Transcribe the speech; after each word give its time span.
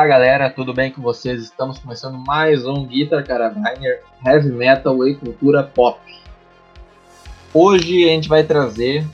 Olá 0.00 0.08
galera, 0.08 0.48
tudo 0.48 0.72
bem 0.72 0.90
com 0.90 1.02
vocês? 1.02 1.42
Estamos 1.42 1.78
começando 1.78 2.16
mais 2.16 2.64
um 2.64 2.86
Guitar 2.86 3.22
Carabiner 3.22 4.00
Heavy 4.24 4.48
Metal 4.48 5.06
e 5.06 5.14
Cultura 5.14 5.62
Pop. 5.62 6.00
Hoje 7.52 8.04
a 8.04 8.08
gente 8.08 8.26
vai 8.26 8.42
trazer 8.42 9.06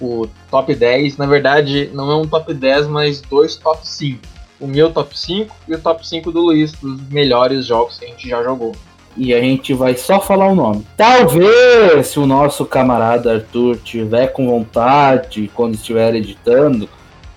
o 0.00 0.28
top 0.52 0.72
10, 0.72 1.16
na 1.16 1.26
verdade 1.26 1.90
não 1.92 2.12
é 2.12 2.14
um 2.14 2.28
top 2.28 2.54
10, 2.54 2.86
mas 2.86 3.20
dois 3.20 3.56
top 3.56 3.80
5. 3.82 4.20
O 4.60 4.68
meu 4.68 4.92
top 4.92 5.18
5 5.18 5.52
e 5.66 5.74
o 5.74 5.80
top 5.80 6.06
5 6.06 6.30
do 6.30 6.42
Luiz, 6.42 6.70
dos 6.74 7.00
melhores 7.08 7.66
jogos 7.66 7.98
que 7.98 8.04
a 8.04 8.08
gente 8.08 8.28
já 8.28 8.40
jogou. 8.40 8.76
E 9.16 9.34
a 9.34 9.40
gente 9.40 9.74
vai 9.74 9.96
só 9.96 10.20
falar 10.20 10.46
o 10.46 10.54
nome. 10.54 10.86
Talvez, 10.96 12.06
se 12.06 12.20
o 12.20 12.26
nosso 12.26 12.64
camarada 12.64 13.34
Arthur 13.34 13.76
tiver 13.78 14.28
com 14.28 14.46
vontade, 14.46 15.50
quando 15.52 15.74
estiver 15.74 16.14
editando, 16.14 16.88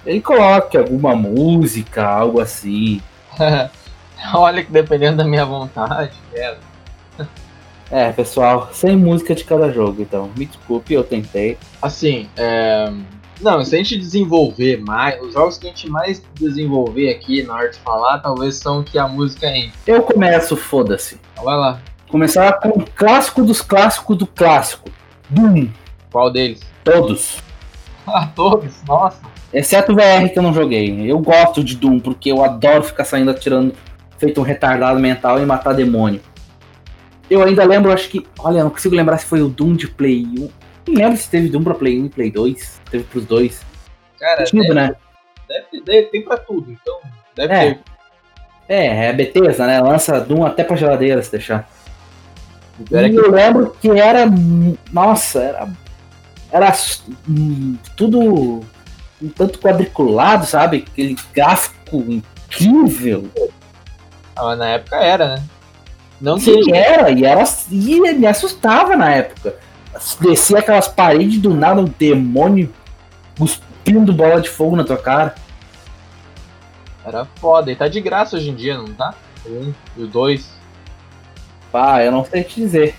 ele 0.05 0.21
coloque 0.21 0.77
alguma 0.77 1.15
música, 1.15 2.05
algo 2.05 2.39
assim. 2.39 3.01
Olha 4.33 4.63
que 4.63 4.71
dependendo 4.71 5.17
da 5.17 5.23
minha 5.23 5.45
vontade, 5.45 6.13
é. 6.33 6.55
É, 7.93 8.09
pessoal, 8.13 8.69
sem 8.71 8.95
música 8.95 9.35
de 9.35 9.43
cada 9.43 9.69
jogo, 9.69 10.01
então. 10.01 10.31
Me 10.37 10.45
desculpe, 10.45 10.93
eu 10.93 11.03
tentei. 11.03 11.57
Assim, 11.81 12.29
é... 12.37 12.89
Não, 13.41 13.65
se 13.65 13.75
a 13.75 13.77
gente 13.79 13.97
desenvolver 13.97 14.79
mais, 14.79 15.21
os 15.21 15.33
jogos 15.33 15.57
que 15.57 15.65
a 15.65 15.69
gente 15.71 15.89
mais 15.89 16.23
desenvolver 16.35 17.09
aqui 17.09 17.43
na 17.43 17.55
hora 17.55 17.69
de 17.69 17.79
falar, 17.79 18.19
talvez 18.19 18.55
são 18.55 18.81
que 18.81 18.97
a 18.97 19.09
música 19.09 19.47
entra. 19.47 19.73
Eu 19.85 20.03
começo, 20.03 20.55
foda-se. 20.55 21.19
Então 21.33 21.43
vai 21.43 21.57
lá. 21.57 21.81
Começar 22.07 22.53
com 22.59 22.69
o 22.69 22.85
clássico 22.91 23.43
dos 23.43 23.61
clássicos 23.61 24.17
do 24.17 24.27
clássico. 24.27 24.89
Doom. 25.29 25.67
Qual 26.11 26.31
deles? 26.31 26.61
Todos. 26.83 27.39
Ah, 28.07 28.27
todos? 28.35 28.73
Nossa. 28.87 29.21
Exceto 29.53 29.91
o 29.91 29.95
VR 29.95 30.29
que 30.31 30.39
eu 30.39 30.43
não 30.43 30.53
joguei. 30.53 31.09
Eu 31.11 31.19
gosto 31.19 31.63
de 31.63 31.75
Doom, 31.75 31.99
porque 31.99 32.31
eu 32.31 32.43
adoro 32.43 32.83
ficar 32.83 33.03
saindo 33.03 33.31
atirando, 33.31 33.73
feito 34.17 34.39
um 34.39 34.43
retardado 34.43 34.99
mental 34.99 35.41
e 35.41 35.45
matar 35.45 35.73
demônio. 35.73 36.21
Eu 37.29 37.43
ainda 37.43 37.63
lembro, 37.65 37.91
acho 37.91 38.09
que. 38.09 38.25
Olha, 38.39 38.63
não 38.63 38.69
consigo 38.69 38.95
lembrar 38.95 39.17
se 39.17 39.25
foi 39.25 39.41
o 39.41 39.47
Doom 39.49 39.75
de 39.75 39.87
Play 39.87 40.25
1. 40.25 40.49
Não 40.87 40.95
lembro 40.95 41.17
se 41.17 41.29
teve 41.29 41.49
Doom 41.49 41.63
pra 41.63 41.73
Play 41.73 41.99
1 42.01 42.05
e 42.05 42.09
Play 42.09 42.31
2. 42.31 42.81
Teve 42.89 43.03
pros 43.05 43.25
dois. 43.25 43.61
Cara, 44.19 44.43
Tudo, 44.45 44.61
deve, 44.61 44.73
né? 44.73 44.95
deve, 45.47 45.83
deve, 45.83 46.07
tem 46.07 46.21
pra 46.23 46.37
tudo, 46.37 46.71
então 46.71 46.99
deve 47.35 47.53
É. 47.53 47.73
ter. 47.73 47.79
É, 48.69 49.05
é 49.07 49.13
Bethesda, 49.13 49.65
né? 49.67 49.81
Lança 49.81 50.19
Doom 50.21 50.45
até 50.45 50.63
pra 50.63 50.75
geladeira 50.75 51.21
se 51.21 51.31
deixar. 51.31 51.69
E 52.79 52.83
que- 52.85 53.15
eu 53.15 53.31
lembro 53.31 53.75
que 53.81 53.89
era. 53.89 54.25
Nossa, 54.91 55.39
era. 55.41 55.69
Era 56.51 56.73
hum, 57.29 57.77
tudo 57.95 58.61
um 59.21 59.29
tanto 59.29 59.59
quadriculado, 59.59 60.45
sabe? 60.45 60.85
Aquele 60.87 61.15
gráfico 61.33 61.97
incrível. 61.97 63.29
Ah, 64.35 64.43
mas 64.43 64.57
na 64.57 64.67
época 64.69 64.95
era, 64.97 65.35
né? 65.35 65.43
Não 66.19 66.37
que 66.37 66.43
Sim, 66.43 66.71
era, 66.73 67.09
e 67.09 67.25
era. 67.25 67.43
E 67.69 67.99
me 67.99 68.27
assustava 68.27 68.95
na 68.95 69.09
época. 69.09 69.55
Descia 70.19 70.59
aquelas 70.59 70.87
paredes 70.87 71.39
do 71.39 71.53
nada, 71.53 71.81
um 71.81 71.85
demônio 71.85 72.73
cuspindo 73.37 74.13
bola 74.13 74.39
de 74.39 74.49
fogo 74.49 74.75
na 74.75 74.83
tua 74.83 74.97
cara. 74.97 75.35
era 77.03 77.25
foda. 77.25 77.71
E 77.71 77.75
tá 77.75 77.87
de 77.87 77.99
graça 77.99 78.37
hoje 78.37 78.49
em 78.49 78.55
dia, 78.55 78.77
não 78.77 78.93
tá? 78.93 79.13
O 79.45 79.49
um 79.49 79.73
e 79.97 80.03
o 80.03 80.07
dois. 80.07 80.49
Pá, 81.71 82.03
eu 82.03 82.11
não 82.11 82.23
sei 82.23 82.43
te 82.43 82.55
dizer. 82.55 82.95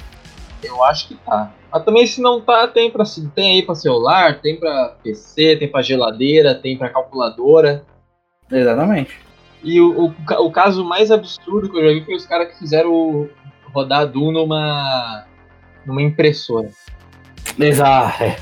Eu 0.63 0.83
acho 0.85 1.09
que 1.09 1.15
tá. 1.15 1.51
Mas 1.73 1.85
também 1.85 2.07
se 2.07 2.21
não 2.21 2.41
tá, 2.41 2.69
tem, 2.69 2.91
pra, 2.91 3.05
tem 3.35 3.53
aí 3.53 3.63
pra 3.63 3.75
celular, 3.75 4.41
tem 4.41 4.57
pra 4.61 4.95
PC, 5.03 5.57
tem 5.57 5.69
pra 5.69 5.81
geladeira, 5.81 6.55
tem 6.55 6.77
pra 6.77 6.91
calculadora. 6.91 7.85
Exatamente. 8.51 9.19
E 9.63 9.81
o, 9.81 10.09
o, 10.09 10.15
o 10.45 10.51
caso 10.51 10.85
mais 10.85 11.11
absurdo 11.11 11.71
que 11.71 11.79
eu 11.79 11.83
já 11.83 11.95
vi 11.95 12.05
foi 12.05 12.15
os 12.15 12.27
caras 12.27 12.53
que 12.53 12.59
fizeram 12.59 13.29
rodar 13.73 14.07
Doom 14.07 14.33
numa, 14.33 15.25
numa 15.87 16.03
impressora. 16.03 16.69
Exato. 17.59 18.23
é. 18.23 18.37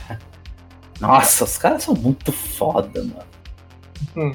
Nossa, 1.00 1.44
os 1.44 1.56
caras 1.56 1.84
são 1.84 1.94
muito 1.94 2.32
foda, 2.32 3.02
mano. 3.04 3.24
Hum. 4.16 4.34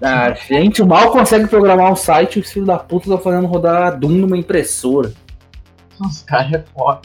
A 0.00 0.32
gente 0.32 0.82
mal 0.84 1.10
consegue 1.10 1.48
programar 1.48 1.90
um 1.90 1.96
site 1.96 2.36
e 2.36 2.40
os 2.40 2.52
filhos 2.52 2.68
da 2.68 2.78
puta 2.78 3.06
estão 3.06 3.18
fazendo 3.18 3.48
rodar 3.48 3.98
Doom 3.98 4.10
numa 4.10 4.38
impressora. 4.38 5.12
Os 6.00 6.22
caras 6.22 6.52
é 6.52 6.64
foda. 6.72 7.00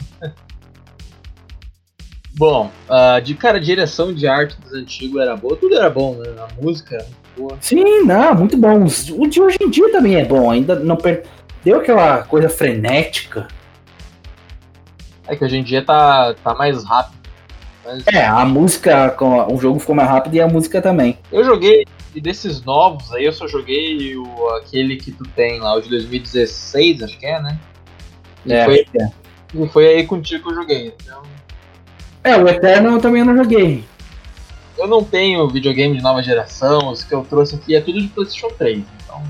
Bom, 2.36 2.70
ah, 2.88 3.20
de 3.20 3.34
cara, 3.34 3.58
a 3.58 3.60
direção 3.60 4.12
de 4.12 4.26
arte 4.26 4.60
dos 4.60 4.72
antigos 4.72 5.20
era 5.20 5.36
boa, 5.36 5.56
tudo 5.56 5.76
era 5.76 5.88
bom, 5.88 6.16
né? 6.16 6.34
A 6.38 6.62
música 6.62 6.96
era 6.96 7.04
muito 7.04 7.16
boa. 7.36 7.58
Sim, 7.60 8.02
não, 8.04 8.34
muito 8.34 8.56
bom. 8.56 8.84
O 8.84 9.26
de 9.28 9.40
hoje 9.40 9.56
em 9.60 9.70
dia 9.70 9.90
também 9.92 10.16
é 10.16 10.24
bom, 10.24 10.50
ainda 10.50 10.74
não 10.74 10.96
perdeu 10.96 11.78
aquela 11.78 12.24
coisa 12.24 12.48
frenética. 12.48 13.46
É 15.28 15.36
que 15.36 15.44
hoje 15.44 15.56
em 15.56 15.62
dia 15.62 15.82
tá, 15.82 16.34
tá 16.42 16.54
mais 16.54 16.84
rápido. 16.84 17.14
Mas 17.84 18.04
É, 18.08 18.26
a 18.26 18.44
música, 18.44 19.14
o 19.48 19.56
jogo 19.58 19.78
ficou 19.78 19.94
mais 19.94 20.08
rápido 20.08 20.34
e 20.34 20.40
a 20.40 20.48
música 20.48 20.82
também. 20.82 21.18
Eu 21.30 21.44
joguei, 21.44 21.86
e 22.14 22.20
desses 22.20 22.62
novos 22.64 23.12
aí, 23.12 23.24
eu 23.24 23.32
só 23.32 23.46
joguei 23.46 24.16
o, 24.16 24.48
aquele 24.56 24.96
que 24.96 25.12
tu 25.12 25.24
tem 25.36 25.60
lá, 25.60 25.74
o 25.74 25.80
de 25.80 25.88
2016, 25.88 27.02
acho 27.02 27.18
que 27.18 27.26
é, 27.26 27.40
né? 27.40 27.58
E, 28.44 28.52
É, 28.52 28.64
foi, 28.64 28.86
é. 28.98 29.08
e 29.54 29.68
foi 29.68 29.86
aí 29.86 30.06
contigo 30.06 30.42
que 30.42 30.50
eu 30.50 30.54
joguei. 30.54 30.94
Então, 31.00 31.22
É, 32.24 32.38
o 32.38 32.48
Eterno 32.48 32.92
eu 32.92 33.00
também 33.00 33.22
não 33.22 33.36
joguei. 33.36 33.84
eu 34.78 34.88
não 34.88 35.04
tenho 35.04 35.46
videogame 35.46 35.94
de 35.96 36.02
nova 36.02 36.22
geração, 36.22 36.88
os 36.88 37.04
que 37.04 37.14
eu 37.14 37.22
trouxe 37.22 37.54
aqui 37.54 37.76
é 37.76 37.82
tudo 37.82 38.00
de 38.00 38.08
PlayStation 38.08 38.48
3. 38.56 38.78
Então, 38.78 39.22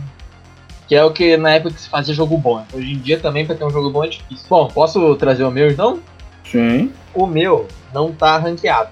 que 0.87 0.95
é 0.95 1.05
o 1.05 1.13
que 1.13 1.37
na 1.37 1.51
época 1.51 1.75
que 1.75 1.81
se 1.81 1.89
fazia 1.89 2.15
jogo 2.15 2.39
bom. 2.39 2.65
Hoje 2.73 2.93
em 2.93 2.99
dia 2.99 3.19
também, 3.19 3.45
pra 3.45 3.57
ter 3.57 3.65
um 3.65 3.71
jogo 3.71 3.91
bom 3.91 4.05
é 4.05 4.09
difícil. 4.09 4.47
Bom, 4.49 4.69
posso 4.69 5.17
trazer 5.17 5.43
o 5.43 5.51
meu 5.51 5.69
então? 5.69 6.01
Sim. 6.45 6.93
o 7.13 7.27
meu 7.27 7.67
não 7.93 8.13
tá 8.13 8.39
ranqueado. 8.39 8.91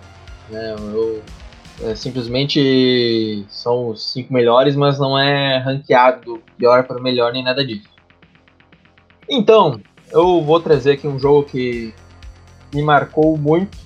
Né? 0.50 0.74
Eu, 0.74 1.22
é, 1.82 1.94
simplesmente 1.94 3.44
são 3.48 3.90
os 3.90 4.12
cinco 4.12 4.32
melhores, 4.32 4.74
mas 4.74 4.98
não 4.98 5.16
é 5.16 5.58
ranqueado 5.58 6.20
do 6.24 6.42
pior 6.58 6.84
para 6.84 6.98
o 6.98 7.02
melhor 7.02 7.32
nem 7.32 7.44
nada 7.44 7.64
disso. 7.64 7.88
Então, 9.28 9.80
eu 10.10 10.42
vou 10.42 10.58
trazer 10.58 10.92
aqui 10.92 11.06
um 11.06 11.20
jogo 11.20 11.44
que 11.44 11.94
me 12.74 12.82
marcou 12.82 13.36
muito. 13.36 13.81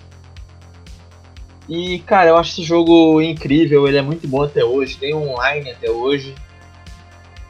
E, 1.68 1.98
cara, 2.00 2.30
eu 2.30 2.36
acho 2.36 2.52
esse 2.52 2.62
jogo 2.62 3.20
incrível, 3.20 3.88
ele 3.88 3.96
é 3.98 4.02
muito 4.02 4.26
bom 4.28 4.42
até 4.42 4.64
hoje, 4.64 4.96
tem 4.96 5.14
online 5.14 5.70
até 5.70 5.90
hoje. 5.90 6.34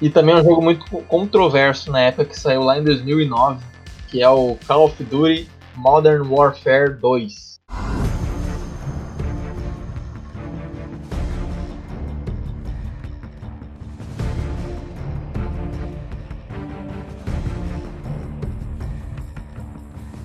E 0.00 0.08
também 0.08 0.34
é 0.34 0.38
um 0.38 0.44
jogo 0.44 0.62
muito 0.62 0.88
co- 0.90 1.02
controverso 1.02 1.90
na 1.90 2.00
época 2.00 2.26
que 2.26 2.38
saiu 2.38 2.62
lá 2.62 2.78
em 2.78 2.84
2009, 2.84 3.62
que 4.08 4.22
é 4.22 4.28
o 4.28 4.56
Call 4.66 4.84
of 4.86 5.04
Duty 5.04 5.48
Modern 5.76 6.26
Warfare 6.30 6.94
2. 6.98 7.56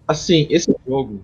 Assim, 0.08 0.48
esse 0.50 0.74
jogo 0.86 1.22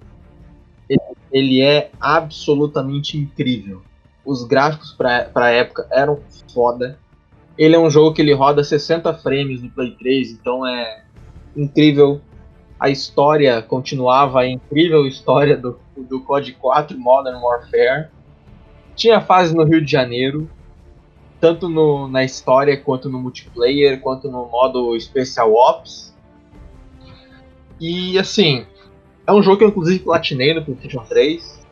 ele, 1.37 1.61
é 1.61 1.91
absolutamente 1.99 3.17
incrível. 3.17 3.81
Os 4.25 4.43
gráficos 4.43 4.91
pra, 4.91 5.25
pra 5.25 5.49
época 5.51 5.87
eram 5.91 6.19
foda. 6.53 6.97
Ele 7.57 7.75
é 7.75 7.79
um 7.79 7.89
jogo 7.89 8.13
que 8.13 8.21
ele 8.21 8.33
roda 8.33 8.63
60 8.63 9.13
frames 9.15 9.61
no 9.61 9.69
Play 9.69 9.91
3, 9.91 10.31
então 10.31 10.65
é 10.65 11.03
incrível 11.55 12.21
a 12.79 12.89
história 12.89 13.59
continuava 13.61 14.41
a 14.41 14.47
incrível 14.47 15.07
história 15.07 15.57
do, 15.57 15.79
do 15.97 16.19
COD 16.21 16.51
4 16.53 16.97
Modern 16.99 17.37
Warfare. 17.41 18.09
Tinha 18.95 19.19
fase 19.19 19.55
no 19.55 19.63
Rio 19.63 19.83
de 19.83 19.91
Janeiro, 19.91 20.47
tanto 21.39 21.67
no- 21.67 22.07
na 22.07 22.23
história 22.23 22.77
quanto 22.77 23.09
no 23.09 23.19
multiplayer, 23.19 23.99
quanto 24.01 24.29
no 24.29 24.45
modo 24.47 24.99
Special 24.99 25.51
Ops. 25.53 26.15
E 27.79 28.17
assim, 28.17 28.65
é 29.27 29.33
um 29.33 29.43
jogo 29.43 29.57
que 29.57 29.63
eu 29.65 29.69
inclusive 29.69 29.99
platinei 29.99 30.53
no 30.53 30.63
PlayStation 30.63 31.03
3. 31.03 31.67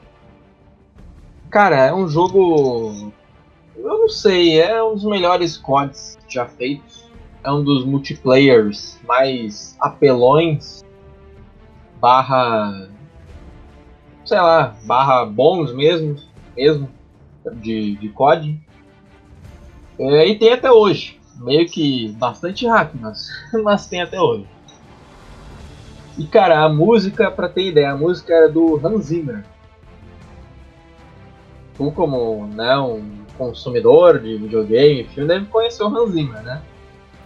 Cara, 1.49 1.77
é 1.77 1.93
um 1.93 2.07
jogo. 2.07 3.11
Eu 3.75 3.99
não 3.99 4.09
sei, 4.09 4.61
é 4.61 4.83
um 4.83 4.93
dos 4.93 5.05
melhores 5.05 5.57
CODs 5.57 6.17
já 6.27 6.45
feitos. 6.45 7.09
É 7.43 7.51
um 7.51 7.63
dos 7.63 7.85
multiplayers 7.85 8.99
mais 9.07 9.75
apelões 9.79 10.83
barra 11.99 12.89
sei 14.25 14.39
lá, 14.39 14.75
barra 14.83 15.23
bons 15.25 15.71
mesmo, 15.71 16.17
mesmo 16.57 16.89
de, 17.53 17.95
de 17.95 18.09
COD. 18.09 18.59
É, 19.99 20.27
e 20.27 20.37
tem 20.37 20.51
até 20.51 20.71
hoje. 20.71 21.21
Meio 21.37 21.67
que 21.67 22.11
bastante 22.13 22.65
hack, 22.65 22.91
mas, 22.95 23.27
mas 23.63 23.87
tem 23.87 24.01
até 24.01 24.19
hoje. 24.19 24.47
E 26.17 26.25
cara, 26.25 26.63
a 26.63 26.69
música, 26.69 27.29
pra 27.29 27.49
ter 27.49 27.67
ideia, 27.67 27.91
a 27.91 27.97
música 27.97 28.33
era 28.33 28.49
do 28.49 28.79
Hans 28.83 29.05
Zimmer. 29.05 29.43
tu 31.75 31.91
como 31.91 32.47
né, 32.47 32.77
um 32.77 33.03
consumidor 33.37 34.19
de 34.19 34.37
videogame, 34.37 35.03
filme, 35.05 35.27
deve 35.27 35.45
conhecer 35.47 35.83
o 35.83 35.87
Hans 35.87 36.11
Zimmer, 36.11 36.41
né? 36.41 36.61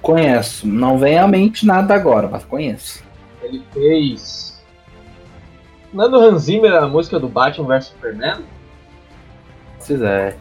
Conheço. 0.01 0.67
Não 0.67 0.97
vem 0.97 1.17
à 1.17 1.27
mente 1.27 1.65
nada 1.65 1.93
agora, 1.93 2.27
mas 2.27 2.43
conheço. 2.43 3.03
Ele 3.43 3.61
fez. 3.71 4.59
Não 5.93 6.05
é 6.05 6.09
do 6.09 6.17
Hans 6.17 6.43
Zimmer 6.43 6.73
a 6.73 6.87
música 6.87 7.19
do 7.19 7.27
Batman 7.27 7.67
vs 7.67 7.85
Superman? 7.87 8.37
Se 9.79 9.93
quiser. 9.93 10.37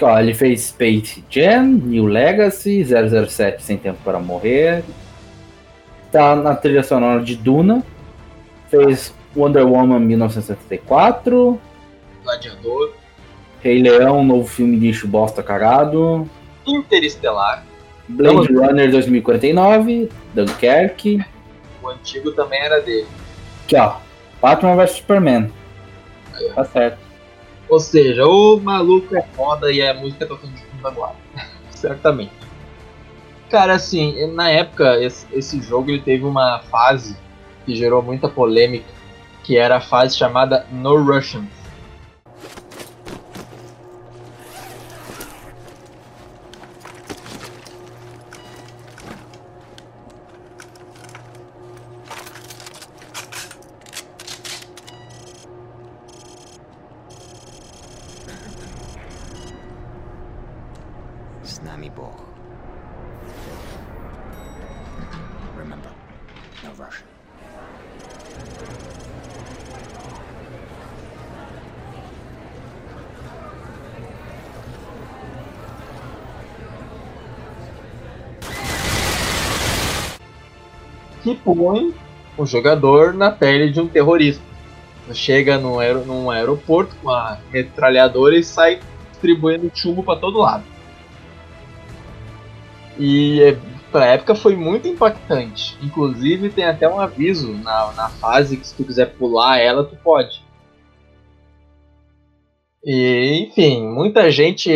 Ó, 0.00 0.18
ele 0.18 0.32
fez 0.32 0.62
Space 0.62 1.24
Jam, 1.28 1.64
New 1.64 2.06
Legacy, 2.06 2.84
007 2.84 3.62
Sem 3.62 3.76
Tempo 3.76 3.98
para 4.04 4.20
Morrer. 4.20 4.84
Tá 6.10 6.34
na 6.34 6.54
trilha 6.54 6.82
sonora 6.82 7.22
de 7.22 7.36
Duna. 7.36 7.82
Fez 8.68 9.14
Wonder 9.36 9.66
Woman 9.66 10.00
1974. 10.00 11.60
Gladiador. 12.22 12.94
Rei 13.60 13.82
Leão, 13.82 14.24
novo 14.24 14.46
filme 14.46 14.78
de 14.78 15.06
bosta 15.06 15.42
cagado. 15.42 16.28
Interestelar. 16.66 17.64
Blade 18.08 18.52
Runner 18.52 18.90
2049. 18.90 20.08
Dunkirk. 20.34 21.24
O 21.82 21.88
antigo 21.88 22.32
também 22.32 22.60
era 22.60 22.80
dele. 22.80 23.06
Aqui, 23.64 23.76
ó. 23.76 23.96
Batman 24.40 24.76
vs 24.76 24.90
Superman. 24.92 25.52
Aí. 26.34 26.50
Tá 26.54 26.64
certo. 26.64 26.98
Ou 27.68 27.78
seja, 27.78 28.26
o 28.26 28.58
maluco 28.58 29.14
é 29.14 29.22
foda 29.34 29.70
e 29.70 29.82
a 29.82 29.92
música 29.92 30.26
tocando 30.26 30.54
de 30.54 30.62
fundo 30.62 30.88
agora. 30.88 31.14
Certamente. 31.70 32.47
Cara, 33.50 33.74
assim, 33.74 34.26
na 34.32 34.50
época, 34.50 35.02
esse, 35.02 35.26
esse 35.32 35.62
jogo 35.62 35.90
ele 35.90 36.02
teve 36.02 36.24
uma 36.24 36.60
fase 36.70 37.16
que 37.64 37.74
gerou 37.74 38.02
muita 38.02 38.28
polêmica, 38.28 38.86
que 39.42 39.56
era 39.56 39.76
a 39.76 39.80
fase 39.80 40.16
chamada 40.16 40.66
No 40.70 41.02
Russian. 41.02 41.46
Jogador 82.48 83.14
na 83.14 83.30
pele 83.30 83.70
de 83.70 83.80
um 83.80 83.86
terrorista. 83.86 84.42
Chega 85.12 85.56
num, 85.56 85.78
aer 85.78 85.96
num 86.04 86.30
aeroporto 86.30 86.94
com 86.96 87.10
a 87.10 87.38
metralhadora 87.50 88.36
e 88.36 88.44
sai 88.44 88.80
distribuindo 89.10 89.70
chumbo 89.74 90.02
para 90.02 90.18
todo 90.18 90.38
lado. 90.38 90.64
E 92.98 93.40
é, 93.42 93.56
pra 93.90 94.06
época 94.06 94.34
foi 94.34 94.56
muito 94.56 94.88
impactante. 94.88 95.78
Inclusive 95.82 96.50
tem 96.50 96.64
até 96.64 96.88
um 96.88 97.00
aviso 97.00 97.52
na, 97.52 97.92
na 97.92 98.08
fase 98.08 98.56
que 98.56 98.66
se 98.66 98.74
tu 98.74 98.84
quiser 98.84 99.14
pular 99.14 99.58
ela, 99.58 99.84
tu 99.84 99.96
pode. 99.96 100.42
E, 102.84 103.46
enfim, 103.48 103.86
muita 103.86 104.30
gente 104.30 104.70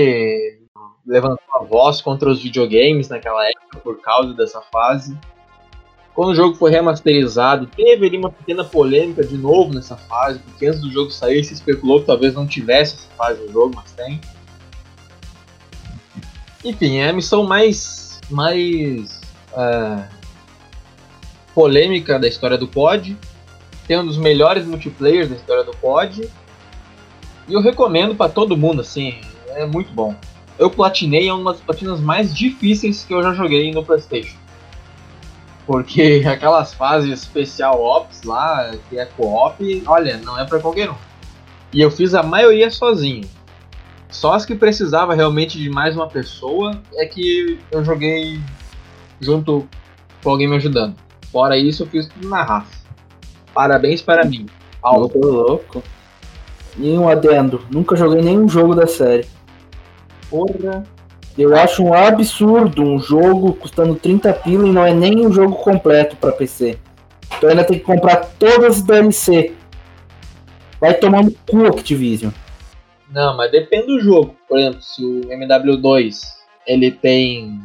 levantou 1.06 1.44
a 1.54 1.64
voz 1.64 2.00
contra 2.00 2.30
os 2.30 2.42
videogames 2.42 3.08
naquela 3.08 3.46
época 3.48 3.78
por 3.82 4.00
causa 4.00 4.34
dessa 4.34 4.60
fase. 4.60 5.18
Quando 6.14 6.30
o 6.30 6.34
jogo 6.34 6.54
foi 6.56 6.70
remasterizado, 6.70 7.66
teve 7.66 8.06
ali 8.06 8.18
uma 8.18 8.30
pequena 8.30 8.62
polêmica 8.62 9.24
de 9.24 9.36
novo 9.36 9.72
nessa 9.72 9.96
fase, 9.96 10.38
porque 10.40 10.66
antes 10.66 10.80
do 10.80 10.90
jogo 10.90 11.10
sair 11.10 11.42
se 11.42 11.54
especulou 11.54 12.00
que 12.00 12.06
talvez 12.06 12.34
não 12.34 12.46
tivesse 12.46 12.96
essa 12.96 13.08
fase 13.16 13.40
no 13.40 13.52
jogo, 13.52 13.72
mas 13.74 13.92
tem. 13.92 14.20
Enfim, 16.62 16.98
é 16.98 17.08
a 17.08 17.12
missão 17.12 17.44
mais, 17.44 18.20
mais 18.30 19.20
é, 19.56 20.04
polêmica 21.54 22.18
da 22.18 22.28
história 22.28 22.58
do 22.58 22.68
COD. 22.68 23.16
Tem 23.86 23.98
um 23.98 24.06
dos 24.06 24.18
melhores 24.18 24.66
multiplayers 24.66 25.30
da 25.30 25.36
história 25.36 25.64
do 25.64 25.74
COD. 25.78 26.28
E 27.48 27.52
eu 27.54 27.60
recomendo 27.60 28.14
para 28.14 28.30
todo 28.30 28.56
mundo, 28.56 28.82
assim, 28.82 29.18
é 29.48 29.64
muito 29.64 29.92
bom. 29.92 30.14
Eu 30.58 30.70
platinei, 30.70 31.28
é 31.28 31.32
uma 31.32 31.52
das 31.52 31.62
platinas 31.62 32.00
mais 32.00 32.34
difíceis 32.34 33.02
que 33.04 33.14
eu 33.14 33.22
já 33.22 33.32
joguei 33.32 33.72
no 33.72 33.82
PlayStation. 33.82 34.41
Porque 35.66 36.22
aquelas 36.26 36.74
fases 36.74 37.20
especial 37.20 37.80
ops 37.80 38.22
lá, 38.22 38.72
que 38.88 38.98
é 38.98 39.04
co-op, 39.04 39.82
olha, 39.86 40.16
não 40.18 40.38
é 40.38 40.44
para 40.44 40.58
qualquer 40.58 40.90
um. 40.90 40.96
E 41.72 41.80
eu 41.80 41.90
fiz 41.90 42.14
a 42.14 42.22
maioria 42.22 42.70
sozinho. 42.70 43.28
Só 44.10 44.34
as 44.34 44.44
que 44.44 44.54
precisava 44.54 45.14
realmente 45.14 45.58
de 45.58 45.70
mais 45.70 45.96
uma 45.96 46.06
pessoa 46.06 46.82
é 46.94 47.06
que 47.06 47.58
eu 47.70 47.82
joguei 47.82 48.38
junto 49.20 49.66
com 50.22 50.30
alguém 50.30 50.46
me 50.46 50.56
ajudando. 50.56 50.94
Fora 51.30 51.56
isso, 51.56 51.84
eu 51.84 51.86
fiz 51.86 52.06
tudo 52.08 52.28
na 52.28 52.42
raça. 52.42 52.82
Parabéns 53.54 54.02
para 54.02 54.24
mim. 54.24 54.46
Louco, 54.84 55.18
louco. 55.18 55.82
E 56.76 56.90
um 56.90 57.08
adendo. 57.08 57.64
Nunca 57.70 57.96
joguei 57.96 58.20
nenhum 58.20 58.48
jogo 58.48 58.74
da 58.74 58.86
série. 58.86 59.26
Porra. 60.28 60.84
Eu 61.36 61.56
acho 61.56 61.82
um 61.82 61.94
absurdo 61.94 62.82
um 62.82 62.98
jogo 62.98 63.54
custando 63.54 63.94
30 63.94 64.32
pila 64.34 64.68
e 64.68 64.72
não 64.72 64.84
é 64.84 64.92
nem 64.92 65.26
um 65.26 65.32
jogo 65.32 65.54
completo 65.56 66.16
pra 66.16 66.32
PC. 66.32 66.78
Então 67.36 67.48
ainda 67.48 67.64
tem 67.64 67.78
que 67.78 67.84
comprar 67.84 68.16
todas 68.38 68.76
as 68.76 68.82
DLC. 68.82 69.52
Vai 70.80 70.94
tomar 70.94 71.24
no 71.24 71.32
cu 71.48 71.66
Activision. 71.66 72.30
Não, 73.10 73.36
mas 73.36 73.50
depende 73.50 73.86
do 73.86 74.00
jogo. 74.00 74.34
Por 74.48 74.58
exemplo, 74.58 74.82
se 74.82 75.04
o 75.04 75.20
MW2 75.22 76.20
ele 76.66 76.90
tem. 76.90 77.60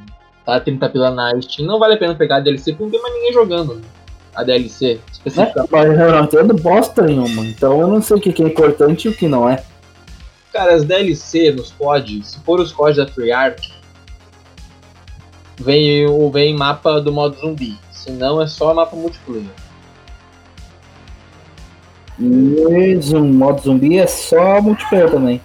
tá 0.45 0.59
30 0.59 0.89
pila 0.89 1.11
na 1.11 1.39
Steam, 1.41 1.67
não 1.67 1.79
vale 1.79 1.95
a 1.95 1.97
pena 1.97 2.15
pegar 2.15 2.37
a 2.37 2.39
DLC 2.39 2.71
porque 2.73 2.83
não 2.83 2.91
tem 2.91 3.01
mais 3.01 3.13
ninguém 3.15 3.33
jogando 3.33 3.81
a 4.35 4.43
DLC 4.43 4.95
Né? 4.95 4.99
especificamente. 5.11 5.69
Mas 5.71 5.99
eu 5.99 6.11
não 6.11 6.23
entendo 6.23 6.53
bosta 6.53 7.01
nenhuma. 7.01 7.45
Então 7.45 7.81
eu 7.81 7.87
não 7.87 8.01
sei 8.01 8.17
o 8.17 8.19
que 8.21 8.31
que 8.31 8.43
é 8.43 8.45
importante 8.45 9.05
e 9.07 9.11
o 9.11 9.13
que 9.15 9.27
não 9.27 9.49
é. 9.49 9.61
Cara, 10.57 10.73
as 10.73 10.83
DLC 10.83 11.51
nos 11.51 11.71
COD, 11.71 12.25
se 12.25 12.39
for 12.39 12.59
os 12.59 12.71
COD 12.71 12.97
da 12.97 13.05
Treyarch, 13.05 13.71
vem 15.61 16.07
o 16.07 16.31
vem 16.31 16.57
mapa 16.57 16.99
do 16.99 17.13
modo 17.13 17.37
zumbi. 17.37 17.77
Se 17.91 18.09
não, 18.09 18.41
é 18.41 18.47
só 18.47 18.73
mapa 18.73 18.95
multiplayer. 18.95 19.51
Um 22.19 23.33
modo 23.33 23.61
zumbi 23.61 23.99
é 23.99 24.07
só 24.07 24.59
multiplayer 24.59 25.11
também. 25.11 25.39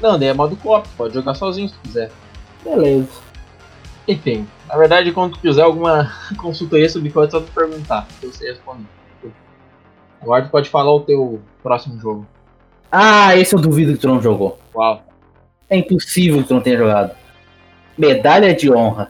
Não, 0.00 0.18
daí 0.18 0.28
é 0.28 0.32
modo 0.32 0.56
co-op, 0.56 0.88
pode 0.96 1.12
jogar 1.12 1.34
sozinho 1.34 1.68
se 1.68 1.74
quiser. 1.80 2.10
Beleza. 2.64 3.20
Enfim, 4.08 4.48
na 4.66 4.78
verdade, 4.78 5.12
quando 5.12 5.38
quiser 5.38 5.60
alguma 5.60 6.10
consultoria 6.40 6.88
sobre 6.88 7.10
COD, 7.10 7.26
é 7.26 7.30
só 7.32 7.40
tu 7.40 7.52
perguntar, 7.52 8.08
que 8.18 8.24
eu 8.24 8.32
sei 8.32 8.48
responder. 8.48 8.88
Agora 10.22 10.42
tu 10.42 10.48
pode 10.48 10.70
falar 10.70 10.90
o 10.90 11.00
teu 11.00 11.42
próximo 11.62 12.00
jogo. 12.00 12.26
Ah, 12.90 13.36
esse 13.36 13.54
eu 13.54 13.60
duvido 13.60 13.92
que 13.94 13.98
tu 13.98 14.08
não 14.08 14.22
jogou. 14.22 14.58
Uau. 14.74 15.02
É 15.68 15.76
impossível 15.76 16.42
que 16.42 16.48
tu 16.48 16.54
não 16.54 16.60
tenha 16.60 16.78
jogado. 16.78 17.14
Medalha 17.98 18.54
de 18.54 18.70
honra. 18.72 19.08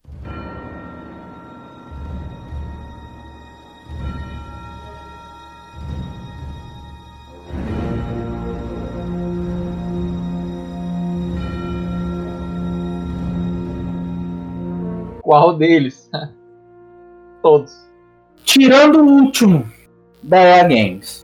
Qual 15.22 15.56
deles? 15.56 16.10
Todos. 17.42 17.74
Tirando 18.44 19.00
o 19.00 19.22
último 19.22 19.66
da 20.22 20.38
EA 20.38 20.62
Games. 20.64 21.23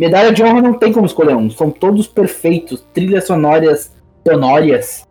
Medalha 0.00 0.32
de 0.32 0.42
honra 0.42 0.62
não 0.62 0.72
tem 0.72 0.94
como 0.94 1.04
escolher 1.04 1.36
um. 1.36 1.50
São 1.50 1.70
todos 1.70 2.08
perfeitos. 2.08 2.82
Trilhas 2.94 3.26
sonoras. 3.26 3.92
Sonórias. 4.26 5.06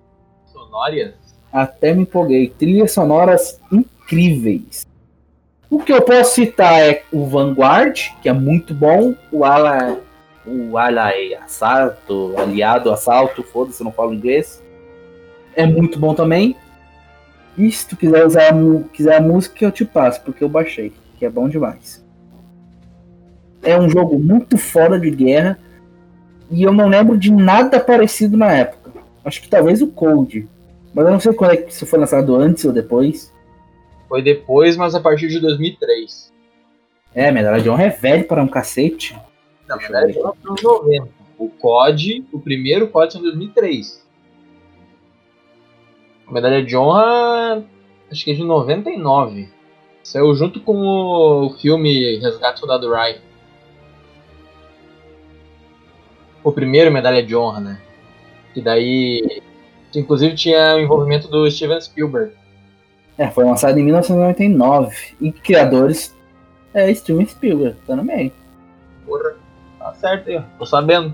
Sonórias? 0.51 1.13
Até 1.53 1.93
me 1.93 2.01
empolguei. 2.01 2.49
Trilhas 2.49 2.91
sonoras 2.91 3.61
incríveis. 3.71 4.87
O 5.69 5.77
que 5.77 5.93
eu 5.93 6.01
posso 6.01 6.33
citar 6.33 6.81
é 6.81 7.03
o 7.11 7.27
Vanguard, 7.27 7.99
que 8.19 8.27
é 8.27 8.33
muito 8.33 8.73
bom. 8.73 9.13
O 9.31 9.45
Ala. 9.45 9.99
O 10.43 10.75
Ala 10.75 11.11
Assalto, 11.45 12.33
Aliado 12.35 12.91
Assalto, 12.91 13.43
foda-se, 13.43 13.81
eu 13.81 13.85
não 13.85 13.91
falo 13.91 14.11
inglês. 14.11 14.59
É 15.55 15.67
muito 15.67 15.99
bom 15.99 16.15
também. 16.15 16.55
E 17.55 17.71
se 17.71 17.87
tu 17.87 17.95
quiser 17.95 18.25
usar 18.25 18.51
quiser 18.91 19.17
a 19.17 19.21
música, 19.21 19.65
eu 19.65 19.71
te 19.71 19.85
passo, 19.85 20.19
porque 20.23 20.43
eu 20.43 20.49
baixei, 20.49 20.91
que 21.19 21.27
é 21.27 21.29
bom 21.29 21.47
demais. 21.47 22.03
É 23.69 23.79
um 23.79 23.89
jogo 23.89 24.17
muito 24.17 24.57
fora 24.57 24.99
de 24.99 25.09
guerra. 25.09 25.59
E 26.51 26.63
eu 26.63 26.73
não 26.73 26.87
lembro 26.87 27.17
de 27.17 27.31
nada 27.31 27.79
parecido 27.79 28.35
na 28.35 28.51
época. 28.51 28.91
Acho 29.23 29.41
que 29.41 29.49
talvez 29.49 29.81
o 29.81 29.87
Cold. 29.87 30.47
Mas 30.93 31.05
eu 31.05 31.11
não 31.11 31.19
sei 31.19 31.33
quando 31.33 31.51
é 31.51 31.57
que 31.57 31.71
isso 31.71 31.85
foi 31.85 31.99
lançado 31.99 32.35
antes 32.35 32.65
ou 32.65 32.73
depois. 32.73 33.31
Foi 34.07 34.21
depois, 34.21 34.75
mas 34.75 34.95
a 34.95 34.99
partir 34.99 35.27
de 35.27 35.39
2003. 35.39 36.33
É, 37.13 37.31
Medalha 37.31 37.61
de 37.61 37.69
Honra 37.69 37.83
é 37.83 37.89
velho 37.89 38.25
para 38.25 38.41
um 38.41 38.47
cacete. 38.47 39.13
Não, 39.67 39.75
na 39.75 39.77
verdade, 39.77 40.13
foi 40.13 40.23
nos 40.23 40.45
anos 40.45 40.63
90. 40.63 41.07
O 41.37 41.47
COD, 41.47 42.25
o 42.33 42.39
primeiro 42.39 42.87
COD 42.87 43.13
foi 43.13 43.21
em 43.21 43.23
2003. 43.23 44.09
A 46.27 46.31
medalha 46.31 46.63
de 46.63 46.77
honra, 46.77 47.63
acho 48.11 48.23
que 48.23 48.31
é 48.31 48.33
de 48.35 48.43
99. 48.43 49.49
Saiu 50.03 50.33
junto 50.35 50.59
com 50.59 50.75
o 50.75 51.49
filme 51.59 52.17
Resgate 52.19 52.55
do 52.55 52.59
Soldado 52.59 52.91
Ryan. 52.91 53.28
O 56.43 56.51
primeiro 56.51 56.91
medalha 56.91 57.23
de 57.23 57.35
honra, 57.35 57.59
né? 57.59 57.81
Que 58.53 58.61
daí. 58.61 59.41
Inclusive 59.95 60.35
tinha 60.35 60.75
o 60.75 60.79
envolvimento 60.79 61.27
do 61.27 61.49
Steven 61.49 61.81
Spielberg. 61.81 62.33
É, 63.17 63.29
foi 63.29 63.43
lançado 63.43 63.77
em 63.77 63.83
1999. 63.83 64.95
E 65.19 65.31
criadores 65.31 66.15
é 66.73 66.93
Steven 66.93 67.25
Spielberg, 67.25 67.75
tá 67.85 67.95
no 67.95 68.03
meio. 68.03 68.31
Porra, 69.05 69.35
tá 69.77 69.93
certo 69.93 70.29
aí. 70.29 70.41
Tô 70.57 70.65
sabendo. 70.65 71.13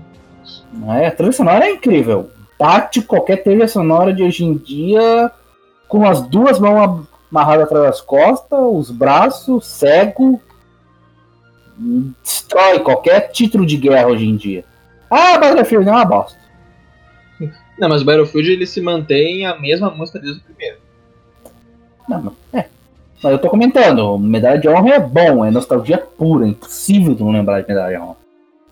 É, 0.88 1.06
a 1.08 1.10
trilha 1.10 1.32
sonora 1.32 1.66
é 1.66 1.72
incrível. 1.72 2.30
Bate 2.58 3.02
qualquer 3.02 3.42
trilha 3.42 3.66
sonora 3.66 4.12
de 4.12 4.22
hoje 4.22 4.44
em 4.44 4.56
dia 4.56 5.30
com 5.88 6.06
as 6.06 6.22
duas 6.22 6.58
mãos 6.58 7.06
amarradas 7.30 7.64
atrás 7.64 7.84
das 7.84 8.00
costas, 8.00 8.58
os 8.60 8.90
braços, 8.90 9.66
cego. 9.66 10.40
Destrói 12.22 12.80
qualquer 12.80 13.32
título 13.32 13.66
de 13.66 13.76
guerra 13.76 14.08
hoje 14.08 14.26
em 14.26 14.36
dia. 14.36 14.64
Ah, 15.10 15.38
Battlefield 15.38 15.88
é 15.88 15.92
uma 15.92 16.04
bosta. 16.04 16.38
Não, 17.78 17.88
mas 17.88 18.02
o 18.02 18.04
Battlefield 18.04 18.50
ele 18.50 18.66
se 18.66 18.80
mantém 18.80 19.46
a 19.46 19.58
mesma 19.58 19.90
música 19.90 20.18
desde 20.18 20.40
o 20.40 20.44
primeiro. 20.44 20.78
Não, 22.08 22.22
não, 22.22 22.36
é. 22.52 22.66
Mas 23.22 23.32
eu 23.32 23.38
tô 23.38 23.48
comentando, 23.48 24.18
medalha 24.18 24.58
de 24.58 24.68
honra 24.68 24.94
é 24.94 25.00
bom, 25.00 25.44
é 25.44 25.50
nostalgia 25.50 25.98
pura, 25.98 26.44
é 26.44 26.48
impossível 26.48 27.14
tu 27.14 27.24
não 27.24 27.32
lembrar 27.32 27.60
de 27.60 27.68
medalha 27.68 27.96
de 27.96 28.02
honra. 28.02 28.16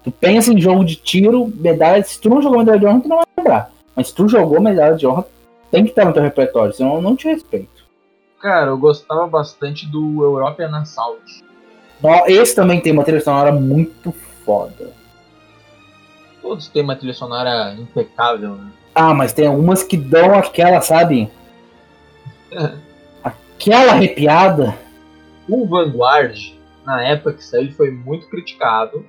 Tu 0.02 0.10
pensa 0.10 0.52
em 0.52 0.60
jogo 0.60 0.84
de 0.84 0.96
tiro, 0.96 1.50
medalha. 1.56 2.02
Se 2.04 2.20
tu 2.20 2.28
não 2.28 2.42
jogou 2.42 2.58
medalha 2.58 2.78
de 2.78 2.86
honra, 2.86 3.00
tu 3.00 3.08
não 3.08 3.16
vai 3.16 3.26
lembrar. 3.38 3.70
Mas 3.96 4.08
se 4.08 4.14
tu 4.14 4.28
jogou 4.28 4.60
medalha 4.60 4.96
de 4.96 5.06
honra, 5.06 5.26
tem 5.70 5.82
que 5.82 5.90
estar 5.90 6.04
no 6.04 6.12
teu 6.12 6.22
repertório, 6.22 6.72
senão 6.72 6.96
eu 6.96 7.02
não 7.02 7.16
te 7.16 7.26
respeito. 7.26 7.84
Cara, 8.40 8.66
eu 8.70 8.78
gostava 8.78 9.26
bastante 9.26 9.86
do 9.86 10.22
European 10.22 10.76
Assault. 10.76 11.42
Esse 12.26 12.54
também 12.54 12.80
tem 12.80 12.92
uma 12.92 13.02
trilha 13.02 13.20
sonora 13.20 13.50
muito 13.50 14.12
foda. 14.44 14.92
Todos 16.44 16.68
têm 16.68 16.82
uma 16.82 16.94
trilha 16.94 17.14
sonora 17.14 17.72
impecável, 17.72 18.56
né? 18.56 18.70
Ah, 18.94 19.14
mas 19.14 19.32
tem 19.32 19.46
algumas 19.46 19.82
que 19.82 19.96
dão 19.96 20.34
aquela, 20.34 20.78
sabe? 20.82 21.30
aquela 23.24 23.92
arrepiada. 23.92 24.76
O 25.48 25.66
Vanguard, 25.66 26.38
na 26.84 27.02
época 27.02 27.32
que 27.32 27.44
saiu, 27.44 27.72
foi 27.72 27.90
muito 27.90 28.28
criticado. 28.28 29.06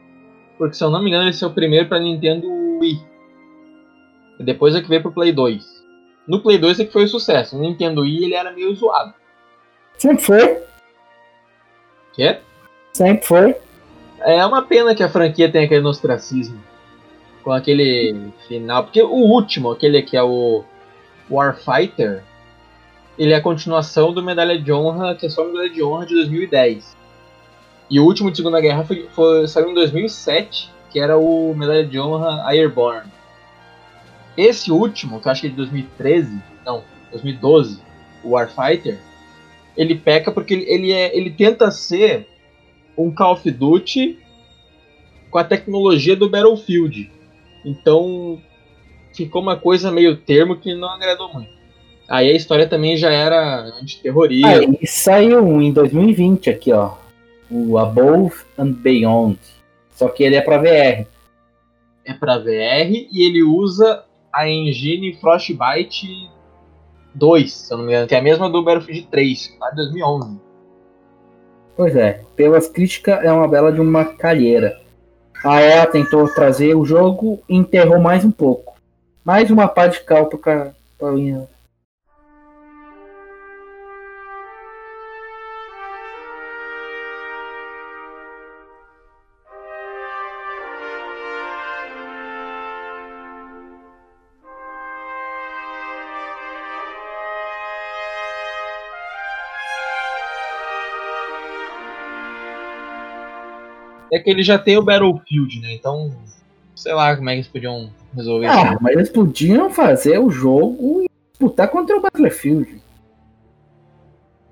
Porque, 0.58 0.76
se 0.76 0.84
eu 0.86 0.90
não 0.90 1.04
me 1.04 1.10
engano, 1.10 1.28
ele 1.28 1.38
é 1.40 1.46
o 1.46 1.54
primeiro 1.54 1.90
para 1.90 2.00
Nintendo 2.00 2.48
Wii. 2.80 3.06
E 4.40 4.44
depois 4.46 4.74
é 4.74 4.82
que 4.82 4.88
veio 4.88 5.02
pro 5.02 5.12
Play 5.12 5.34
2. 5.34 5.62
No 6.26 6.40
Play 6.40 6.58
2 6.58 6.80
é 6.80 6.86
que 6.86 6.94
foi 6.94 7.04
o 7.04 7.10
sucesso. 7.10 7.58
No 7.58 7.64
Nintendo 7.64 8.04
Wii 8.04 8.24
ele 8.24 8.34
era 8.34 8.54
meio 8.54 8.74
zoado. 8.74 9.14
Sempre 9.98 10.24
foi. 10.24 10.64
Quê? 12.14 12.40
Sempre 12.94 13.28
foi. 13.28 13.56
É 14.22 14.46
uma 14.46 14.62
pena 14.62 14.96
que 14.96 15.04
a 15.04 15.10
franquia 15.10 15.52
tenha 15.52 15.66
aquele 15.66 15.86
ostracismo. 15.86 16.64
Com 17.46 17.54
aquele 17.54 18.34
final. 18.48 18.84
Porque 18.84 19.02
o 19.02 19.14
último, 19.14 19.72
aquele 19.72 20.02
que 20.02 20.18
é 20.18 20.24
o 20.24 20.66
Warfighter, 21.30 22.24
ele 23.18 23.34
é 23.34 23.36
a 23.36 23.42
continuação 23.42 24.12
do 24.12 24.22
Medalha 24.22 24.60
de 24.60 24.74
Honra, 24.74 25.16
que 25.16 25.28
é 25.28 25.30
só 25.30 25.46
Medalha 25.46 25.70
de 25.70 25.82
Honra 25.84 26.06
de 26.06 26.16
2010. 26.16 26.98
E 27.90 28.00
o 28.00 28.04
último 28.04 28.32
de 28.32 28.38
Segunda 28.38 28.60
Guerra 28.60 28.84
foi, 28.84 29.08
foi, 29.14 29.48
saiu 29.48 29.70
em 29.70 29.74
2007, 29.76 30.72
que 30.90 31.00
era 31.00 31.18
o 31.18 31.54
Medalha 31.56 31.86
de 31.86 32.00
Honra 32.00 32.44
Airborne. 32.48 33.12
Esse 34.36 34.72
último, 34.72 35.22
que 35.22 35.28
eu 35.28 35.32
acho 35.32 35.42
que 35.42 35.48
é 35.48 35.50
de 35.52 35.56
2013, 35.56 36.42
não, 36.66 36.84
2012, 37.12 37.80
o 38.24 38.32
Warfighter, 38.32 39.00
ele 39.78 39.96
peca 39.96 40.32
porque 40.32 40.54
ele, 40.56 40.66
ele, 40.68 40.92
é, 40.92 41.16
ele 41.16 41.30
tenta 41.30 41.70
ser 41.70 42.28
um 42.98 43.12
Call 43.12 43.34
of 43.34 43.50
Duty 43.52 44.18
com 45.30 45.38
a 45.38 45.44
tecnologia 45.44 46.16
do 46.16 46.30
Battlefield. 46.30 47.12
Então 47.66 48.40
ficou 49.14 49.42
uma 49.42 49.58
coisa 49.58 49.92
meio 49.92 50.16
termo 50.16 50.56
que 50.56 50.76
não 50.76 50.90
agradou 50.90 51.34
muito. 51.34 51.50
Aí 52.08 52.30
a 52.30 52.36
história 52.36 52.68
também 52.70 52.96
já 52.96 53.12
era 53.12 53.64
antiterrorista. 53.82 54.48
Ah, 54.48 54.78
e 54.80 54.86
saiu 54.86 55.62
em 55.62 55.74
2020 55.74 56.52
aqui, 56.52 56.72
ó. 56.72 56.94
O 57.50 57.78
Above 57.80 58.36
and 58.58 58.74
Beyond. 58.74 59.40
Só 59.92 60.08
que 60.10 60.24
ele 60.24 60.36
é 60.36 60.42
para 60.42 60.60
VR. 60.60 61.08
É 62.06 62.14
para 62.14 62.38
VR 62.38 62.92
e 63.12 63.26
ele 63.26 63.42
usa 63.42 64.04
a 64.32 64.48
engine 64.48 65.18
Frostbite 65.20 66.30
2, 67.16 67.52
se 67.52 67.74
eu 67.74 67.78
não 67.78 67.86
me 67.86 67.94
engano, 67.94 68.08
que 68.08 68.14
é 68.14 68.20
a 68.20 68.22
mesma 68.22 68.50
do 68.50 68.64
Battlefield 68.64 69.08
3, 69.08 69.58
lá 69.60 69.70
de 69.70 69.78
2011. 69.78 70.40
Pois 71.76 71.96
é, 71.96 72.22
pelas 72.36 72.68
críticas 72.68 73.24
é 73.24 73.32
uma 73.32 73.48
bela 73.48 73.72
de 73.72 73.82
uma 73.82 74.06
calheira. 74.06 74.80
A 75.46 75.62
EA 75.62 75.86
tentou 75.86 76.28
trazer 76.28 76.74
o 76.74 76.84
jogo 76.84 77.40
e 77.48 77.56
enterrou 77.56 78.00
mais 78.00 78.26
um 78.26 78.32
pouco. 78.32 78.74
Mais 79.24 79.52
uma 79.52 79.68
pá 79.68 79.86
de 79.86 80.00
cal 80.00 80.26
pra, 80.26 80.72
pra 80.98 81.12
É 104.16 104.20
que 104.20 104.30
ele 104.30 104.44
já 104.44 104.58
tem 104.58 104.78
o 104.78 104.82
Battlefield, 104.82 105.60
né? 105.60 105.74
Então, 105.74 106.10
sei 106.74 106.94
lá 106.94 107.14
como 107.18 107.30
é 107.30 107.34
que 107.34 107.40
eles 107.40 107.50
podiam 107.50 107.90
resolver 108.16 108.48
ah, 108.48 108.72
isso. 108.72 108.78
mas 108.80 108.94
eles 108.94 109.10
podiam 109.10 109.70
fazer 109.70 110.20
o 110.20 110.32
jogo 110.32 111.02
e 111.02 111.10
disputar 111.34 111.68
contra 111.68 111.98
o 111.98 112.02
Battlefield. 112.02 112.82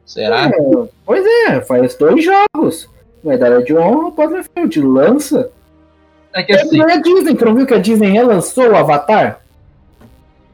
Será? 0.06 0.48
É, 0.48 0.52
pois 1.06 1.26
é, 1.48 1.62
faz 1.62 1.96
dois 1.96 2.26
jogos. 2.26 2.90
Medalha 3.24 3.64
de 3.64 3.74
honra, 3.74 4.12
Battlefield 4.12 4.82
lança. 4.82 5.50
É 6.34 6.44
que 6.44 6.52
assim... 6.52 6.82
É 6.82 6.96
a 6.96 6.98
Disney, 6.98 7.34
tu 7.34 7.46
não 7.46 7.56
viu 7.56 7.66
que 7.66 7.74
a 7.74 7.80
Disney 7.80 8.10
relançou 8.10 8.70
o 8.72 8.76
Avatar? 8.76 9.40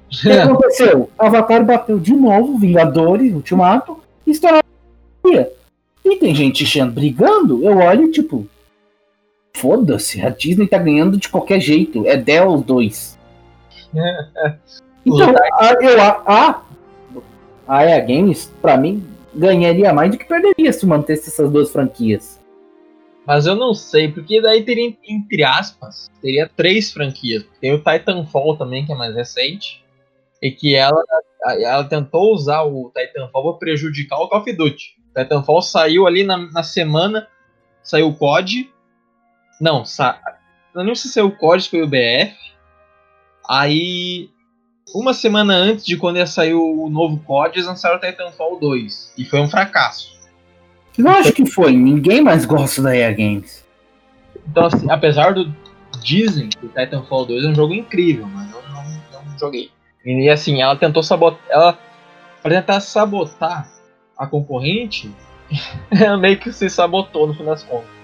O 0.05 0.21
que 0.21 0.29
aconteceu? 0.37 1.09
O 1.17 1.23
Avatar 1.23 1.65
bateu 1.65 1.97
de 1.97 2.13
novo, 2.13 2.59
Vingadores, 2.59 3.33
Ultimato, 3.33 3.99
e 4.27 4.29
estourou. 4.29 4.61
E 6.05 6.15
tem 6.17 6.35
gente 6.35 6.63
brigando, 6.85 7.63
eu 7.63 7.75
olho 7.77 8.11
tipo, 8.11 8.47
Foda-se, 9.59 10.21
a 10.21 10.29
Disney 10.29 10.67
tá 10.67 10.77
ganhando 10.77 11.17
de 11.17 11.27
qualquer 11.27 11.59
jeito. 11.59 12.07
É 12.07 12.15
Dell 12.15 12.57
2. 12.63 13.19
então, 15.05 15.33
a, 15.53 15.73
eu, 15.81 16.01
a, 16.01 16.23
a, 16.25 16.63
a 17.67 17.85
EA 17.85 17.99
Games, 17.99 18.51
pra 18.61 18.77
mim, 18.77 19.05
ganharia 19.35 19.93
mais 19.93 20.11
do 20.11 20.17
que 20.17 20.25
perderia 20.25 20.71
se 20.71 20.85
mantesse 20.85 21.29
essas 21.29 21.51
duas 21.51 21.71
franquias. 21.71 22.39
Mas 23.27 23.45
eu 23.45 23.55
não 23.55 23.73
sei, 23.73 24.07
porque 24.11 24.41
daí 24.41 24.63
teria, 24.63 24.95
entre 25.07 25.43
aspas, 25.43 26.09
teria 26.21 26.49
três 26.55 26.91
franquias. 26.91 27.45
Tem 27.61 27.73
o 27.73 27.83
Titanfall 27.83 28.57
também, 28.57 28.85
que 28.85 28.91
é 28.91 28.95
mais 28.95 29.13
recente. 29.13 29.83
E 30.41 30.49
que 30.51 30.73
ela, 30.73 31.03
ela 31.59 31.83
tentou 31.83 32.33
usar 32.33 32.63
o 32.63 32.91
Titanfall 32.95 33.51
para 33.51 33.59
prejudicar 33.59 34.19
o 34.19 34.29
Call 34.29 34.39
of 34.39 34.53
Duty. 34.53 34.95
O 35.13 35.19
Titanfall 35.19 35.61
saiu 35.61 36.07
ali 36.07 36.23
na, 36.23 36.37
na 36.37 36.63
semana, 36.63 37.27
saiu 37.83 38.07
o 38.07 38.15
COD, 38.15 38.71
não, 39.59 39.83
sa... 39.85 40.19
eu 40.73 40.83
não 40.83 40.95
sei 40.95 41.11
se 41.11 41.19
é 41.19 41.23
o 41.23 41.31
código 41.31 41.69
foi 41.69 41.81
o 41.81 41.87
BF. 41.87 42.35
Aí, 43.47 44.29
uma 44.93 45.13
semana 45.13 45.53
antes 45.53 45.85
de 45.85 45.97
quando 45.97 46.17
ia 46.17 46.27
sair 46.27 46.53
o 46.53 46.89
novo 46.89 47.19
código, 47.19 47.57
eles 47.57 47.67
lançaram 47.67 47.97
o 47.97 47.99
Titanfall 47.99 48.59
2. 48.59 49.13
E 49.17 49.25
foi 49.25 49.39
um 49.39 49.49
fracasso. 49.49 50.17
Eu 50.97 51.07
acho 51.07 51.33
que 51.33 51.45
foi. 51.45 51.71
Ninguém 51.71 52.21
mais 52.21 52.45
gosta 52.45 52.81
da 52.81 52.95
EA 52.95 53.11
Games. 53.11 53.65
Então, 54.47 54.65
assim, 54.65 54.89
apesar 54.89 55.33
do 55.33 55.53
dizem 56.01 56.49
que 56.49 56.65
o 56.65 56.69
Titanfall 56.69 57.25
2 57.25 57.45
é 57.45 57.47
um 57.49 57.55
jogo 57.55 57.73
incrível, 57.73 58.27
mas 58.27 58.51
eu 58.51 58.61
não, 58.69 58.83
não 59.25 59.39
joguei. 59.39 59.71
E 60.05 60.29
assim, 60.29 60.61
ela 60.61 60.75
tentou 60.75 61.03
sabotar. 61.03 61.41
Ela, 61.49 61.77
pra 62.41 62.51
tentar 62.51 62.79
sabotar 62.79 63.69
a 64.17 64.25
concorrente, 64.25 65.11
ela 65.91 66.17
meio 66.17 66.37
que 66.37 66.51
se 66.51 66.69
sabotou 66.69 67.27
no 67.27 67.33
fim 67.33 67.45
das 67.45 67.63
contas. 67.63 67.98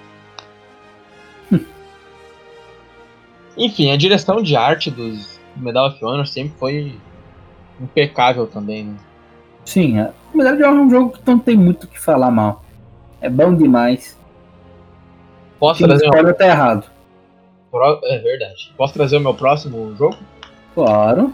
Enfim, 3.57 3.91
a 3.91 3.97
direção 3.97 4.41
de 4.41 4.55
arte 4.55 4.91
dos 4.91 5.39
Medal 5.55 5.87
of 5.87 6.03
Honor 6.03 6.27
sempre 6.27 6.53
foi 6.59 6.95
impecável 7.79 8.47
também, 8.47 8.85
né? 8.85 8.95
Sim, 9.63 9.99
a 9.99 10.11
Medal 10.33 10.53
of 10.55 10.63
Honor 10.63 10.77
é 10.77 10.81
um 10.81 10.89
jogo 10.89 11.09
que 11.17 11.21
não 11.25 11.39
tem 11.39 11.55
muito 11.55 11.85
o 11.85 11.87
que 11.87 11.99
falar 11.99 12.31
mal. 12.31 12.63
É 13.21 13.29
bom 13.29 13.55
demais. 13.55 14.19
Posso 15.59 15.79
Quem 15.79 15.87
trazer, 15.87 16.05
o 16.05 16.09
meu 16.09 16.17
spoiler 16.19 16.35
tá 16.37 16.45
errado. 16.47 16.85
pró- 17.71 17.99
é 18.03 18.19
verdade. 18.19 18.73
Posso 18.77 18.93
trazer 18.93 19.17
o 19.17 19.21
meu 19.21 19.33
próximo 19.33 19.95
jogo? 19.95 20.17
Claro. 20.73 21.33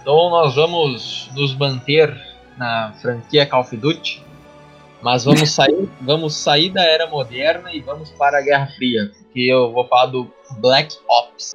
Então 0.00 0.30
nós 0.30 0.54
vamos 0.54 1.28
nos 1.34 1.54
manter 1.56 2.14
na 2.56 2.92
franquia 3.02 3.44
Call 3.46 3.62
of 3.62 3.76
Duty, 3.76 4.22
mas 5.02 5.24
vamos 5.24 5.50
sair, 5.50 5.88
vamos 6.00 6.34
sair 6.36 6.70
da 6.70 6.84
era 6.84 7.06
moderna 7.08 7.72
e 7.72 7.80
vamos 7.80 8.10
para 8.10 8.38
a 8.38 8.42
Guerra 8.42 8.68
Fria, 8.76 9.10
porque 9.18 9.40
eu 9.40 9.72
vou 9.72 9.86
falar 9.88 10.06
do 10.06 10.30
Black 10.58 10.96
Ops. 11.08 11.54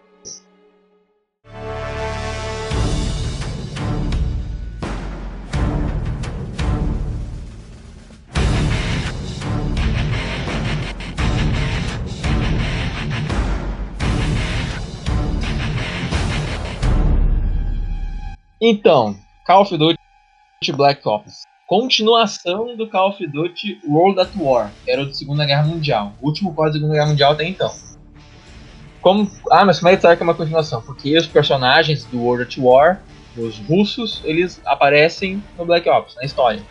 Então, 18.62 19.16
Call 19.48 19.62
of 19.62 19.78
Duty 19.78 19.98
Black 20.76 21.08
Ops. 21.08 21.44
Continuação 21.66 22.76
do 22.76 22.90
Call 22.90 23.10
of 23.10 23.28
Duty 23.28 23.80
World 23.88 24.20
at 24.20 24.30
War, 24.36 24.72
que 24.84 24.92
era 24.92 25.02
o 25.02 25.06
de 25.06 25.18
Segunda 25.18 25.46
Guerra 25.46 25.64
Mundial. 25.64 26.14
Último 26.22 26.54
pós 26.54 26.74
Segunda 26.74 26.94
Guerra 26.94 27.08
Mundial 27.08 27.32
até 27.32 27.46
então. 27.46 27.72
Como... 29.02 29.30
Ah, 29.50 29.66
mas 29.66 29.80
como 29.80 29.90
é 29.90 29.98
que 29.98 30.06
é 30.06 30.24
uma 30.24 30.36
continuação? 30.36 30.82
Porque 30.82 31.18
os 31.18 31.28
personagens 31.28 32.06
do 32.06 32.22
World 32.22 32.44
at 32.44 32.58
War, 32.58 33.02
os 33.38 33.58
russos, 33.60 34.22
eles 34.24 34.62
aparecem 34.66 35.42
no 35.58 35.66
Black 35.66 35.90
Ops, 35.90 36.16
na 36.16 36.24
história. 36.24 36.62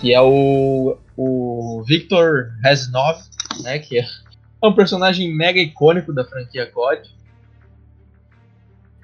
Que 0.00 0.12
é 0.12 0.20
o, 0.20 0.96
o 1.16 1.84
Viktor 1.86 2.50
Reznov, 2.62 3.22
né, 3.62 3.78
que 3.78 4.00
é 4.00 4.06
um 4.62 4.72
personagem 4.72 5.32
mega 5.32 5.60
icônico 5.60 6.12
da 6.12 6.24
franquia 6.24 6.66
COD. 6.66 7.08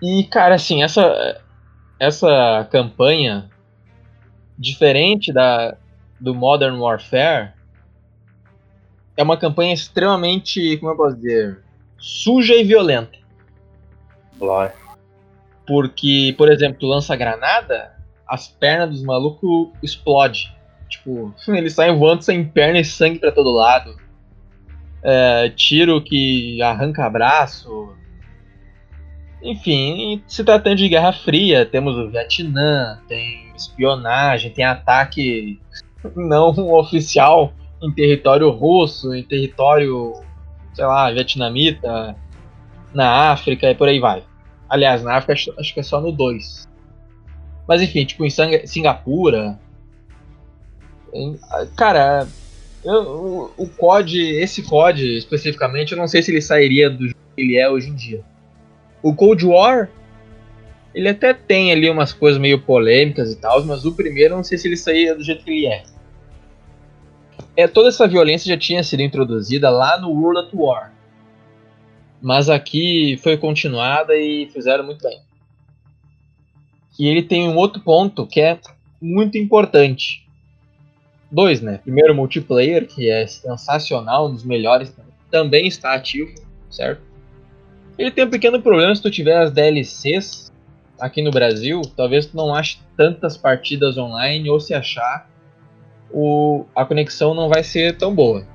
E, 0.02 0.24
cara, 0.24 0.54
assim, 0.54 0.82
essa, 0.82 1.40
essa 1.98 2.66
campanha, 2.70 3.50
diferente 4.56 5.32
da, 5.32 5.76
do 6.20 6.34
Modern 6.34 6.78
Warfare, 6.78 7.52
é 9.16 9.22
uma 9.22 9.36
campanha 9.36 9.74
extremamente, 9.74 10.76
como 10.78 10.92
eu 10.92 10.96
posso 10.96 11.16
dizer, 11.16 11.60
suja 11.98 12.54
e 12.54 12.64
violenta. 12.64 13.18
Glória. 14.38 14.74
Porque, 15.66 16.34
por 16.38 16.50
exemplo, 16.50 16.78
tu 16.80 16.86
lança 16.86 17.14
granada, 17.16 17.94
as 18.26 18.48
pernas 18.48 18.90
dos 18.90 19.02
malucos 19.02 19.68
explodem. 19.82 20.48
Tipo, 20.88 21.34
eles 21.48 21.74
saem 21.74 21.98
voando 21.98 22.22
sem 22.22 22.44
perna 22.44 22.78
e 22.78 22.84
sangue 22.84 23.18
pra 23.18 23.32
todo 23.32 23.50
lado. 23.50 23.96
É, 25.02 25.50
tiro 25.50 26.02
que 26.02 26.60
arranca 26.62 27.08
braço. 27.08 27.94
Enfim, 29.42 30.22
se 30.26 30.42
tratando 30.42 30.76
de 30.76 30.88
Guerra 30.88 31.12
Fria, 31.12 31.64
temos 31.64 31.96
o 31.96 32.10
Vietnã, 32.10 33.00
tem 33.06 33.52
espionagem, 33.54 34.50
tem 34.50 34.64
ataque 34.64 35.60
não 36.16 36.50
oficial 36.74 37.52
em 37.80 37.92
território 37.92 38.50
russo, 38.50 39.14
em 39.14 39.22
território, 39.22 40.12
sei 40.78 40.86
lá, 40.86 41.10
vietnamita, 41.10 42.14
na 42.94 43.32
África 43.32 43.68
e 43.68 43.74
por 43.74 43.88
aí 43.88 43.98
vai. 43.98 44.22
Aliás, 44.68 45.02
na 45.02 45.16
África 45.16 45.32
acho, 45.32 45.74
que 45.74 45.80
é 45.80 45.82
só 45.82 46.00
no 46.00 46.12
2. 46.12 46.68
Mas 47.66 47.82
enfim, 47.82 48.04
tipo 48.04 48.24
em 48.24 48.30
Singapura. 48.64 49.58
em- 51.12 51.36
cara, 51.76 52.28
eu- 52.84 53.50
o, 53.58 53.64
o 53.64 53.68
COD, 53.68 54.20
esse 54.40 54.62
COD 54.62 55.16
especificamente, 55.18 55.90
eu 55.92 55.98
não 55.98 56.06
sei 56.06 56.22
se 56.22 56.30
ele 56.30 56.40
sairia 56.40 56.88
do 56.88 57.06
jeito 57.06 57.16
que 57.34 57.42
ele 57.42 57.56
é 57.56 57.68
hoje 57.68 57.90
em 57.90 57.94
dia. 57.96 58.22
O 59.02 59.12
Cold 59.12 59.44
War, 59.46 59.90
ele 60.94 61.08
até 61.08 61.34
tem 61.34 61.72
ali 61.72 61.90
umas 61.90 62.12
coisas 62.12 62.40
meio 62.40 62.60
polêmicas 62.60 63.32
e 63.32 63.36
tal, 63.36 63.64
mas 63.64 63.84
o 63.84 63.92
primeiro 63.96 64.34
eu 64.34 64.36
não 64.36 64.44
sei 64.44 64.56
se 64.58 64.68
ele 64.68 64.76
saía 64.76 65.12
do 65.16 65.24
jeito 65.24 65.42
que 65.44 65.50
ele 65.50 65.66
é. 65.66 65.82
É. 67.62 67.68
Toda 67.68 67.88
essa 67.88 68.06
violência 68.06 68.48
já 68.48 68.58
tinha 68.58 68.82
sido 68.82 69.00
introduzida 69.00 69.68
lá 69.70 70.00
no 70.00 70.10
World 70.10 70.46
at 70.46 70.54
War. 70.54 70.92
Mas 72.20 72.48
aqui 72.48 73.18
foi 73.22 73.36
continuada 73.36 74.16
e 74.16 74.48
fizeram 74.52 74.84
muito 74.84 75.02
bem. 75.02 75.20
E 76.98 77.06
ele 77.06 77.22
tem 77.22 77.48
um 77.48 77.56
outro 77.56 77.80
ponto 77.80 78.26
que 78.26 78.40
é 78.40 78.58
muito 79.00 79.38
importante. 79.38 80.26
Dois, 81.30 81.60
né? 81.60 81.78
Primeiro, 81.78 82.12
o 82.12 82.16
multiplayer, 82.16 82.86
que 82.86 83.08
é 83.08 83.26
sensacional, 83.26 84.28
um 84.28 84.34
dos 84.34 84.44
melhores, 84.44 84.92
também 85.30 85.66
está 85.66 85.94
ativo, 85.94 86.34
certo? 86.70 87.02
Ele 87.98 88.10
tem 88.10 88.24
um 88.24 88.30
pequeno 88.30 88.60
problema 88.60 88.94
se 88.94 89.02
tu 89.02 89.10
tiver 89.10 89.36
as 89.36 89.52
DLCs 89.52 90.52
aqui 90.98 91.22
no 91.22 91.30
Brasil, 91.30 91.82
talvez 91.96 92.26
tu 92.26 92.36
não 92.36 92.54
ache 92.54 92.78
tantas 92.96 93.36
partidas 93.36 93.96
online, 93.96 94.48
ou 94.48 94.58
se 94.58 94.74
achar, 94.74 95.28
o, 96.10 96.64
a 96.74 96.84
conexão 96.84 97.34
não 97.34 97.48
vai 97.48 97.62
ser 97.62 97.96
tão 97.96 98.14
boa. 98.14 98.46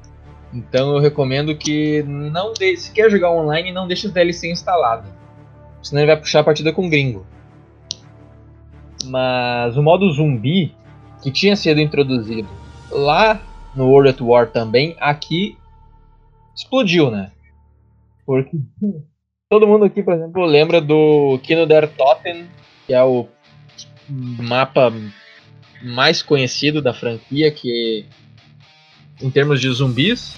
Então 0.53 0.93
eu 0.93 0.99
recomendo 0.99 1.55
que 1.55 2.03
não 2.03 2.53
de, 2.53 2.77
se 2.77 2.91
quer 2.91 3.09
jogar 3.09 3.31
online, 3.31 3.71
não 3.71 3.87
deixe 3.87 4.07
as 4.07 4.13
DLC 4.13 4.51
instaladas. 4.51 5.11
Senão 5.81 6.01
ele 6.01 6.11
vai 6.11 6.19
puxar 6.19 6.41
a 6.41 6.43
partida 6.43 6.71
com 6.71 6.89
gringo. 6.89 7.25
Mas 9.05 9.75
o 9.75 9.83
modo 9.83 10.11
zumbi, 10.11 10.73
que 11.21 11.31
tinha 11.31 11.55
sido 11.55 11.81
introduzido 11.81 12.47
lá 12.89 13.41
no 13.75 13.87
World 13.87 14.09
at 14.09 14.21
War 14.21 14.49
também, 14.49 14.95
aqui 14.99 15.57
explodiu, 16.55 17.09
né? 17.09 17.31
Porque 18.25 18.55
todo 19.49 19.67
mundo 19.67 19.85
aqui, 19.85 20.03
por 20.03 20.13
exemplo, 20.13 20.45
lembra 20.45 20.79
do 20.79 21.39
Kino 21.43 21.65
der 21.65 21.89
Toten, 21.89 22.47
que 22.85 22.93
é 22.93 23.03
o 23.03 23.27
mapa 24.07 24.93
mais 25.83 26.21
conhecido 26.21 26.81
da 26.81 26.93
franquia, 26.93 27.51
que 27.51 28.05
em 29.21 29.29
termos 29.29 29.59
de 29.59 29.69
zumbis, 29.69 30.35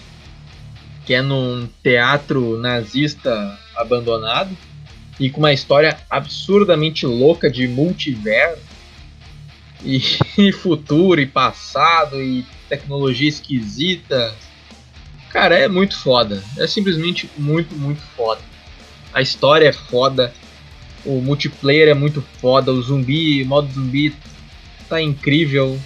que 1.06 1.14
é 1.14 1.22
num 1.22 1.68
teatro 1.82 2.58
nazista 2.58 3.58
abandonado 3.76 4.56
e 5.18 5.30
com 5.30 5.38
uma 5.38 5.52
história 5.52 5.96
absurdamente 6.10 7.06
louca 7.06 7.50
de 7.50 7.66
multiverso 7.68 8.60
e, 9.84 10.02
e 10.36 10.52
futuro 10.52 11.20
e 11.20 11.26
passado 11.26 12.20
e 12.20 12.44
tecnologia 12.68 13.28
esquisita. 13.28 14.34
Cara, 15.30 15.56
é 15.56 15.68
muito 15.68 15.96
foda. 15.96 16.42
É 16.58 16.66
simplesmente 16.66 17.30
muito, 17.38 17.74
muito 17.76 18.00
foda. 18.16 18.40
A 19.12 19.22
história 19.22 19.68
é 19.68 19.72
foda. 19.72 20.32
O 21.04 21.20
multiplayer 21.20 21.88
é 21.88 21.94
muito 21.94 22.20
foda. 22.40 22.72
O 22.72 22.82
zumbi, 22.82 23.42
o 23.42 23.46
modo 23.46 23.72
zumbi 23.72 24.14
tá 24.88 25.00
incrível. 25.00 25.78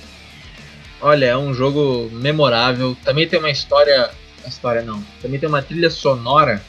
Olha, 1.00 1.26
é 1.26 1.36
um 1.36 1.54
jogo 1.54 2.10
memorável. 2.12 2.96
Também 3.04 3.26
tem 3.26 3.38
uma 3.38 3.50
história. 3.50 4.10
História 4.46 4.82
não. 4.82 5.02
Também 5.20 5.38
tem 5.38 5.48
uma 5.48 5.62
trilha 5.62 5.90
sonora 5.90 6.62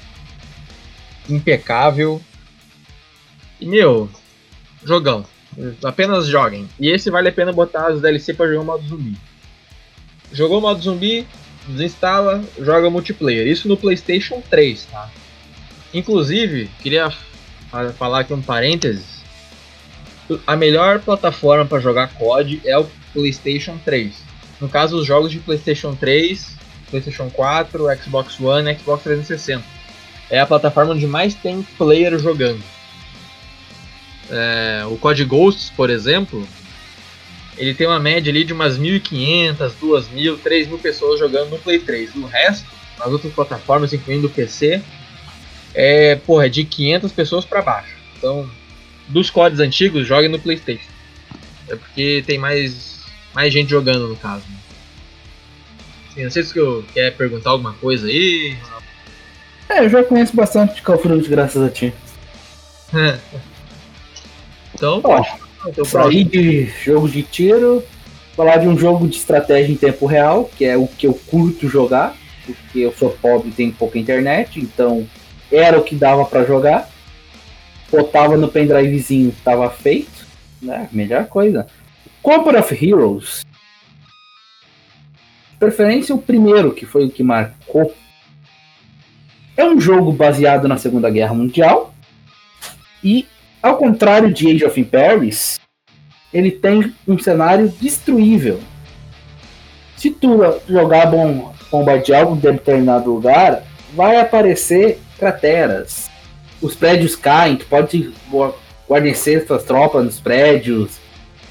impecável. 1.30 2.22
E 3.60 3.66
meu, 3.66 4.10
jogão. 4.84 5.26
Apenas 5.84 6.28
joguem. 6.28 6.68
E 6.80 6.90
esse 6.90 7.10
vale 7.10 7.30
a 7.30 7.32
pena 7.32 7.52
botar 7.52 7.88
as 7.88 8.02
DLC 8.02 8.34
pra 8.34 8.48
jogar 8.48 8.62
o 8.62 8.66
modo 8.66 8.88
zumbi. 8.88 9.18
Jogou 10.32 10.60
o 10.60 10.62
modo 10.62 10.82
zumbi, 10.82 11.28
desinstala, 11.68 12.44
joga 12.60 12.90
multiplayer. 12.90 13.48
Isso 13.48 13.68
no 13.68 13.76
PlayStation 13.76 14.42
3, 14.50 14.86
tá? 14.86 15.10
Inclusive, 15.94 16.70
queria 16.82 17.12
falar 17.98 18.22
aqui 18.22 18.34
um 18.34 18.42
parênteses. 18.42 19.21
A 20.46 20.56
melhor 20.56 21.00
plataforma 21.00 21.66
para 21.66 21.80
jogar 21.80 22.14
COD 22.14 22.62
é 22.66 22.78
o 22.78 22.86
PlayStation 23.14 23.78
3. 23.84 24.14
No 24.60 24.70
caso, 24.70 24.98
os 24.98 25.06
jogos 25.06 25.32
de 25.32 25.40
PlayStation 25.40 25.96
3, 25.96 26.56
PlayStation 26.90 27.30
4, 27.30 27.86
Xbox 28.04 28.40
One, 28.40 28.76
Xbox 28.76 29.04
360. 29.04 29.64
É 30.30 30.40
a 30.40 30.46
plataforma 30.46 30.94
onde 30.94 31.08
mais 31.08 31.34
tem 31.34 31.64
player 31.78 32.18
jogando. 32.20 32.62
É, 34.30 34.86
o 34.90 34.98
COD 34.98 35.26
Ghosts, 35.26 35.72
por 35.72 35.90
exemplo, 35.90 36.48
ele 37.58 37.74
tem 37.74 37.88
uma 37.88 38.00
média 38.00 38.32
ali 38.32 38.44
de 38.44 38.54
umas 38.54 38.78
1.500, 38.78 39.72
2.000, 39.82 40.38
3.000 40.38 40.80
pessoas 40.80 41.20
jogando 41.20 41.50
no 41.50 41.60
Play 41.60 41.80
3. 41.80 42.16
O 42.16 42.26
resto, 42.26 42.68
nas 42.98 43.10
outras 43.10 43.34
plataformas, 43.34 43.94
incluindo 43.94 44.28
o 44.28 44.30
PC, 44.30 44.82
é, 45.74 46.16
porra, 46.16 46.46
é 46.46 46.50
de 46.50 46.64
500 46.64 47.12
pessoas 47.12 47.46
para 47.46 47.62
baixo. 47.62 47.96
Então, 48.18 48.50
dos 49.12 49.30
CODs 49.30 49.60
antigos, 49.60 50.08
joguem 50.08 50.30
no 50.30 50.40
PlayStation. 50.40 50.90
É 51.70 51.76
porque 51.76 52.24
tem 52.26 52.38
mais, 52.38 53.00
mais 53.34 53.54
gente 53.54 53.70
jogando 53.70 54.08
no 54.08 54.16
caso. 54.16 54.44
Assim, 56.10 56.24
não 56.24 56.32
sei 56.32 56.44
se 56.44 56.58
eu 56.58 56.84
quer 56.94 57.16
perguntar 57.16 57.52
alguma 57.52 57.74
coisa 57.74 58.08
aí. 58.08 58.58
É, 59.70 59.86
eu 59.86 59.90
já 59.90 60.04
conheço 60.04 60.36
bastante 60.36 60.76
de 60.76 60.82
Call 60.82 60.96
of 60.96 61.08
Duty 61.08 61.30
graças 61.30 61.62
a 61.62 61.70
ti. 61.70 61.94
Então, 64.74 65.00
Ó, 65.04 65.24
então 65.68 65.86
sair 65.86 66.24
de 66.24 66.66
jogo 66.84 67.08
de 67.08 67.22
tiro, 67.22 67.84
falar 68.36 68.58
de 68.58 68.68
um 68.68 68.76
jogo 68.76 69.08
de 69.08 69.18
estratégia 69.18 69.72
em 69.72 69.78
tempo 69.78 70.08
real, 70.08 70.50
que 70.58 70.66
é 70.66 70.76
o 70.76 70.88
que 70.88 71.06
eu 71.06 71.14
curto 71.14 71.70
jogar, 71.70 72.16
porque 72.46 72.80
eu 72.80 72.92
sou 72.94 73.12
pobre 73.12 73.50
e 73.50 73.52
tenho 73.52 73.72
pouca 73.74 74.00
internet, 74.00 74.60
então 74.60 75.08
era 75.52 75.78
o 75.78 75.84
que 75.84 75.94
dava 75.94 76.26
pra 76.26 76.46
jogar. 76.46 76.90
Botava 77.92 78.38
no 78.38 78.48
pendrivezinho, 78.48 79.36
tava 79.44 79.70
feito, 79.70 80.26
né? 80.62 80.88
Melhor 80.92 81.26
coisa. 81.26 81.68
Company 82.22 82.58
of 82.58 82.86
Heroes. 82.86 83.46
Preferência 85.60 86.16
o 86.16 86.22
primeiro, 86.22 86.74
que 86.74 86.86
foi 86.86 87.06
o 87.06 87.12
que 87.12 87.22
marcou. 87.22 87.94
É 89.58 89.66
um 89.66 89.80
jogo 89.80 90.12
baseado 90.12 90.68
na 90.68 90.78
Segunda 90.78 91.10
Guerra 91.10 91.34
Mundial. 91.34 91.94
E, 93.04 93.28
ao 93.62 93.78
contrário 93.78 94.34
de 94.34 94.50
Age 94.50 94.66
of 94.66 94.80
Empires, 94.80 95.60
ele 96.34 96.52
tem 96.52 96.94
um 97.08 97.18
cenário 97.20 97.70
destruível. 97.82 98.60
Se 99.98 100.10
tu 100.10 100.40
jogar 100.68 101.08
bom, 101.08 101.54
bombardear 101.72 102.22
algum 102.22 102.36
determinado 102.36 103.14
lugar, 103.14 103.64
vai 103.94 104.20
aparecer 104.20 105.00
crateras. 105.18 106.11
Os 106.62 106.76
prédios 106.76 107.16
caem, 107.16 107.56
tu 107.58 107.66
pode 107.66 108.12
gua- 108.30 108.56
guarnecer 108.88 109.46
suas 109.48 109.64
tropas 109.64 110.04
nos 110.06 110.20
prédios. 110.20 110.92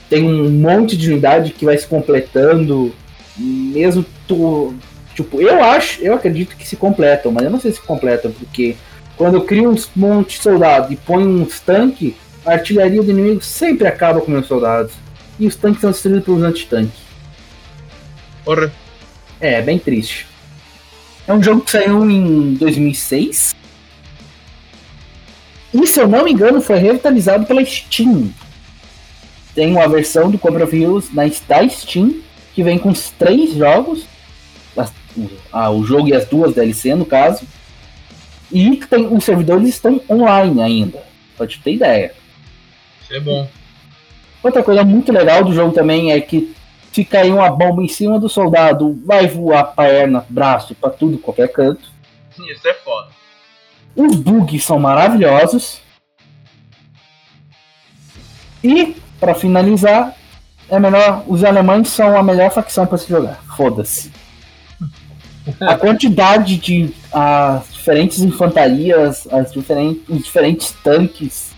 Tem 0.08 0.22
um 0.24 0.50
monte 0.50 0.96
de 0.96 1.10
unidade 1.10 1.52
que 1.52 1.64
vai 1.64 1.76
se 1.76 1.86
completando. 1.86 2.94
Mesmo 3.36 4.04
tu. 4.28 4.74
Tipo, 5.14 5.40
eu 5.40 5.62
acho, 5.62 6.00
eu 6.02 6.14
acredito 6.14 6.56
que 6.56 6.66
se 6.66 6.76
completam, 6.76 7.32
mas 7.32 7.44
eu 7.44 7.50
não 7.50 7.60
sei 7.60 7.72
se 7.72 7.80
completam, 7.80 8.30
porque 8.32 8.76
quando 9.16 9.34
eu 9.34 9.42
crio 9.44 9.68
uns 9.70 9.90
monte 9.94 10.36
de 10.36 10.42
soldado 10.42 10.92
e 10.92 10.96
ponho 10.96 11.28
uns 11.42 11.60
tanques, 11.60 12.14
a 12.46 12.52
artilharia 12.52 13.02
do 13.02 13.10
inimigo 13.10 13.42
sempre 13.42 13.86
acaba 13.86 14.20
com 14.20 14.30
meus 14.30 14.46
soldados. 14.46 14.92
E 15.38 15.46
os 15.46 15.56
tanques 15.56 15.80
são 15.80 15.90
destruídos 15.90 16.24
pelos 16.24 16.42
antitanques. 16.42 16.98
Porra. 18.44 18.72
É, 19.40 19.54
é 19.54 19.62
bem 19.62 19.78
triste. 19.78 20.26
É 21.26 21.32
um 21.32 21.42
jogo 21.42 21.62
que 21.62 21.70
saiu 21.70 22.08
em 22.10 22.54
2006. 22.54 23.54
E 25.72 25.86
se 25.86 26.00
eu 26.00 26.08
não 26.08 26.24
me 26.24 26.32
engano, 26.32 26.60
foi 26.60 26.78
revitalizado 26.78 27.46
pela 27.46 27.64
Steam. 27.64 28.32
Tem 29.54 29.72
uma 29.72 29.88
versão 29.88 30.30
do 30.30 30.38
Cobra 30.38 30.64
of 30.64 30.76
Heroes 30.76 31.12
na 31.12 31.24
da 31.46 31.68
Steam 31.68 32.22
que 32.54 32.62
vem 32.62 32.78
com 32.78 32.90
os 32.90 33.10
três 33.10 33.54
jogos. 33.54 34.06
ah, 35.52 35.70
o 35.70 35.84
jogo 35.84 36.08
e 36.08 36.14
as 36.14 36.26
duas 36.26 36.54
DLC, 36.54 36.94
no 36.94 37.04
caso. 37.04 37.46
E 38.50 38.76
tem, 38.76 39.06
os 39.06 39.24
servidores 39.24 39.68
estão 39.68 40.00
online 40.10 40.60
ainda. 40.60 41.02
Pra 41.36 41.46
te 41.46 41.60
ter 41.60 41.74
ideia. 41.74 42.12
Isso 43.02 43.14
é 43.14 43.20
bom. 43.20 43.48
Outra 44.42 44.62
coisa 44.62 44.82
muito 44.84 45.12
legal 45.12 45.44
do 45.44 45.52
jogo 45.52 45.72
também 45.72 46.12
é 46.12 46.20
que 46.20 46.54
se 46.92 47.04
cair 47.04 47.32
uma 47.32 47.48
bomba 47.50 47.82
em 47.82 47.88
cima 47.88 48.18
do 48.18 48.28
soldado, 48.28 49.00
vai 49.04 49.26
voar 49.26 49.64
perna, 49.64 50.24
braço, 50.28 50.74
pra 50.74 50.90
tudo, 50.90 51.18
qualquer 51.18 51.48
canto. 51.52 51.88
Isso 52.50 52.66
é 52.66 52.74
foda. 52.74 53.19
Os 53.94 54.16
bugs 54.16 54.64
são 54.64 54.78
maravilhosos. 54.78 55.80
E, 58.62 58.96
pra 59.18 59.34
finalizar, 59.34 60.14
é 60.68 60.78
melhor. 60.78 61.24
Os 61.26 61.44
alemães 61.44 61.88
são 61.88 62.16
a 62.16 62.22
melhor 62.22 62.50
facção 62.50 62.86
pra 62.86 62.98
se 62.98 63.08
jogar. 63.08 63.42
Foda-se. 63.56 64.12
A 65.60 65.74
quantidade 65.74 66.56
de 66.56 66.94
as 67.12 67.72
diferentes 67.72 68.20
infantarias, 68.20 69.26
as 69.32 69.52
diferentes, 69.52 70.02
os 70.08 70.24
diferentes 70.24 70.74
tanques, 70.84 71.52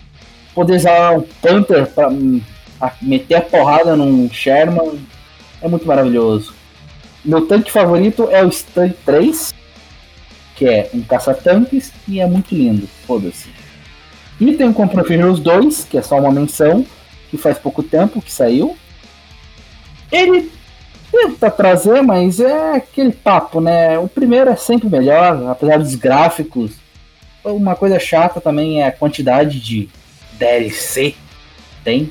poder 0.55 0.77
usar 0.77 1.17
um 1.17 1.21
Panther 1.41 1.85
pra 1.87 2.09
hum, 2.09 2.41
meter 3.01 3.35
a 3.35 3.41
porrada 3.41 3.95
num 3.95 4.29
Sherman 4.31 4.99
é 5.61 5.67
muito 5.67 5.87
maravilhoso. 5.87 6.53
Meu 7.23 7.45
tanque 7.47 7.71
favorito 7.71 8.27
é 8.29 8.43
o 8.43 8.51
Stun 8.51 8.91
3, 9.05 9.53
que 10.55 10.65
é 10.65 10.89
um 10.93 11.01
caça-tanques 11.01 11.91
e 12.07 12.19
é 12.19 12.27
muito 12.27 12.53
lindo, 12.53 12.87
foda-se. 13.05 13.49
E 14.39 14.53
tem 14.53 14.67
o 14.67 14.73
Compra 14.73 15.03
Heroes 15.11 15.39
2, 15.39 15.85
que 15.85 15.97
é 15.97 16.01
só 16.01 16.19
uma 16.19 16.31
menção, 16.31 16.85
que 17.29 17.37
faz 17.37 17.57
pouco 17.57 17.81
tempo 17.81 18.21
que 18.21 18.31
saiu. 18.31 18.77
Ele 20.11 20.51
tenta 21.11 21.49
trazer, 21.49 22.01
mas 22.01 22.39
é 22.39 22.75
aquele 22.75 23.11
papo, 23.11 23.61
né? 23.61 23.97
O 23.99 24.07
primeiro 24.07 24.49
é 24.49 24.55
sempre 24.55 24.89
melhor, 24.89 25.49
apesar 25.49 25.77
dos 25.77 25.95
gráficos. 25.95 26.73
Uma 27.43 27.75
coisa 27.75 27.99
chata 27.99 28.41
também 28.41 28.81
é 28.81 28.87
a 28.87 28.91
quantidade 28.91 29.59
de 29.59 29.89
DLC 30.33 31.15
tem. 31.83 32.09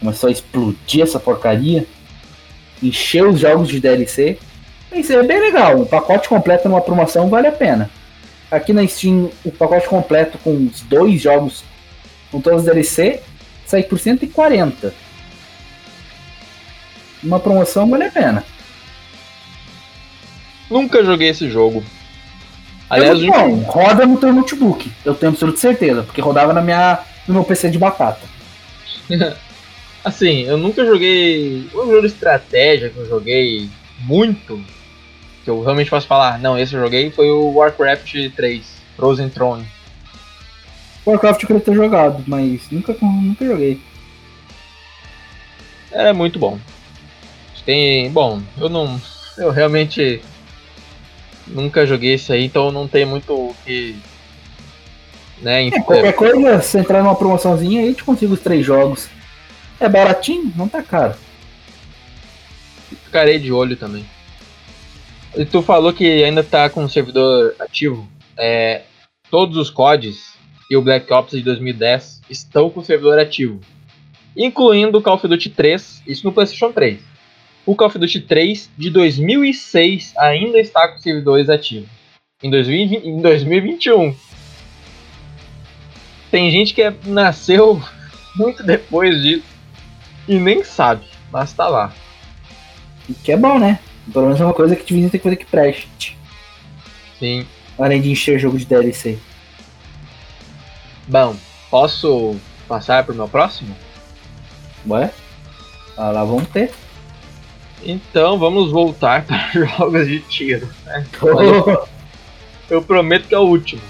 Começou 0.00 0.28
a 0.28 0.32
explodir 0.32 1.02
essa 1.02 1.18
porcaria. 1.18 1.86
Encher 2.82 3.26
os 3.26 3.40
jogos 3.40 3.68
de 3.68 3.80
DLC. 3.80 4.38
Isso 4.96 5.12
é 5.12 5.22
bem 5.22 5.38
legal. 5.38 5.80
O 5.80 5.86
pacote 5.86 6.28
completo 6.28 6.68
numa 6.68 6.80
promoção 6.80 7.28
vale 7.28 7.48
a 7.48 7.52
pena. 7.52 7.90
Aqui 8.50 8.72
na 8.72 8.86
Steam, 8.86 9.30
o 9.44 9.52
pacote 9.52 9.86
completo 9.88 10.38
com 10.38 10.54
os 10.54 10.80
dois 10.82 11.20
jogos, 11.20 11.64
com 12.30 12.40
todos 12.40 12.60
os 12.60 12.64
DLC, 12.64 13.20
sai 13.66 13.82
por 13.82 13.98
140. 13.98 14.94
Uma 17.22 17.38
promoção 17.38 17.90
vale 17.90 18.04
a 18.04 18.10
pena. 18.10 18.44
Nunca 20.70 21.04
joguei 21.04 21.28
esse 21.28 21.50
jogo. 21.50 21.84
Aliás, 22.88 23.20
eu, 23.20 23.30
bom, 23.30 23.56
roda 23.62 24.06
no 24.06 24.16
teu 24.16 24.32
notebook. 24.32 24.90
Eu 25.04 25.14
tenho 25.14 25.32
absoluta 25.32 25.58
certeza, 25.58 26.04
porque 26.04 26.20
rodava 26.20 26.52
na 26.52 26.62
minha, 26.62 27.00
no 27.26 27.34
meu 27.34 27.44
PC 27.44 27.68
de 27.68 27.78
batata. 27.78 28.26
assim, 30.04 30.42
eu 30.42 30.56
nunca 30.56 30.86
joguei. 30.86 31.68
Um 31.74 31.86
jogo 31.86 32.00
de 32.00 32.06
estratégia 32.06 32.90
que 32.90 32.96
eu 32.96 33.08
joguei 33.08 33.68
muito. 34.00 34.62
Que 35.46 35.50
eu 35.50 35.62
realmente 35.62 35.90
posso 35.90 36.08
falar, 36.08 36.40
não, 36.40 36.58
esse 36.58 36.74
eu 36.74 36.80
joguei 36.80 37.08
foi 37.08 37.30
o 37.30 37.52
Warcraft 37.52 38.32
3, 38.34 38.66
Frozen 38.96 39.28
Throne. 39.28 39.64
Warcraft 41.06 41.40
eu 41.40 41.46
queria 41.46 41.62
ter 41.62 41.72
jogado, 41.72 42.24
mas 42.26 42.68
nunca, 42.68 42.96
nunca 43.00 43.46
joguei. 43.46 43.80
É 45.92 46.12
muito 46.12 46.36
bom. 46.36 46.58
Tem. 47.64 48.10
Bom, 48.10 48.42
eu 48.58 48.68
não. 48.68 49.00
Eu 49.38 49.52
realmente 49.52 50.20
nunca 51.46 51.86
joguei 51.86 52.14
esse 52.14 52.32
aí, 52.32 52.44
então 52.44 52.72
não 52.72 52.88
tem 52.88 53.06
muito 53.06 53.32
o 53.32 53.56
que. 53.64 53.94
Né, 55.40 55.68
É, 55.68 55.80
qualquer 55.80 56.12
coisa, 56.12 56.60
se 56.60 56.76
entrar 56.76 57.04
numa 57.04 57.14
promoçãozinha 57.14 57.82
aí, 57.82 57.94
te 57.94 58.02
consigo 58.02 58.34
os 58.34 58.40
três 58.40 58.66
jogos. 58.66 59.08
É 59.78 59.88
baratinho? 59.88 60.52
Não 60.56 60.68
tá 60.68 60.82
caro. 60.82 61.14
Ficarei 63.04 63.38
de 63.38 63.52
olho 63.52 63.76
também. 63.76 64.04
E 65.36 65.44
tu 65.44 65.60
falou 65.60 65.92
que 65.92 66.24
ainda 66.24 66.42
tá 66.42 66.70
com 66.70 66.84
o 66.84 66.88
servidor 66.88 67.54
ativo. 67.58 68.08
É, 68.38 68.82
todos 69.30 69.58
os 69.58 69.68
CODs 69.68 70.34
e 70.70 70.76
o 70.76 70.82
Black 70.82 71.12
Ops 71.12 71.32
de 71.32 71.42
2010 71.42 72.22
estão 72.30 72.70
com 72.70 72.80
o 72.80 72.84
servidor 72.84 73.18
ativo. 73.18 73.60
Incluindo 74.34 74.98
o 74.98 75.02
Call 75.02 75.14
of 75.14 75.28
Duty 75.28 75.50
3, 75.50 76.02
isso 76.06 76.26
no 76.26 76.32
PlayStation 76.32 76.72
3. 76.72 77.00
O 77.66 77.74
Call 77.74 77.88
of 77.88 77.98
Duty 77.98 78.20
3 78.20 78.70
de 78.78 78.90
2006 78.90 80.14
ainda 80.16 80.58
está 80.58 80.88
com 80.88 80.96
os 80.96 81.02
servidores 81.02 81.50
ativos. 81.50 81.88
Em, 82.42 82.50
2020, 82.50 83.06
em 83.06 83.20
2021. 83.20 84.16
Tem 86.30 86.50
gente 86.50 86.74
que 86.74 86.82
é- 86.82 86.94
nasceu 87.04 87.82
muito 88.36 88.62
depois 88.62 89.20
disso 89.22 89.44
e 90.26 90.38
nem 90.38 90.64
sabe, 90.64 91.04
mas 91.30 91.52
tá 91.52 91.68
lá. 91.68 91.92
Que 93.22 93.32
é 93.32 93.36
bom, 93.36 93.58
né? 93.58 93.78
Pelo 94.12 94.26
menos 94.26 94.40
é 94.40 94.44
uma 94.44 94.54
coisa 94.54 94.76
que 94.76 94.84
te 94.84 94.94
tem 94.94 95.08
que 95.10 95.18
fazer 95.18 95.36
que 95.36 95.46
preste. 95.46 96.16
Sim. 97.18 97.46
Além 97.78 98.00
de 98.00 98.10
encher 98.10 98.38
jogo 98.38 98.58
de 98.58 98.64
DLC. 98.64 99.18
Bom, 101.08 101.36
posso 101.70 102.36
passar 102.66 103.04
pro 103.04 103.14
meu 103.14 103.28
próximo? 103.28 103.76
Ué? 104.88 105.10
Ah, 105.96 106.10
lá 106.10 106.24
vamos 106.24 106.48
ter. 106.48 106.72
Então 107.82 108.38
vamos 108.38 108.70
voltar 108.70 109.24
para 109.26 109.50
jogos 109.52 110.06
de 110.06 110.20
tiro. 110.20 110.68
né? 110.84 111.06
Eu 112.68 112.82
prometo 112.82 113.28
que 113.28 113.34
é 113.34 113.38
o 113.38 113.42
último. 113.42 113.82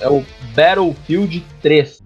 É 0.00 0.08
o 0.08 0.24
Battlefield 0.54 1.44
3. 1.62 2.02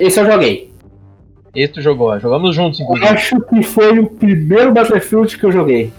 Esse 0.00 0.20
eu 0.20 0.26
joguei. 0.26 0.72
Esse 1.54 1.72
tu 1.74 1.80
jogou, 1.80 2.18
jogamos 2.18 2.54
juntos, 2.54 2.80
Eu 2.80 2.84
inclusive. 2.84 3.08
acho 3.08 3.40
que 3.42 3.62
foi 3.62 3.98
o 3.98 4.10
primeiro 4.10 4.72
Battlefield 4.72 5.38
que 5.38 5.44
eu 5.44 5.52
joguei. 5.52 5.92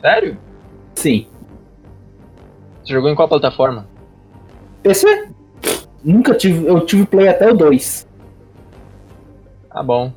Sério? 0.00 0.36
Sim. 0.94 1.26
Você 2.84 2.92
jogou 2.92 3.10
em 3.10 3.14
qual 3.14 3.28
plataforma? 3.28 3.86
PC? 4.82 5.28
Nunca 6.04 6.34
tive. 6.34 6.66
Eu 6.66 6.80
tive 6.84 7.06
Play 7.06 7.28
até 7.28 7.50
o 7.50 7.54
2. 7.54 8.06
Tá 9.72 9.82
bom. 9.82 10.12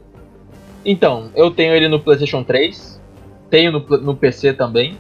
Então, 0.84 1.32
eu 1.36 1.50
tenho 1.50 1.74
ele 1.74 1.88
no 1.88 2.00
PlayStation 2.00 2.44
3, 2.44 3.02
tenho 3.50 3.72
no, 3.72 3.80
no 3.80 4.16
PC 4.16 4.54
também. 4.54 4.98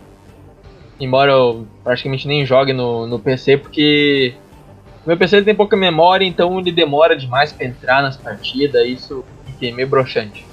Embora 1.00 1.32
eu 1.32 1.68
praticamente 1.84 2.28
nem 2.28 2.46
jogue 2.46 2.74
no, 2.74 3.06
no 3.06 3.20
PC, 3.20 3.58
porque 3.58 4.34
meu 5.06 5.18
PC 5.18 5.44
tem 5.44 5.56
pouca 5.56 5.78
memória, 5.78 6.26
então 6.26 6.60
ele 6.60 6.72
demora 6.72 7.16
demais 7.16 7.52
pra 7.52 7.66
entrar 7.66 8.02
nas 8.02 8.18
partidas, 8.18 8.88
isso 8.88 9.24
enfim, 9.48 9.70
é 9.70 9.72
meio 9.72 9.88
broxante. 9.88 10.46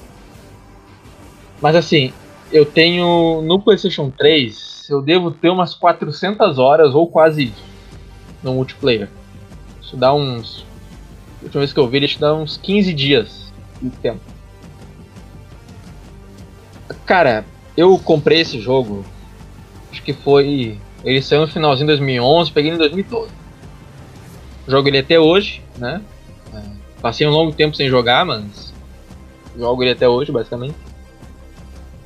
Mas 1.60 1.74
assim, 1.74 2.12
eu 2.50 2.66
tenho 2.66 3.40
no 3.42 3.60
PlayStation 3.60 4.10
3, 4.10 4.88
eu 4.90 5.00
devo 5.00 5.30
ter 5.30 5.48
umas 5.48 5.74
400 5.74 6.58
horas 6.58 6.94
ou 6.94 7.06
quase 7.06 7.44
isso 7.44 7.64
no 8.42 8.54
multiplayer. 8.54 9.08
Isso 9.80 9.96
dá 9.96 10.12
uns. 10.12 10.66
A 11.40 11.44
última 11.44 11.60
vez 11.60 11.72
que 11.72 11.80
eu 11.80 11.88
vi, 11.88 12.04
isso 12.04 12.20
dá 12.20 12.34
uns 12.34 12.56
15 12.56 12.92
dias 12.92 13.52
de 13.80 13.90
tempo. 13.90 14.20
Cara, 17.06 17.44
eu 17.76 17.98
comprei 17.98 18.40
esse 18.40 18.60
jogo, 18.60 19.04
acho 19.90 20.02
que 20.02 20.12
foi. 20.12 20.78
Ele 21.04 21.22
saiu 21.22 21.42
no 21.42 21.48
finalzinho 21.48 21.86
de 21.86 21.96
2011, 21.96 22.52
peguei 22.52 22.70
ele 22.70 22.76
em 22.76 22.78
2012. 22.78 23.41
Jogo 24.66 24.88
ele 24.88 24.98
até 24.98 25.18
hoje, 25.18 25.62
né? 25.78 26.00
É, 26.54 26.60
Passei 27.00 27.26
um 27.26 27.30
longo 27.30 27.52
tempo 27.52 27.74
sem 27.76 27.88
jogar, 27.88 28.24
mas. 28.24 28.72
Jogo 29.56 29.82
ele 29.82 29.90
até 29.92 30.08
hoje, 30.08 30.30
basicamente. 30.32 30.76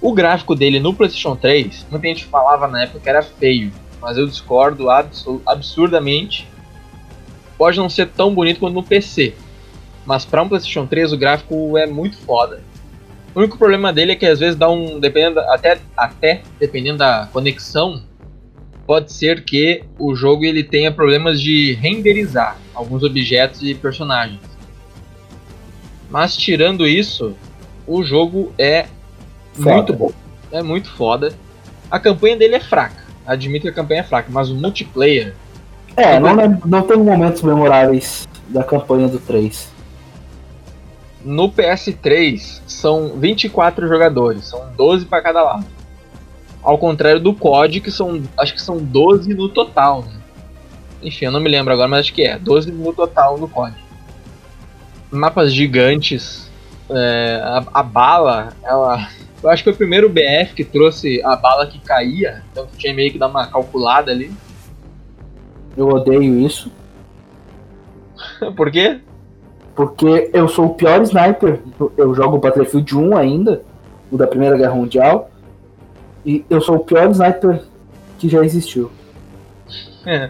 O 0.00 0.12
gráfico 0.12 0.54
dele 0.54 0.78
no 0.80 0.94
PlayStation 0.94 1.34
3, 1.36 1.86
muita 1.90 2.06
gente 2.08 2.24
falava 2.26 2.66
na 2.68 2.82
época 2.82 3.00
que 3.00 3.08
era 3.08 3.22
feio, 3.22 3.72
mas 4.00 4.16
eu 4.16 4.26
discordo 4.26 4.90
absu- 4.90 5.40
absurdamente. 5.46 6.46
Pode 7.56 7.78
não 7.78 7.88
ser 7.88 8.08
tão 8.08 8.34
bonito 8.34 8.60
quanto 8.60 8.74
no 8.74 8.82
PC, 8.82 9.34
mas 10.04 10.24
para 10.24 10.42
um 10.42 10.48
PlayStation 10.48 10.86
3 10.86 11.12
o 11.12 11.16
gráfico 11.16 11.76
é 11.78 11.86
muito 11.86 12.16
foda. 12.18 12.62
O 13.34 13.38
único 13.38 13.56
problema 13.58 13.92
dele 13.92 14.12
é 14.12 14.16
que 14.16 14.26
às 14.26 14.38
vezes 14.38 14.56
dá 14.56 14.68
um. 14.70 14.98
Dependendo 15.00 15.40
até, 15.40 15.78
até 15.96 16.42
dependendo 16.60 16.98
da 16.98 17.28
conexão, 17.32 18.02
pode 18.86 19.12
ser 19.12 19.42
que 19.44 19.82
o 19.98 20.14
jogo 20.14 20.44
ele 20.44 20.62
tenha 20.62 20.92
problemas 20.92 21.40
de 21.40 21.74
renderizar 21.74 22.56
alguns 22.74 23.02
objetos 23.02 23.62
e 23.62 23.74
personagens. 23.74 24.40
Mas 26.08 26.36
tirando 26.36 26.86
isso, 26.86 27.34
o 27.86 28.04
jogo 28.04 28.52
é 28.58 28.86
Foda. 29.54 29.72
muito 29.74 29.92
bom. 29.92 30.12
É 30.52 30.62
muito 30.62 30.90
foda. 30.90 31.32
A 31.90 31.98
campanha 31.98 32.36
dele 32.36 32.54
é 32.54 32.60
fraca. 32.60 33.04
Admito 33.26 33.62
que 33.62 33.68
a 33.68 33.72
campanha 33.72 34.00
é 34.00 34.04
fraca, 34.04 34.28
mas 34.30 34.48
o 34.50 34.54
multiplayer. 34.54 35.34
É, 35.96 36.20
não, 36.20 36.34
lembro- 36.36 36.68
não 36.68 36.82
tem 36.82 36.96
momentos 36.96 37.42
memoráveis 37.42 38.28
da 38.48 38.62
campanha 38.62 39.08
do 39.08 39.18
3. 39.18 39.74
No 41.24 41.50
PS3 41.50 42.60
são 42.68 43.18
24 43.18 43.88
jogadores, 43.88 44.44
são 44.44 44.64
12 44.76 45.06
para 45.06 45.20
cada 45.22 45.42
lado. 45.42 45.66
Ao 46.66 46.76
contrário 46.76 47.20
do 47.20 47.32
COD, 47.32 47.80
que 47.80 47.92
são. 47.92 48.24
Acho 48.36 48.52
que 48.52 48.60
são 48.60 48.78
12 48.78 49.32
no 49.34 49.48
total, 49.48 50.02
né? 50.02 50.16
Enfim, 51.00 51.26
eu 51.26 51.30
não 51.30 51.38
me 51.38 51.48
lembro 51.48 51.72
agora, 51.72 51.86
mas 51.86 52.00
acho 52.00 52.12
que 52.12 52.22
é. 52.22 52.36
12 52.36 52.72
no 52.72 52.92
total 52.92 53.38
no 53.38 53.46
COD. 53.46 53.72
Mapas 55.08 55.54
gigantes. 55.54 56.50
é, 56.90 57.40
a, 57.40 57.64
a 57.72 57.82
bala, 57.84 58.48
ela. 58.64 59.08
Eu 59.40 59.48
acho 59.48 59.62
que 59.62 59.70
foi 59.70 59.74
o 59.74 59.76
primeiro 59.76 60.08
BF 60.08 60.54
que 60.56 60.64
trouxe 60.64 61.22
a 61.22 61.36
bala 61.36 61.68
que 61.68 61.78
caía. 61.78 62.42
Então 62.50 62.66
tinha 62.76 62.92
meio 62.92 63.12
que 63.12 63.18
dar 63.18 63.28
uma 63.28 63.46
calculada 63.46 64.10
ali. 64.10 64.32
Eu 65.76 65.86
odeio 65.86 66.40
isso. 66.44 66.72
Por 68.56 68.72
quê? 68.72 68.98
Porque 69.76 70.30
eu 70.32 70.48
sou 70.48 70.66
o 70.66 70.74
pior 70.74 71.00
sniper. 71.02 71.60
Eu 71.96 72.12
jogo 72.12 72.38
Battlefield 72.38 72.96
1 72.96 73.16
ainda, 73.16 73.62
o 74.10 74.16
da 74.16 74.26
Primeira 74.26 74.56
Guerra 74.56 74.74
Mundial. 74.74 75.30
E 76.26 76.44
eu 76.50 76.60
sou 76.60 76.76
o 76.76 76.80
pior 76.80 77.08
sniper 77.12 77.62
que 78.18 78.28
já 78.28 78.44
existiu. 78.44 78.90
É. 80.04 80.28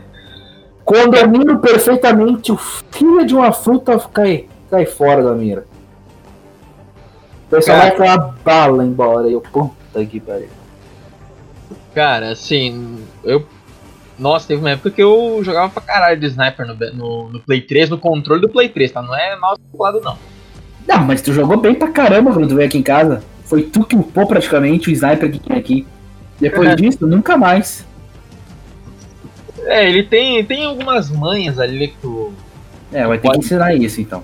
Quando 0.84 1.16
eu 1.16 1.26
miro 1.26 1.58
perfeitamente, 1.58 2.52
o 2.52 2.56
filho 2.56 3.24
de 3.26 3.34
uma 3.34 3.50
fruta 3.50 3.98
cai, 3.98 4.46
cai 4.70 4.84
fora 4.84 5.22
da 5.22 5.32
mira. 5.32 5.66
O 7.46 7.50
pessoal 7.50 7.78
vai 7.78 7.90
com 7.96 8.02
uma 8.02 8.18
bala 8.44 8.84
embora. 8.84 9.28
E 9.28 9.32
eu, 9.32 9.40
puta 9.40 10.04
que 10.04 10.20
pariu. 10.20 10.48
Cara, 11.94 12.30
assim, 12.30 12.98
eu. 13.24 13.46
Nossa, 14.18 14.48
teve 14.48 14.60
uma 14.60 14.70
época 14.70 14.90
que 14.90 15.02
eu 15.02 15.40
jogava 15.42 15.70
pra 15.70 15.82
caralho 15.82 16.20
de 16.20 16.26
sniper 16.26 16.66
no, 16.66 16.74
no, 16.92 17.28
no 17.30 17.40
Play 17.40 17.62
3, 17.62 17.90
no 17.90 17.98
controle 17.98 18.40
do 18.40 18.48
Play 18.48 18.68
3, 18.68 18.92
tá? 18.92 19.02
Não 19.02 19.14
é 19.14 19.34
mal 19.36 19.56
calculado, 19.58 20.00
não. 20.00 20.18
Não, 20.86 21.04
mas 21.04 21.22
tu 21.22 21.32
jogou 21.32 21.56
bem 21.56 21.74
pra 21.74 21.90
caramba 21.90 22.32
quando 22.32 22.48
tu 22.48 22.54
veio 22.54 22.68
aqui 22.68 22.78
em 22.78 22.82
casa. 22.82 23.22
Foi 23.46 23.62
tu 23.62 23.84
que 23.84 23.96
upou 23.96 24.26
praticamente 24.26 24.90
o 24.90 24.92
sniper 24.92 25.30
que 25.32 25.38
tinha 25.38 25.58
aqui. 25.58 25.86
Depois 26.38 26.68
Uhum. 26.68 26.76
disso, 26.76 27.06
nunca 27.06 27.36
mais. 27.36 27.86
É, 29.64 29.88
ele 29.88 30.02
tem, 30.02 30.44
tem 30.44 30.64
algumas 30.64 31.10
manhas 31.10 31.58
ali 31.58 31.88
que 31.88 31.96
tu. 32.02 32.32
É, 32.92 33.06
vai 33.06 33.16
ter 33.18 33.22
que 33.22 33.28
Pode. 33.34 33.44
ensinar 33.44 33.74
isso 33.74 34.00
então. 34.00 34.22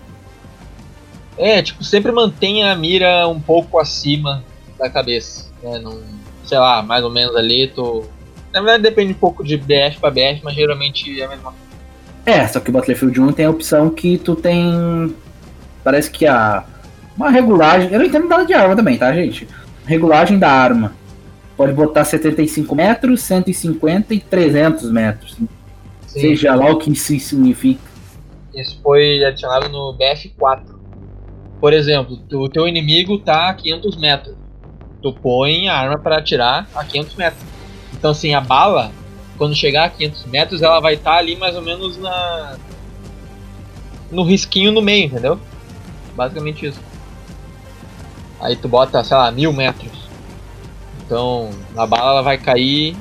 É, 1.39 1.63
tipo, 1.63 1.83
sempre 1.83 2.13
mantém 2.13 2.65
a 2.65 2.75
mira 2.77 3.27
um 3.27 3.41
pouco 3.41 3.79
acima 3.79 4.45
da 4.79 4.91
cabeça. 4.91 5.51
Né? 5.63 5.79
Não, 5.79 5.99
sei 6.45 6.59
lá, 6.59 6.83
mais 6.83 7.03
ou 7.03 7.11
menos 7.11 7.35
ali, 7.35 7.69
tu. 7.69 8.05
Na 8.53 8.61
verdade 8.61 8.83
depende 8.83 9.13
um 9.13 9.17
pouco 9.17 9.43
de 9.43 9.57
BF 9.57 9.99
pra 9.99 10.11
BF, 10.11 10.41
mas 10.45 10.55
geralmente 10.55 11.21
é 11.21 11.25
a 11.25 11.29
mesma 11.29 11.45
coisa. 11.53 11.63
É, 12.27 12.47
só 12.47 12.61
que 12.61 12.69
o 12.71 12.73
Battlefield 12.73 13.19
1 13.21 13.33
tem 13.33 13.47
a 13.47 13.51
opção 13.51 13.89
que 13.91 14.19
tu 14.19 14.37
tem. 14.37 15.15
Parece 15.83 16.11
que 16.11 16.27
a. 16.27 16.65
Uma 17.17 17.31
regulagem. 17.31 17.91
Eu 17.93 17.99
não 17.99 18.07
entendo 18.07 18.29
nada 18.29 18.45
de 18.45 18.55
arma 18.55 18.75
também, 18.75 18.97
tá, 18.97 19.13
gente? 19.13 19.47
Regulagem 19.87 20.39
da 20.39 20.51
arma. 20.51 20.93
Pode 21.57 21.73
botar 21.73 22.05
75 22.05 22.75
metros, 22.75 23.23
150 23.23 24.15
e 24.15 24.21
300 24.21 24.91
metros. 24.91 25.37
Seja 26.07 26.55
lá 26.55 26.71
o 26.71 26.79
que 26.79 26.91
isso 26.91 27.19
significa. 27.21 27.81
Isso 28.55 28.79
foi 28.83 29.25
adicionado 29.25 29.69
no 29.69 29.97
BF4. 29.97 30.63
Por 31.61 31.73
exemplo, 31.73 32.19
o 32.33 32.49
teu 32.49 32.67
inimigo 32.67 33.19
tá 33.19 33.49
a 33.49 33.55
500 33.55 33.97
metros. 33.97 34.37
Tu 35.01 35.13
põe 35.13 35.69
a 35.69 35.75
arma 35.77 35.99
para 35.99 36.19
atirar 36.19 36.69
a 36.75 36.85
500 36.85 37.15
metros. 37.17 37.43
Então, 37.93 38.11
assim, 38.11 38.35
a 38.35 38.41
bala, 38.41 38.91
quando 39.39 39.55
chegar 39.55 39.85
a 39.85 39.89
500 39.89 40.27
metros, 40.27 40.63
ela 40.63 40.81
vai 40.81 40.95
estar 40.95 41.17
ali 41.17 41.37
mais 41.37 41.55
ou 41.57 41.63
menos 41.63 41.97
na. 41.97 42.57
no 44.11 44.23
risquinho 44.23 44.73
no 44.73 44.83
meio, 44.83 45.07
entendeu? 45.07 45.39
Basicamente 46.15 46.67
isso. 46.67 46.81
Aí 48.43 48.57
tu 48.57 48.69
bota, 48.69 49.03
sei 49.05 49.17
lá, 49.17 49.31
mil 49.31 49.53
metros. 49.53 49.93
Então, 51.07 51.51
a 51.77 51.87
bala 51.87 52.11
ela 52.11 52.23
vai 52.23 52.37
cair 52.37 52.97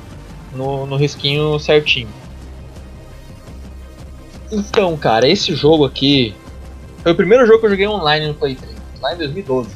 no, 0.54 0.86
no 0.86 0.96
risquinho 0.96 1.58
certinho. 1.58 2.08
Então, 4.50 4.96
cara, 4.96 5.26
esse 5.26 5.54
jogo 5.54 5.84
aqui 5.84 6.34
foi 7.02 7.12
o 7.12 7.16
primeiro 7.16 7.44
jogo 7.46 7.58
que 7.58 7.66
eu 7.66 7.70
joguei 7.70 7.88
online 7.88 8.28
no 8.28 8.34
Play 8.34 8.54
3, 8.54 8.76
lá 9.00 9.14
em 9.14 9.18
2012. 9.18 9.70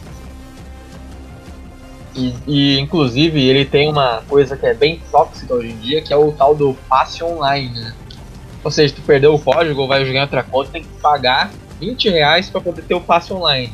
E, 2.14 2.34
e, 2.46 2.78
inclusive 2.78 3.42
ele 3.42 3.64
tem 3.64 3.90
uma 3.90 4.22
coisa 4.28 4.56
que 4.56 4.64
é 4.64 4.72
bem 4.72 5.02
tóxica 5.10 5.52
hoje 5.52 5.68
em 5.68 5.76
dia, 5.78 6.00
que 6.00 6.12
é 6.12 6.16
o 6.16 6.30
tal 6.32 6.54
do 6.54 6.74
passe 6.88 7.22
online, 7.24 7.78
né? 7.78 7.94
Ou 8.62 8.70
seja, 8.70 8.94
tu 8.94 9.02
perdeu 9.02 9.34
o 9.34 9.38
código 9.38 9.86
vai 9.86 10.04
jogar 10.04 10.22
outra 10.22 10.42
conta, 10.42 10.70
tem 10.72 10.82
que 10.82 10.88
pagar 11.00 11.50
20 11.80 12.08
reais 12.08 12.48
pra 12.48 12.60
poder 12.60 12.82
ter 12.82 12.94
o 12.94 13.00
passe 13.00 13.32
online. 13.32 13.72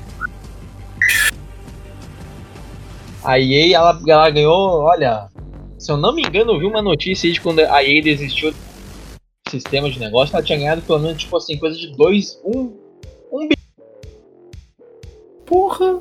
A 3.24 3.38
EA, 3.38 3.76
ela, 3.76 4.00
ela 4.06 4.30
ganhou, 4.30 4.80
olha, 4.82 5.28
se 5.78 5.90
eu 5.90 5.96
não 5.96 6.12
me 6.14 6.22
engano, 6.22 6.52
eu 6.52 6.58
vi 6.58 6.66
uma 6.66 6.82
notícia 6.82 7.26
aí 7.28 7.32
de 7.32 7.40
quando 7.40 7.61
a 7.61 7.82
EA 7.85 8.02
desistiu 8.02 8.50
do 8.50 8.56
sistema 9.50 9.90
de 9.90 9.98
negócio, 10.00 10.35
ela 10.35 10.44
tinha 10.44 10.58
ganhado 10.58 10.82
pelo 10.82 10.98
menos, 10.98 11.18
tipo 11.22 11.37
assim, 11.37 11.56
coisa 11.58 11.78
de 11.78 11.94
2, 11.96 12.40
1, 12.44 12.72
Porra! 15.46 16.00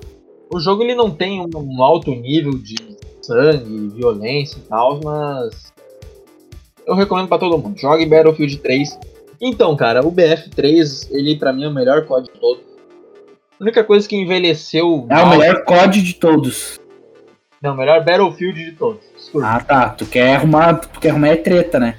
O 0.54 0.60
jogo 0.60 0.84
ele 0.84 0.96
não 0.96 1.10
tem 1.10 1.42
um, 1.42 1.50
um 1.56 1.84
alto 1.84 2.12
nível 2.12 2.52
de 2.58 2.76
sangue, 3.22 3.90
violência 3.96 4.58
e 4.58 4.62
tal, 4.62 5.00
mas 5.04 5.72
eu 6.86 6.96
recomendo 6.96 7.28
pra 7.28 7.38
todo 7.38 7.58
mundo. 7.58 7.78
Jogue 7.80 8.06
Battlefield 8.06 8.58
3. 8.58 9.00
Então, 9.40 9.76
cara, 9.76 10.06
o 10.06 10.12
BF3, 10.12 11.08
ele 11.12 11.38
pra 11.38 11.54
mim 11.54 11.64
é 11.64 11.68
o 11.68 11.74
melhor 11.74 12.06
código 12.06 12.34
de 12.34 12.40
todos. 12.40 12.64
A 13.60 13.64
única 13.64 13.84
coisa 13.84 14.08
que 14.08 14.16
envelheceu 14.16 15.06
É 15.10 15.16
o 15.16 15.26
mal- 15.26 15.38
melhor 15.38 15.64
COD 15.64 16.02
de 16.02 16.14
todos. 16.16 16.81
Não, 17.62 17.76
melhor 17.76 18.04
Battlefield 18.04 18.66
de 18.66 18.72
todos. 18.72 19.02
Desculpa. 19.16 19.48
Ah 19.48 19.60
tá, 19.60 19.90
tu 19.90 20.06
quer 20.06 20.36
arrumar. 20.36 20.80
Tu 20.80 21.00
quer 21.00 21.12
arrumar 21.12 21.28
é 21.28 21.36
treta, 21.36 21.80
né? 21.80 21.98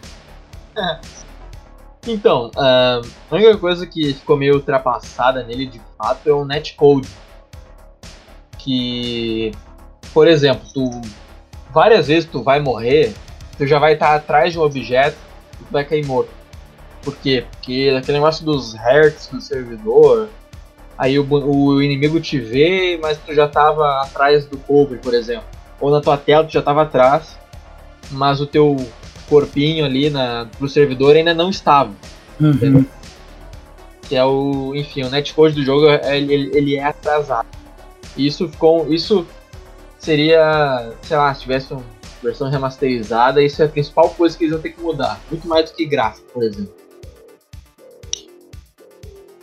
Então, 2.07 2.51
ah, 2.57 3.01
a 3.31 3.35
única 3.35 3.57
coisa 3.59 3.87
que 3.87 4.13
ficou 4.13 4.37
meio 4.37 4.55
ultrapassada 4.55 5.45
nele 5.45 5.67
de 5.67 5.81
fato 5.97 6.29
é 6.29 6.33
o 6.33 6.45
netcode. 6.45 7.09
Que, 8.59 9.53
por 10.13 10.27
exemplo, 10.27 10.67
tu 10.75 10.91
várias 11.73 12.09
vezes 12.09 12.29
tu 12.29 12.43
vai 12.43 12.59
morrer, 12.59 13.15
tu 13.57 13.67
já 13.67 13.79
vai 13.79 13.95
estar 13.95 14.15
atrás 14.17 14.53
de 14.53 14.59
um 14.59 14.63
objeto 14.63 15.17
e 15.61 15.65
tu 15.65 15.73
vai 15.73 15.85
cair 15.85 16.05
morto. 16.05 16.31
Por 17.03 17.17
quê? 17.17 17.45
Porque 17.51 17.95
aquele 17.97 18.19
negócio 18.19 18.45
dos 18.45 18.75
hertz 18.75 19.29
do 19.29 19.41
servidor, 19.41 20.29
aí 20.97 21.19
o, 21.19 21.27
o 21.29 21.83
inimigo 21.83 22.21
te 22.21 22.39
vê, 22.39 22.99
mas 23.01 23.19
tu 23.19 23.35
já 23.35 23.49
tava 23.49 24.03
atrás 24.03 24.47
do 24.47 24.57
cobre, 24.59 24.99
por 24.99 25.15
exemplo. 25.15 25.45
Ou 25.81 25.91
na 25.91 26.01
tua 26.01 26.17
tela 26.17 26.45
tu 26.45 26.53
já 26.53 26.63
tava 26.63 26.83
atrás, 26.83 27.37
mas 28.11 28.41
o 28.41 28.47
teu 28.47 28.77
corpinho 29.29 29.85
ali 29.85 30.11
na, 30.11 30.47
pro 30.59 30.69
servidor 30.69 31.17
ainda 31.17 31.35
não 31.35 31.51
estava. 31.51 31.93
Uhum. 32.41 32.85
Que 34.09 34.17
é 34.17 34.25
o. 34.25 34.75
Enfim, 34.75 35.03
o 35.05 35.11
netcode 35.11 35.55
do 35.55 35.65
jogo 35.65 35.89
é- 35.89 36.19
ele, 36.19 36.51
ele 36.55 36.77
é 36.77 36.85
atrasado. 36.85 37.49
Isso 38.17 38.49
ficou. 38.49 38.93
Isso 38.93 39.27
seria. 39.99 40.93
Sei 41.03 41.17
lá, 41.17 41.33
se 41.35 41.43
tivesse 41.43 41.73
uma 41.73 41.83
versão 42.23 42.51
remasterizada, 42.51 43.43
isso 43.43 43.63
é 43.63 43.67
a 43.67 43.69
principal 43.69 44.11
coisa 44.11 44.37
que 44.37 44.45
eles 44.45 44.53
iam 44.53 44.63
ter 44.63 44.71
que 44.71 44.81
mudar. 44.81 45.21
Muito 45.31 45.49
mais 45.49 45.71
do 45.71 45.77
que 45.77 45.87
gráfico, 45.87 46.29
por 46.33 46.43
exemplo. 46.43 46.82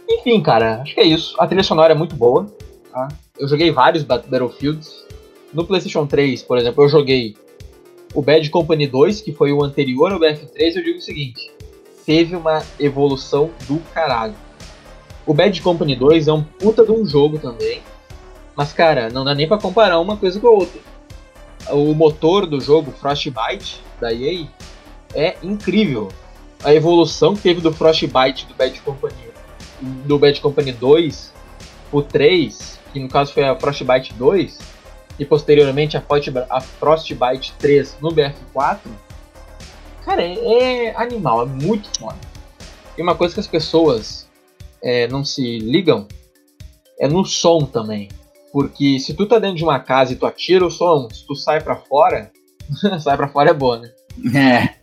Enfim, 0.10 0.42
cara, 0.42 0.82
acho 0.82 0.94
que 0.96 1.00
é 1.02 1.06
isso. 1.06 1.36
A 1.40 1.46
trilha 1.48 1.64
sonora 1.64 1.94
é 1.94 1.96
muito 1.96 2.16
boa. 2.16 2.48
tá? 2.92 3.08
Eu 3.38 3.48
joguei 3.48 3.72
vários 3.72 4.04
Bat- 4.04 4.28
Battlefields. 4.28 5.06
No 5.54 5.66
PlayStation 5.66 6.06
3, 6.06 6.44
por 6.44 6.58
exemplo, 6.58 6.84
eu 6.84 6.90
joguei 6.90 7.36
o 8.14 8.22
Bad 8.22 8.50
Company 8.50 8.88
2, 8.88 9.22
que 9.22 9.32
foi 9.32 9.52
o 9.52 9.64
anterior 9.64 10.12
ao 10.12 10.20
BF3. 10.20 10.76
Eu 10.76 10.84
digo 10.84 10.98
o 11.00 11.02
seguinte: 11.02 11.50
teve 12.06 12.36
uma 12.36 12.62
evolução 12.80 13.50
do 13.68 13.80
caralho. 13.94 14.36
O 15.26 15.34
Bad 15.34 15.62
Company 15.62 15.96
2 15.96 16.28
é 16.28 16.34
um 16.34 16.44
puta 16.44 16.84
de 16.84 16.92
um 16.92 17.06
jogo 17.06 17.38
também. 17.38 17.82
Mas, 18.56 18.74
cara, 18.74 19.10
não 19.10 19.24
dá 19.24 19.34
nem 19.36 19.48
pra 19.48 19.58
comparar 19.58 20.00
uma 20.00 20.18
coisa 20.18 20.40
com 20.40 20.48
a 20.48 20.52
outra. 20.52 20.82
O 21.72 21.94
motor 21.94 22.46
do 22.48 22.60
jogo, 22.60 22.92
Frostbite, 22.92 23.80
da 24.02 24.12
EA, 24.12 24.48
é 25.14 25.38
incrível. 25.44 26.10
A 26.64 26.74
evolução 26.74 27.36
que 27.36 27.42
teve 27.42 27.62
do 27.62 27.72
Frostbite 27.72 28.46
do 28.48 28.54
Bad 28.56 28.80
Company, 28.82 29.14
do 29.82 30.18
Bad 30.20 30.40
Company 30.42 30.72
2 30.72 31.34
o 31.92 32.02
3, 32.02 32.80
que 32.94 33.00
no 33.00 33.08
caso 33.10 33.34
foi 33.34 33.44
a 33.44 33.56
Frostbite 33.56 34.14
2, 34.14 34.58
e 35.18 35.26
posteriormente 35.26 35.98
a, 35.98 36.02
Frostbi- 36.02 36.46
a 36.50 36.62
Frostbite 36.62 37.54
3 37.60 37.98
no 38.02 38.10
BF4, 38.10 38.80
cara, 40.06 40.22
é, 40.24 40.86
é 40.86 40.96
animal, 40.96 41.44
é 41.44 41.46
muito 41.46 41.90
foda. 42.00 42.18
E 42.98 43.02
uma 43.02 43.16
coisa 43.16 43.34
que 43.34 43.40
as 43.40 43.48
pessoas 43.48 44.28
é, 44.84 45.08
não 45.08 45.24
se 45.26 45.60
ligam 45.60 46.08
é 47.00 47.08
no 47.08 47.26
som 47.26 47.60
também. 47.66 48.10
Porque 48.52 49.00
se 49.00 49.14
tu 49.14 49.26
tá 49.26 49.38
dentro 49.40 49.58
de 49.58 49.64
uma 49.64 49.80
casa 49.80 50.14
e 50.14 50.16
tu 50.16 50.26
atira 50.26 50.66
o 50.66 50.72
som, 50.72 51.08
se 51.12 51.26
tu 51.26 51.36
sai 51.36 51.62
pra 51.62 51.76
fora, 51.76 52.32
sai 53.02 53.16
pra 53.16 53.28
fora 53.28 53.52
é 53.52 53.54
boa, 53.54 53.80
né? 53.80 53.92
É. 54.36 54.76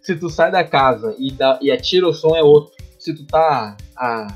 Se 0.00 0.14
tu 0.16 0.30
sai 0.30 0.50
da 0.50 0.64
casa 0.64 1.14
e, 1.18 1.30
dá, 1.32 1.58
e 1.60 1.70
atira 1.70 2.08
o 2.08 2.14
som 2.14 2.36
é 2.36 2.42
outro. 2.42 2.72
Se 2.98 3.14
tu 3.14 3.24
tá 3.24 3.76
a 3.96 4.26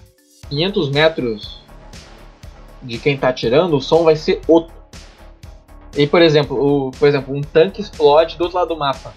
500 0.48 0.90
metros 0.90 1.60
de 2.82 2.98
quem 2.98 3.16
tá 3.16 3.28
atirando, 3.28 3.76
o 3.76 3.80
som 3.80 4.04
vai 4.04 4.16
ser 4.16 4.40
outro. 4.46 4.72
E 5.96 6.06
por 6.06 6.22
exemplo, 6.22 6.56
o, 6.88 6.90
por 6.92 7.08
exemplo, 7.08 7.34
um 7.34 7.40
tanque 7.42 7.80
explode 7.80 8.36
do 8.36 8.44
outro 8.44 8.58
lado 8.58 8.68
do 8.68 8.76
mapa. 8.76 9.12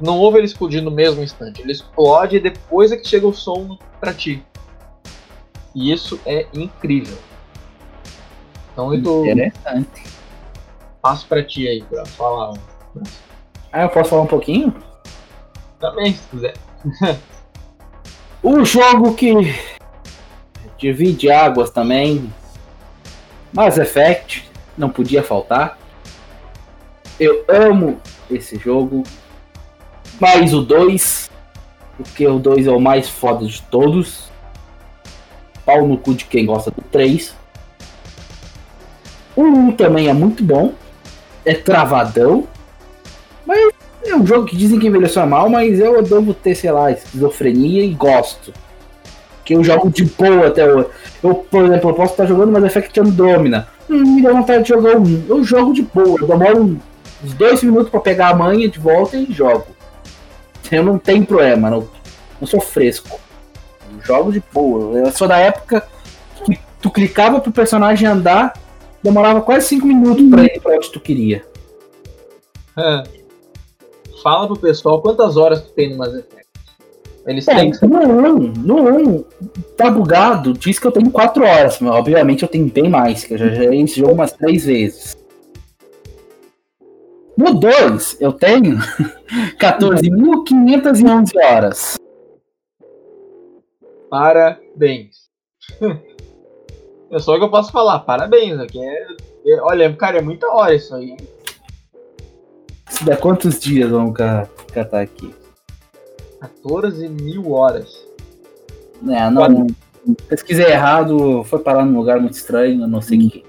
Não 0.00 0.18
ouve 0.18 0.38
ele 0.38 0.46
explodir 0.46 0.82
no 0.82 0.90
mesmo 0.90 1.22
instante. 1.22 1.62
Ele 1.62 1.72
explode 1.72 2.36
e 2.36 2.40
depois 2.40 2.90
é 2.92 2.96
que 2.96 3.06
chega 3.06 3.26
o 3.26 3.32
som 3.32 3.78
pra 4.00 4.12
ti. 4.12 4.44
E 5.74 5.92
isso 5.92 6.20
é 6.26 6.46
incrível. 6.52 7.16
Então 8.72 8.92
eu 8.92 9.24
Interessante. 9.24 10.02
passo 11.00 11.26
pra 11.28 11.44
ti 11.44 11.66
aí 11.68 11.82
pra 11.82 12.04
falar 12.06 12.54
Ah, 13.72 13.82
eu 13.82 13.88
posso 13.88 14.10
falar 14.10 14.22
um 14.22 14.26
pouquinho? 14.26 14.74
também, 15.78 16.14
se 16.14 16.22
quiser. 16.28 16.54
Um 18.44 18.62
jogo 18.62 19.14
que 19.14 19.58
divide 20.76 21.30
águas 21.30 21.70
também. 21.70 22.30
Mass 23.50 23.78
Effect, 23.78 24.46
não 24.76 24.90
podia 24.90 25.22
faltar. 25.22 25.78
Eu 27.18 27.42
amo 27.48 27.98
esse 28.30 28.58
jogo. 28.58 29.02
Mais 30.20 30.52
o 30.52 30.60
2, 30.60 31.30
porque 31.96 32.26
o 32.26 32.38
2 32.38 32.66
é 32.66 32.70
o 32.70 32.78
mais 32.78 33.08
foda 33.08 33.46
de 33.46 33.62
todos. 33.62 34.30
Pau 35.64 35.88
no 35.88 35.96
cu 35.96 36.12
de 36.12 36.26
quem 36.26 36.44
gosta 36.44 36.70
do 36.70 36.82
3. 36.82 37.34
O 39.34 39.42
1 39.42 39.72
também 39.72 40.08
é 40.08 40.12
muito 40.12 40.44
bom. 40.44 40.74
É 41.46 41.54
travadão. 41.54 42.46
É 44.14 44.16
um 44.16 44.24
jogo 44.24 44.46
que 44.46 44.56
dizem 44.56 44.78
que 44.78 44.86
envelheceu 44.86 45.26
mal, 45.26 45.48
mas 45.48 45.80
eu 45.80 46.00
devo 46.00 46.32
ter, 46.32 46.54
sei 46.54 46.70
lá, 46.70 46.88
esquizofrenia 46.92 47.84
e 47.84 47.92
gosto. 47.92 48.52
Que 49.44 49.56
eu 49.56 49.64
jogo 49.64 49.90
de 49.90 50.04
boa 50.04 50.46
até 50.46 50.72
hoje. 50.72 50.86
Eu, 51.20 51.34
por 51.34 51.64
exemplo, 51.64 51.90
eu 51.90 51.94
posso 51.94 52.12
estar 52.12 52.24
jogando 52.24 52.52
Mass 52.52 52.64
Effect 52.64 53.00
Andromeda. 53.00 53.66
Hum, 53.90 54.14
me 54.14 54.22
dá 54.22 54.32
vontade 54.32 54.62
de 54.62 54.68
jogar 54.68 54.96
um. 54.96 55.24
Eu 55.28 55.42
jogo 55.42 55.72
de 55.74 55.82
boa. 55.82 56.16
Eu 56.20 56.28
demoro 56.28 56.78
uns 57.24 57.34
dois 57.34 57.60
minutos 57.64 57.90
pra 57.90 57.98
pegar 57.98 58.28
a 58.28 58.34
manha 58.36 58.68
de 58.68 58.78
volta 58.78 59.16
e 59.16 59.26
jogo. 59.32 59.66
Eu 60.70 60.84
não 60.84 60.96
tenho 60.96 61.26
problema, 61.26 61.68
não, 61.68 61.88
não 62.40 62.46
sou 62.46 62.60
fresco. 62.60 63.18
Eu 63.92 64.00
jogo 64.00 64.32
de 64.32 64.42
boa. 64.52 64.96
Eu 64.96 65.10
sou 65.10 65.26
da 65.26 65.38
época 65.38 65.84
que 66.44 66.56
tu 66.80 66.88
clicava 66.88 67.40
pro 67.40 67.50
personagem 67.50 68.06
andar, 68.06 68.54
demorava 69.02 69.42
quase 69.42 69.66
cinco 69.66 69.86
minutos 69.88 70.24
pra 70.30 70.44
ir 70.44 70.60
pra 70.60 70.76
onde 70.76 70.92
tu 70.92 71.00
queria. 71.00 71.44
Fala 74.24 74.46
pro 74.46 74.58
pessoal 74.58 75.02
quantas 75.02 75.36
horas 75.36 75.60
tu 75.62 75.70
tem 75.72 75.90
no 75.90 75.98
Mass 75.98 76.14
Effect. 76.14 76.44
Eles 77.26 77.46
É, 77.46 77.54
têm 77.54 77.70
que 77.70 77.86
no 77.86 77.98
1, 77.98 78.38
no 78.54 78.88
1, 79.18 79.24
tá 79.76 79.90
bugado, 79.90 80.54
diz 80.54 80.78
que 80.78 80.86
eu 80.86 80.92
tenho 80.92 81.10
4 81.10 81.44
horas, 81.44 81.78
mas 81.78 81.94
obviamente 81.94 82.42
eu 82.42 82.48
tenho 82.48 82.66
bem 82.70 82.88
mais, 82.88 83.22
que 83.24 83.34
eu 83.34 83.38
já 83.38 83.48
joguei 83.50 83.82
esse 83.82 84.00
jogo 84.00 84.12
umas 84.14 84.32
3 84.32 84.64
vezes. 84.64 85.14
No 87.36 87.52
2, 87.54 88.16
eu 88.20 88.32
tenho 88.32 88.78
14.511 89.60 91.30
horas. 91.44 91.98
Parabéns. 94.08 95.28
É 97.10 97.18
só 97.20 97.34
o 97.34 97.38
que 97.38 97.44
eu 97.44 97.50
posso 97.50 97.70
falar, 97.70 98.00
parabéns. 98.00 98.58
Aqui 98.58 98.80
é, 98.82 99.06
é- 99.46 99.60
olha, 99.62 99.94
cara, 99.94 100.18
é 100.18 100.20
muita 100.22 100.48
hora 100.48 100.74
isso 100.74 100.92
aí. 100.96 101.16
Se 102.94 103.04
der 103.04 103.18
quantos 103.18 103.58
dias 103.58 103.90
vamos 103.90 104.14
ca- 104.16 104.46
catar 104.72 105.00
aqui? 105.00 105.34
14 106.40 107.08
mil 107.08 107.50
horas. 107.52 108.06
É, 109.08 109.28
não. 109.30 109.66
Pesquisei 110.28 110.66
errado, 110.66 111.42
foi 111.44 111.58
parar 111.58 111.84
num 111.84 111.98
lugar 111.98 112.20
muito 112.20 112.34
estranho, 112.34 112.82
eu 112.82 112.86
não 112.88 113.00
sei 113.00 113.18
o 113.18 113.30
que. 113.30 113.44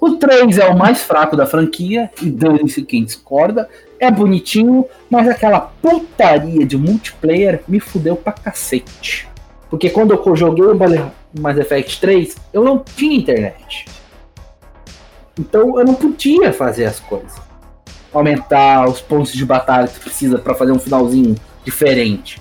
O 0.00 0.10
3 0.16 0.58
é 0.58 0.68
o 0.68 0.78
mais 0.78 1.02
fraco 1.02 1.36
da 1.36 1.44
franquia, 1.46 2.10
e 2.22 2.30
dane-se 2.30 2.82
quem 2.82 3.04
discorda. 3.04 3.68
É 3.98 4.10
bonitinho, 4.10 4.84
mas 5.10 5.28
aquela 5.28 5.60
putaria 5.60 6.64
de 6.64 6.76
multiplayer 6.76 7.62
me 7.66 7.80
fudeu 7.80 8.14
pra 8.16 8.32
cacete. 8.32 9.28
Porque 9.70 9.90
quando 9.90 10.12
eu 10.12 10.36
joguei 10.36 10.64
o 10.64 10.78
Mass 11.40 11.58
Effect 11.58 12.00
3, 12.00 12.36
eu 12.52 12.62
não 12.62 12.78
tinha 12.78 13.16
internet. 13.16 13.86
Então 15.38 15.78
eu 15.78 15.84
não 15.84 15.94
podia 15.94 16.52
fazer 16.52 16.84
as 16.84 17.00
coisas. 17.00 17.51
Aumentar 18.12 18.88
os 18.88 19.00
pontos 19.00 19.32
de 19.32 19.44
batalha 19.44 19.88
que 19.88 20.00
precisa 20.00 20.38
pra 20.38 20.54
fazer 20.54 20.72
um 20.72 20.78
finalzinho 20.78 21.34
diferente. 21.64 22.40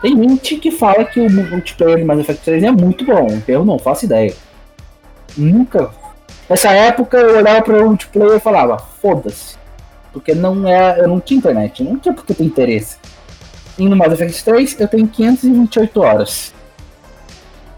Tem 0.00 0.16
gente 0.16 0.56
que 0.56 0.70
fala 0.70 1.04
que 1.04 1.18
o 1.18 1.30
multiplayer 1.30 1.98
de 1.98 2.04
Mass 2.04 2.20
Effect 2.20 2.44
3 2.44 2.64
é 2.64 2.70
muito 2.70 3.04
bom. 3.04 3.40
Eu 3.48 3.64
não 3.64 3.78
faço 3.78 4.04
ideia. 4.04 4.34
Nunca. 5.36 5.90
Nessa 6.48 6.70
época 6.72 7.16
eu 7.16 7.38
olhava 7.38 7.62
para 7.62 7.82
o 7.82 7.88
multiplayer 7.88 8.36
e 8.36 8.40
falava, 8.40 8.76
foda-se. 8.76 9.56
Porque 10.12 10.34
não 10.34 10.68
é. 10.68 11.00
Eu 11.00 11.08
não 11.08 11.20
tinha 11.20 11.38
internet, 11.38 11.82
não 11.82 11.98
tinha 11.98 12.14
porque 12.14 12.34
ter 12.34 12.44
interesse. 12.44 12.98
E 13.78 13.88
no 13.88 13.96
Mass 13.96 14.12
Effect 14.12 14.44
3 14.44 14.80
eu 14.80 14.88
tenho 14.88 15.08
528 15.08 16.00
horas. 16.00 16.54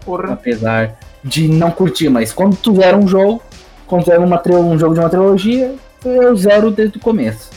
Porra. 0.05 0.33
Apesar 0.33 0.97
de 1.23 1.47
não 1.47 1.71
curtir, 1.71 2.09
mas 2.09 2.31
quando 2.31 2.55
tu 2.55 2.75
zera 2.75 2.97
um 2.97 3.07
jogo, 3.07 3.41
quando 3.85 4.03
tu 4.03 4.11
zera 4.11 4.19
uma, 4.19 4.41
um 4.59 4.77
jogo 4.77 4.93
de 4.93 4.99
uma 4.99 5.09
trilogia, 5.09 5.75
eu 6.03 6.35
zero 6.35 6.71
desde 6.71 6.97
o 6.97 7.01
começo. 7.01 7.49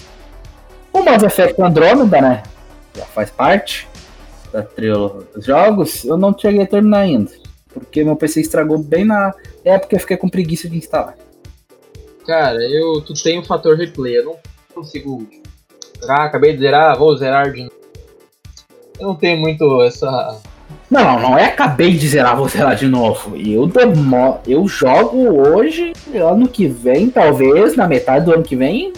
O 0.93 1.03
Mass 1.03 1.23
Effect 1.23 1.61
Andromeda, 1.61 2.21
né? 2.21 2.43
Já 2.97 3.05
faz 3.07 3.31
parte 3.31 3.89
da 4.53 4.63
trilha 4.63 4.97
dos 5.35 5.45
jogos, 5.45 6.05
eu 6.05 6.17
não 6.17 6.37
cheguei 6.37 6.63
a 6.63 6.67
terminar 6.67 7.01
ainda. 7.01 7.31
Porque 7.73 8.03
meu 8.03 8.17
PC 8.17 8.41
estragou 8.41 8.79
bem 8.79 9.05
na 9.05 9.33
época 9.65 9.95
eu 9.95 10.01
fiquei 10.01 10.17
com 10.17 10.29
preguiça 10.29 10.69
de 10.69 10.77
instalar. 10.77 11.17
Cara, 12.27 12.59
eu 12.63 13.01
tu 13.01 13.15
tem 13.15 13.39
o 13.39 13.45
fator 13.45 13.77
replay, 13.77 14.19
eu 14.19 14.25
não 14.25 14.37
consigo 14.75 15.27
zerar, 16.01 16.23
acabei 16.23 16.53
de 16.53 16.61
zerar, 16.61 16.99
vou 16.99 17.17
zerar 17.17 17.53
de 17.53 17.63
novo. 17.63 17.75
Eu 18.99 19.09
não 19.09 19.15
tenho 19.15 19.39
muito 19.39 19.81
essa. 19.83 20.41
Não, 20.91 21.21
não 21.21 21.39
é 21.39 21.45
acabei 21.45 21.93
de 21.97 22.09
zerar, 22.09 22.37
vou 22.37 22.49
zerar 22.49 22.75
de 22.75 22.89
novo. 22.89 23.37
Eu 23.37 23.67
demo... 23.69 24.41
eu 24.45 24.67
jogo 24.67 25.19
hoje, 25.49 25.93
ano 26.15 26.49
que 26.49 26.67
vem, 26.67 27.09
talvez, 27.09 27.77
na 27.77 27.87
metade 27.87 28.25
do 28.25 28.35
ano 28.35 28.43
que 28.43 28.57
vem, 28.57 28.93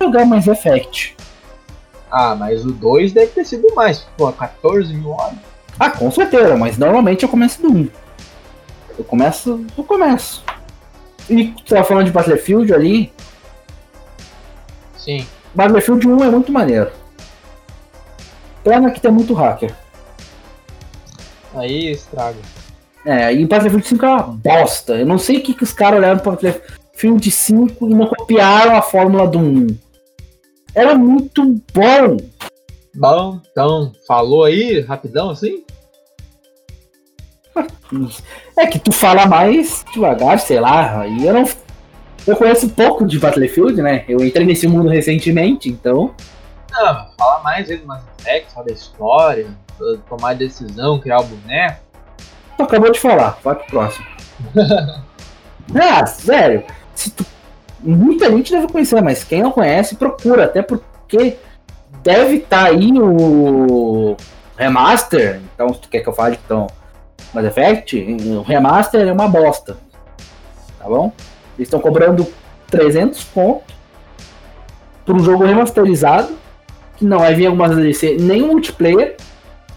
jogar 0.00 0.26
mais 0.26 0.48
Effect. 0.48 1.16
Ah, 2.10 2.34
mas 2.34 2.64
o 2.64 2.72
2 2.72 3.12
deve 3.12 3.28
ter 3.28 3.44
sido 3.44 3.72
mais. 3.76 4.06
Pô, 4.16 4.30
14 4.32 4.92
mil 4.92 5.10
horas. 5.10 5.36
Ah, 5.78 5.90
com 5.90 6.10
certeza, 6.10 6.56
mas 6.56 6.76
normalmente 6.78 7.22
eu 7.22 7.28
começo 7.28 7.62
do 7.62 7.72
1. 7.72 7.88
Eu 8.98 9.04
começo 9.04 9.64
do 9.76 9.84
começo. 9.84 10.44
E 11.30 11.46
tu 11.46 11.64
tava 11.64 11.84
falando 11.84 12.06
de 12.06 12.12
Battlefield 12.12 12.72
ali. 12.74 13.12
Sim. 14.96 15.26
Battlefield 15.54 16.06
1 16.06 16.24
é 16.24 16.30
muito 16.30 16.52
maneiro. 16.52 16.90
Pena 18.62 18.90
que 18.90 19.00
tem 19.00 19.12
muito 19.12 19.34
hacker. 19.34 19.74
Aí 21.54 21.90
estraga. 21.90 22.38
É, 23.06 23.32
e 23.32 23.44
Battlefield 23.46 23.86
5 23.86 24.04
é 24.04 24.08
uma 24.08 24.22
bosta. 24.22 24.94
Eu 24.94 25.06
não 25.06 25.18
sei 25.18 25.38
o 25.38 25.42
que, 25.42 25.54
que 25.54 25.62
os 25.62 25.72
caras 25.72 25.98
olharam 25.98 26.18
para 26.18 26.32
Battlefield 26.32 27.30
5 27.30 27.90
e 27.90 27.94
não 27.94 28.06
copiaram 28.06 28.76
a 28.76 28.82
fórmula 28.82 29.26
do 29.26 29.38
1. 29.38 29.66
Era 30.74 30.94
muito 30.94 31.44
bom. 31.72 32.16
Bom, 32.94 33.40
então, 33.50 33.92
falou 34.06 34.44
aí, 34.44 34.80
rapidão 34.80 35.30
assim? 35.30 35.62
É 38.56 38.66
que 38.66 38.78
tu 38.78 38.90
fala 38.90 39.26
mais 39.26 39.84
devagar, 39.92 40.38
sei 40.40 40.58
lá. 40.58 41.00
Aí 41.00 41.26
eu 41.26 41.34
não. 41.34 41.44
Eu 42.26 42.36
conheço 42.36 42.70
pouco 42.70 43.06
de 43.06 43.18
Battlefield, 43.18 43.80
né? 43.82 44.04
Eu 44.08 44.24
entrei 44.24 44.46
nesse 44.46 44.66
mundo 44.66 44.88
recentemente, 44.88 45.68
então. 45.68 46.14
Não, 46.72 47.10
fala 47.18 47.40
mais 47.42 47.68
do 47.68 47.86
Mass 47.86 48.02
Effect, 48.18 48.52
fala 48.52 48.66
da 48.66 48.72
história, 48.72 49.46
tomar 50.08 50.34
decisão, 50.34 50.98
criar 50.98 51.20
o 51.20 51.24
boneco. 51.24 51.80
Tu 52.56 52.62
acabou 52.62 52.92
de 52.92 53.00
falar, 53.00 53.38
vai 53.42 53.54
pro 53.54 53.66
próximo. 53.66 54.06
ah, 55.74 56.06
sério. 56.06 56.64
Tu... 56.96 57.26
Muita 57.80 58.30
gente 58.30 58.50
deve 58.50 58.68
conhecer, 58.68 59.02
mas 59.02 59.24
quem 59.24 59.42
não 59.42 59.50
conhece, 59.50 59.96
procura, 59.96 60.44
até 60.44 60.62
porque 60.62 61.36
deve 62.02 62.36
estar 62.36 62.64
tá 62.64 62.70
aí 62.70 62.92
o 62.98 64.16
remaster. 64.56 65.40
Então, 65.54 65.72
se 65.74 65.80
tu 65.80 65.88
quer 65.88 66.00
que 66.00 66.08
eu 66.08 66.12
fale 66.12 66.38
então 66.44 66.66
Mass 67.34 67.44
Effect, 67.44 68.16
o 68.38 68.42
remaster 68.42 69.06
é 69.06 69.12
uma 69.12 69.28
bosta. 69.28 69.76
Tá 70.78 70.86
bom? 70.86 71.12
Eles 71.58 71.66
estão 71.66 71.80
cobrando 71.80 72.26
300 72.68 73.22
pontos 73.24 73.74
por 75.04 75.16
um 75.16 75.20
jogo 75.20 75.44
remasterizado 75.44 76.34
que 76.96 77.04
não 77.04 77.18
vai 77.18 77.34
vir 77.34 77.46
algumas 77.46 77.74
DLC, 77.76 78.16
nem 78.18 78.42
multiplayer 78.42 79.16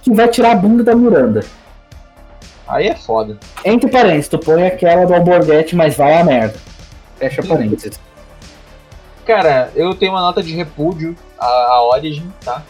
que 0.08 0.16
vai 0.16 0.28
tirar 0.30 0.52
a 0.52 0.56
bunda 0.56 0.84
da 0.84 0.96
Miranda. 0.96 1.44
Aí 2.66 2.88
é 2.88 2.96
foda. 2.96 3.38
Entre 3.64 3.90
parênteses, 3.90 4.30
tu 4.30 4.40
põe 4.40 4.66
aquela 4.66 5.06
do 5.06 5.14
Alborguete, 5.14 5.76
mas 5.76 5.96
vai 5.96 6.20
a 6.20 6.24
merda. 6.24 6.58
Fecha 7.18 7.44
parênteses. 7.44 8.00
Cara, 9.26 9.70
eu 9.76 9.94
tenho 9.94 10.14
uma 10.14 10.22
nota 10.22 10.42
de 10.42 10.56
repúdio 10.56 11.16
a 11.38 11.84
Origin, 11.84 12.32
tá? 12.44 12.64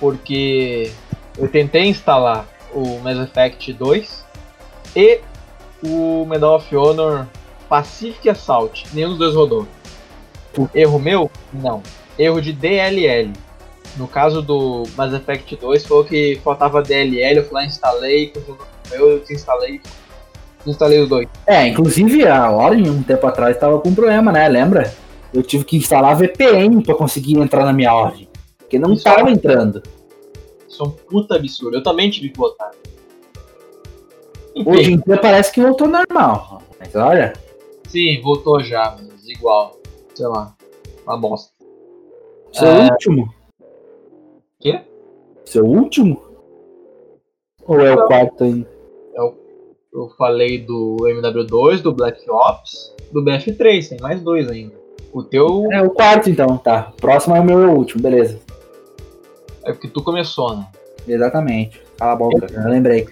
Porque 0.00 0.92
eu 1.38 1.48
tentei 1.48 1.86
instalar 1.86 2.46
o 2.72 2.98
Mass 2.98 3.18
Effect 3.18 3.72
2 3.72 4.24
e 4.96 5.20
o 5.82 6.24
Medal 6.26 6.56
of 6.56 6.76
Honor 6.76 7.26
Pacific 7.68 8.28
Assault. 8.28 8.86
Nenhum 8.92 9.10
dos 9.10 9.18
dois 9.18 9.34
rodou. 9.34 9.68
Erro 10.74 10.98
meu? 10.98 11.30
Não. 11.52 11.82
Erro 12.18 12.40
de 12.42 12.52
DLL. 12.52 13.32
No 13.96 14.06
caso 14.06 14.40
do 14.40 14.84
Mass 14.96 15.12
Effect 15.12 15.56
2, 15.56 15.86
foi 15.86 16.04
que 16.04 16.40
faltava 16.42 16.82
DLL, 16.82 17.38
eu 17.38 17.44
fui 17.44 17.54
lá 17.54 17.64
instalei, 17.64 18.32
eu 18.92 19.18
desinstalei, 19.20 19.80
instalei 20.66 21.00
os 21.00 21.08
dois. 21.08 21.28
É, 21.46 21.66
inclusive 21.66 22.26
a 22.26 22.50
Origin 22.50 22.90
um 22.90 23.02
tempo 23.02 23.26
atrás 23.26 23.54
estava 23.54 23.78
com 23.80 23.94
problema, 23.94 24.32
né? 24.32 24.48
Lembra? 24.48 24.94
Eu 25.32 25.42
tive 25.42 25.64
que 25.64 25.76
instalar 25.76 26.16
VPN 26.16 26.82
para 26.82 26.94
conseguir 26.94 27.38
entrar 27.38 27.64
na 27.64 27.72
minha 27.72 27.94
Origin. 27.94 28.28
Porque 28.58 28.78
não 28.78 28.92
estava 28.92 29.28
é... 29.28 29.32
entrando. 29.32 29.82
Isso 30.68 30.82
é 30.82 30.86
um 30.86 30.90
puta 30.90 31.36
absurdo. 31.36 31.76
Eu 31.76 31.82
também 31.82 32.10
tive 32.10 32.30
que 32.30 32.38
botar. 32.38 32.70
Enfim. 34.54 34.70
Hoje 34.70 34.92
em 34.92 34.98
dia 34.98 35.16
parece 35.16 35.52
que 35.52 35.60
voltou 35.60 35.88
normal. 35.88 36.62
Mas 36.78 36.94
olha. 36.94 37.32
Sim, 37.88 38.20
voltou 38.22 38.60
já, 38.62 38.96
mas 38.98 39.28
igual. 39.28 39.78
Sei 40.14 40.26
lá. 40.26 40.54
Uma 41.04 41.16
bosta. 41.16 41.52
Seu 42.52 42.68
é... 42.68 42.90
último? 42.90 43.39
Quê? 44.60 44.82
Seu 45.46 45.64
último? 45.64 46.22
Ou 47.66 47.80
é 47.80 47.94
o 47.94 48.06
quarto 48.06 48.44
ainda? 48.44 48.68
É 49.14 49.22
o... 49.22 49.34
Eu 49.92 50.08
falei 50.18 50.58
do 50.58 50.98
MW2, 51.00 51.80
do 51.80 51.92
Black 51.92 52.30
Ops, 52.30 52.94
do 53.10 53.24
BF3, 53.24 53.88
tem 53.88 53.98
mais 54.00 54.20
dois 54.20 54.48
ainda. 54.48 54.74
O 55.12 55.22
teu. 55.22 55.66
É 55.72 55.82
o 55.82 55.90
quarto 55.90 56.30
então, 56.30 56.56
tá. 56.58 56.92
Próximo 57.00 57.34
é 57.34 57.40
o 57.40 57.44
meu 57.44 57.60
é 57.62 57.66
o 57.66 57.74
último, 57.74 58.02
beleza. 58.02 58.38
É 59.64 59.72
porque 59.72 59.88
tu 59.88 60.02
começou, 60.04 60.56
né? 60.56 60.68
Exatamente. 61.08 61.82
Cala 61.98 62.12
a 62.12 62.16
boca, 62.16 62.46
eu, 62.52 62.62
eu 62.62 62.68
lembrei. 62.68 63.08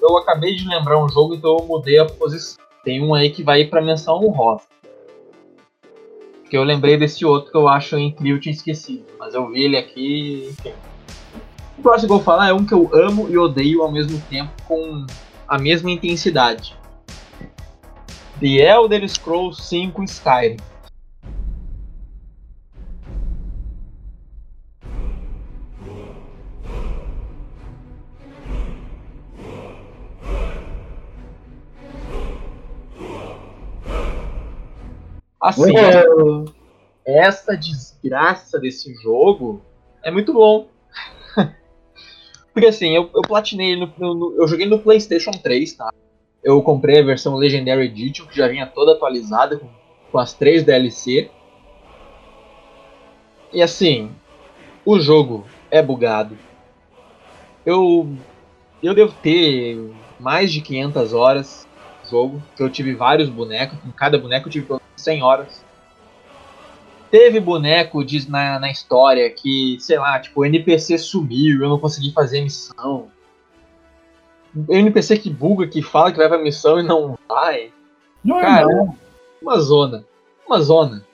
Eu 0.00 0.16
acabei 0.16 0.54
de 0.54 0.66
lembrar 0.66 1.02
um 1.04 1.08
jogo, 1.08 1.34
então 1.34 1.58
eu 1.58 1.66
mudei 1.66 1.98
a 1.98 2.06
posição. 2.06 2.64
Tem 2.82 3.02
um 3.04 3.12
aí 3.12 3.30
que 3.30 3.42
vai 3.42 3.62
ir 3.62 3.70
pra 3.70 3.82
menção 3.82 4.24
honrosa. 4.24 4.62
Porque 6.50 6.58
eu 6.58 6.64
lembrei 6.64 6.96
desse 6.96 7.24
outro 7.24 7.52
que 7.52 7.56
eu 7.56 7.68
acho 7.68 7.96
incrível, 7.96 8.34
eu 8.34 8.40
tinha 8.40 8.52
esquecido. 8.52 9.04
Mas 9.20 9.34
eu 9.34 9.48
vi 9.48 9.66
ele 9.66 9.76
aqui, 9.76 10.48
enfim. 10.50 10.72
O 11.78 11.80
próximo 11.80 12.08
que 12.08 12.12
eu 12.12 12.16
vou 12.16 12.24
falar 12.24 12.48
é 12.48 12.52
um 12.52 12.66
que 12.66 12.74
eu 12.74 12.90
amo 12.92 13.28
e 13.30 13.38
odeio 13.38 13.82
ao 13.82 13.92
mesmo 13.92 14.20
tempo 14.28 14.50
com 14.66 15.06
a 15.46 15.58
mesma 15.60 15.92
intensidade. 15.92 16.76
The 18.40 18.68
Elder 18.68 19.08
Scrolls 19.08 19.62
5 19.62 20.02
Skyrim. 20.02 20.56
Assim, 35.40 35.72
essa 37.04 37.56
desgraça 37.56 38.58
desse 38.58 38.92
jogo 38.94 39.62
é 40.02 40.10
muito 40.10 40.32
bom. 40.34 40.68
Porque 42.52 42.66
assim, 42.66 42.94
eu, 42.94 43.08
eu 43.14 43.22
platinei 43.22 43.76
no, 43.76 43.92
no, 43.98 44.34
Eu 44.36 44.46
joguei 44.46 44.66
no 44.66 44.78
PlayStation 44.78 45.30
3, 45.30 45.72
tá? 45.74 45.90
Eu 46.42 46.60
comprei 46.62 47.00
a 47.00 47.04
versão 47.04 47.36
Legendary 47.36 47.86
Edition, 47.86 48.26
que 48.26 48.36
já 48.36 48.48
vinha 48.48 48.66
toda 48.66 48.92
atualizada, 48.92 49.58
com, 49.58 49.68
com 50.10 50.18
as 50.18 50.32
três 50.32 50.62
DLC. 50.62 51.30
E 53.52 53.62
assim, 53.62 54.10
o 54.84 54.98
jogo 55.00 55.44
é 55.70 55.82
bugado. 55.82 56.36
Eu, 57.64 58.14
eu 58.82 58.94
devo 58.94 59.14
ter 59.22 59.78
mais 60.18 60.52
de 60.52 60.60
500 60.60 61.12
horas 61.12 61.68
de 62.04 62.10
jogo, 62.10 62.42
que 62.56 62.62
eu 62.62 62.70
tive 62.70 62.94
vários 62.94 63.28
bonecos, 63.28 63.78
com 63.80 63.90
cada 63.90 64.18
boneco 64.18 64.48
eu 64.48 64.52
tive 64.52 64.66
100 65.00 65.22
horas. 65.22 65.64
Teve 67.10 67.40
boneco 67.40 68.04
diz 68.04 68.28
na, 68.28 68.58
na 68.60 68.70
história 68.70 69.28
que, 69.30 69.76
sei 69.80 69.98
lá, 69.98 70.20
tipo, 70.20 70.40
o 70.40 70.44
NPC 70.44 70.96
sumiu, 70.96 71.62
eu 71.62 71.68
não 71.68 71.78
consegui 71.78 72.12
fazer 72.12 72.40
missão. 72.40 73.08
O 74.54 74.72
NPC 74.72 75.18
que 75.18 75.30
buga, 75.30 75.66
que 75.66 75.82
fala 75.82 76.12
que 76.12 76.18
vai 76.18 76.28
pra 76.28 76.38
missão 76.38 76.78
e 76.78 76.82
não 76.82 77.18
vai. 77.28 77.72
Não 78.24 78.38
é 78.38 78.42
Cara, 78.42 78.66
não. 78.66 78.96
uma 79.42 79.58
zona. 79.58 80.04
Uma 80.46 80.60
zona. 80.60 81.04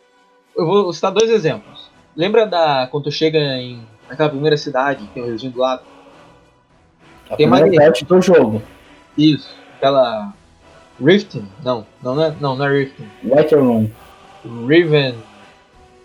Eu 0.54 0.66
vou 0.66 0.92
citar 0.92 1.12
dois 1.12 1.30
exemplos. 1.30 1.90
Lembra 2.14 2.46
da. 2.46 2.86
Quando 2.90 3.04
tu 3.04 3.10
chega 3.10 3.38
em. 3.38 3.86
naquela 4.08 4.30
primeira 4.30 4.56
cidade, 4.56 5.06
que 5.06 5.14
tem 5.14 5.22
o 5.22 5.26
riozinho 5.26 5.52
do 5.52 5.60
lado? 5.60 5.82
A 7.30 7.36
tem 7.36 7.46
mais 7.46 7.74
parte 7.74 8.04
do 8.04 8.20
jogo. 8.22 8.62
Isso. 9.16 9.54
Aquela. 9.76 10.32
Riften? 11.00 11.46
Não, 11.64 11.86
não, 12.02 12.14
não 12.14 12.24
é, 12.24 12.34
não, 12.40 12.56
não 12.56 12.66
é 12.66 12.78
Riften. 12.78 13.06
Whiterun. 13.24 13.90
Riven 14.66 15.14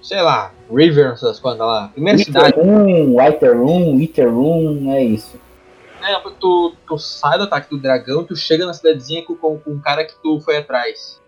sei 0.01 0.21
lá, 0.21 0.51
River, 0.69 1.11
essas 1.13 1.39
coisas 1.39 1.59
lá. 1.59 1.89
Primeira 1.93 2.17
cidade. 2.17 2.59
Room, 2.59 3.15
Whiter 3.17 3.57
Room, 3.57 3.95
Whiter 3.95 4.29
Room, 4.29 4.91
é 4.91 5.03
isso. 5.03 5.39
É, 6.03 6.19
tu, 6.39 6.73
tu 6.87 6.97
sai 6.97 7.37
do 7.37 7.43
ataque 7.43 7.69
do 7.69 7.77
dragão, 7.77 8.23
tu 8.23 8.35
chega 8.35 8.65
na 8.65 8.73
cidadezinha 8.73 9.23
com, 9.23 9.35
com, 9.35 9.59
com 9.59 9.71
um 9.71 9.79
cara 9.79 10.03
que 10.03 10.15
tu 10.21 10.39
foi 10.41 10.57
atrás. 10.57 11.21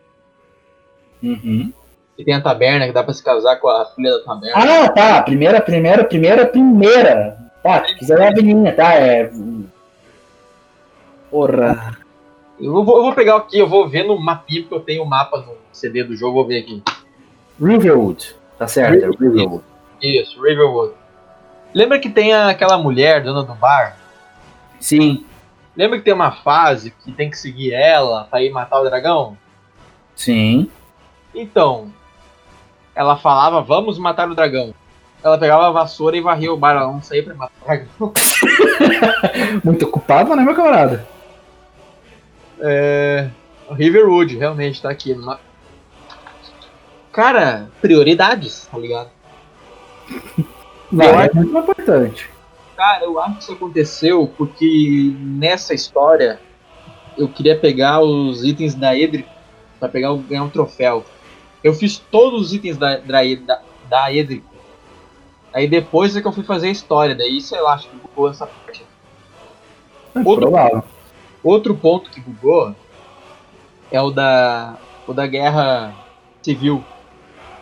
Uhum. 1.22 1.72
E 2.18 2.24
tem 2.24 2.34
a 2.34 2.42
taberna 2.42 2.88
que 2.88 2.92
dá 2.92 3.04
pra 3.04 3.14
se 3.14 3.24
casar 3.24 3.58
com 3.58 3.68
a 3.68 3.86
filha 3.86 4.18
da 4.18 4.24
taberna. 4.24 4.56
Ah, 4.56 4.90
tá. 4.90 5.22
Primeira, 5.22 5.62
primeira, 5.62 6.04
primeira, 6.04 6.46
primeira. 6.46 7.38
Tá, 7.62 7.86
se 7.86 7.96
quiser 7.96 8.20
é 8.20 8.28
a 8.28 8.32
menina, 8.32 8.72
tá? 8.72 8.94
É. 8.96 9.32
Porra. 11.30 11.98
Eu 12.60 12.84
vou, 12.84 12.98
eu 12.98 13.04
vou 13.04 13.14
pegar 13.14 13.36
aqui, 13.36 13.60
eu 13.60 13.68
vou 13.68 13.88
ver 13.88 14.04
no 14.04 14.20
mapinha, 14.20 14.62
porque 14.62 14.76
eu 14.76 14.80
tenho 14.80 15.04
o 15.04 15.10
mapa 15.10 15.38
no 15.38 15.56
CD 15.72 16.04
do 16.04 16.16
jogo, 16.16 16.36
vou 16.36 16.48
ver 16.48 16.60
aqui. 16.60 16.84
Riverwood. 17.60 18.36
Tá 18.58 18.68
certo, 18.68 19.04
é 19.04 19.08
Riverwood. 19.08 19.64
Isso, 20.02 20.42
Riverwood. 20.42 20.94
Lembra 21.74 22.00
que 22.00 22.10
tem 22.10 22.34
aquela 22.34 22.78
mulher, 22.78 23.24
dona 23.24 23.44
do 23.44 23.54
bar? 23.56 23.98
Sim. 24.80 25.26
Lembra 25.76 25.98
que 25.98 26.06
tem 26.06 26.14
uma 26.14 26.32
fase 26.32 26.92
que 26.92 27.12
tem 27.12 27.30
que 27.30 27.38
seguir 27.38 27.74
ela 27.74 28.26
pra 28.26 28.44
ir 28.44 28.52
matar 28.52 28.80
o 28.80 28.84
dragão? 28.84 29.36
Sim. 30.16 30.70
Então, 31.34 31.92
ela 32.94 33.18
falava, 33.18 33.62
vamos 33.62 33.98
matar 33.98 34.30
o 34.30 34.36
dragão. 34.36 34.74
ela 35.24 35.38
pegava 35.38 35.68
a 35.68 35.72
vassoura 35.72 36.16
e 36.16 36.22
varria 36.22 36.54
o 36.54 36.58
bar, 36.58 36.76
ela 36.76 36.92
não 36.92 37.02
saía 37.02 37.24
pra 37.24 37.34
matar 37.34 37.54
dragão. 37.66 38.14
Muito 39.64 39.86
ocupado, 39.86 40.36
né, 40.36 40.44
meu 40.44 40.54
camarada? 40.54 41.08
É. 42.66 43.30
Riverwood, 43.72 44.38
realmente, 44.38 44.82
tá 44.82 44.90
aqui. 44.90 45.14
Cara, 47.12 47.70
prioridades, 47.82 48.68
tá 48.72 48.78
ligado? 48.78 49.10
Não, 50.92 51.06
Eu 51.06 51.20
é 51.20 51.26
acho- 51.26 51.36
muito 51.36 51.58
importante. 51.58 52.30
Cara, 52.76 53.04
eu 53.06 53.20
acho 53.20 53.36
que 53.36 53.44
isso 53.44 53.52
aconteceu 53.54 54.28
porque 54.38 55.14
nessa 55.20 55.74
história 55.74 56.40
eu 57.18 57.28
queria 57.28 57.58
pegar 57.58 58.02
os 58.02 58.44
itens 58.44 58.74
da 58.76 58.96
Edric 58.98 59.28
pra 59.80 59.88
pegar 59.90 60.12
o- 60.12 60.18
ganhar 60.18 60.44
um 60.44 60.50
troféu. 60.50 61.06
Eu 61.64 61.74
fiz 61.74 61.98
todos 61.98 62.48
os 62.48 62.54
itens 62.54 62.78
da, 62.78 62.98
da, 62.98 63.22
da, 63.46 63.62
da 63.90 64.14
Edric. 64.14 64.44
Aí 65.54 65.68
depois 65.68 66.16
é 66.16 66.22
que 66.22 66.28
eu 66.28 66.32
fui 66.32 66.44
fazer 66.44 66.68
a 66.68 66.72
história, 66.72 67.16
daí 67.16 67.40
sei 67.42 67.62
lá, 67.62 67.74
acho 67.74 67.88
que 67.90 67.96
bugou 67.96 68.30
essa 68.30 68.48
parte. 68.48 68.84
É 70.16 70.20
Outro- 70.20 70.42
provável. 70.50 70.84
Outro 71.44 71.76
ponto 71.76 72.10
que 72.10 72.22
bugou 72.22 72.74
é 73.92 74.02
o 74.02 74.10
da, 74.10 74.78
o 75.06 75.14
da 75.14 75.28
guerra 75.28 75.94
civil. 76.42 76.84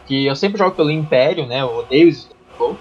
Que 0.06 0.26
eu 0.26 0.36
sempre 0.36 0.58
jogo 0.58 0.76
pelo 0.76 0.92
Império, 0.92 1.48
né? 1.48 1.62
Eu 1.62 1.78
odeio 1.78 2.10
os 2.10 2.18
Stormcloak. 2.18 2.80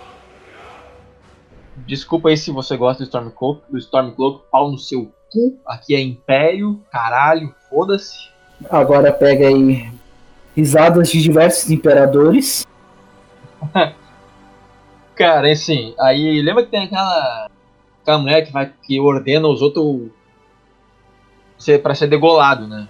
Desculpa 1.86 2.28
aí 2.28 2.36
se 2.36 2.50
você 2.50 2.76
gosta 2.76 3.02
do 3.02 3.06
Stormcloak, 3.06 3.62
do 3.70 3.78
Stormcloak, 3.78 4.42
pau 4.50 4.70
no 4.70 4.78
seu 4.78 5.12
cu. 5.30 5.58
Aqui 5.66 5.94
é 5.94 6.00
Império, 6.00 6.80
caralho, 6.92 7.54
foda-se. 7.68 8.28
Agora 8.68 9.12
pega 9.12 9.48
aí 9.48 9.90
risadas 10.54 11.10
de 11.10 11.22
diversos 11.22 11.70
imperadores. 11.70 12.66
Cara, 15.14 15.50
assim, 15.52 15.94
aí 15.98 16.40
lembra 16.40 16.64
que 16.64 16.70
tem 16.70 16.84
aquela, 16.84 17.46
aquela 18.02 18.18
mulher 18.18 18.46
que, 18.46 18.52
vai, 18.52 18.72
que 18.82 18.98
ordena 18.98 19.48
os 19.48 19.60
outros 19.60 20.10
ser, 21.60 21.80
pra 21.82 21.94
ser 21.94 22.06
degolado, 22.08 22.66
né? 22.66 22.88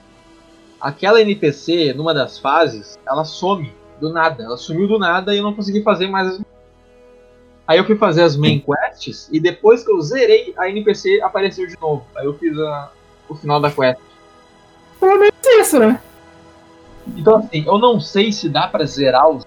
Aquela 0.80 1.20
NPC, 1.20 1.92
numa 1.92 2.14
das 2.14 2.38
fases, 2.38 2.98
ela 3.06 3.24
some 3.24 3.72
do 4.00 4.10
nada. 4.12 4.42
Ela 4.42 4.56
sumiu 4.56 4.88
do 4.88 4.98
nada 4.98 5.34
e 5.34 5.38
eu 5.38 5.42
não 5.42 5.54
consegui 5.54 5.82
fazer 5.82 6.08
mais 6.08 6.28
as... 6.28 6.40
Aí 7.66 7.78
eu 7.78 7.84
fui 7.84 7.96
fazer 7.96 8.22
as 8.22 8.34
main 8.36 8.58
quests 8.60 9.28
e 9.30 9.38
depois 9.38 9.84
que 9.84 9.92
eu 9.92 10.00
zerei, 10.00 10.54
a 10.56 10.68
NPC 10.68 11.20
apareceu 11.22 11.66
de 11.66 11.78
novo. 11.78 12.04
Aí 12.16 12.24
eu 12.24 12.34
fiz 12.38 12.58
a- 12.58 12.90
o 13.28 13.34
final 13.34 13.60
da 13.60 13.70
quest. 13.70 14.00
Pelo 14.98 15.18
menos 15.18 15.34
isso, 15.44 15.78
né? 15.78 16.00
Então 17.16 17.36
assim, 17.36 17.64
eu 17.66 17.78
não 17.78 18.00
sei 18.00 18.32
se 18.32 18.48
dá 18.48 18.66
pra 18.66 18.84
zerar 18.84 19.28
o 19.30 19.40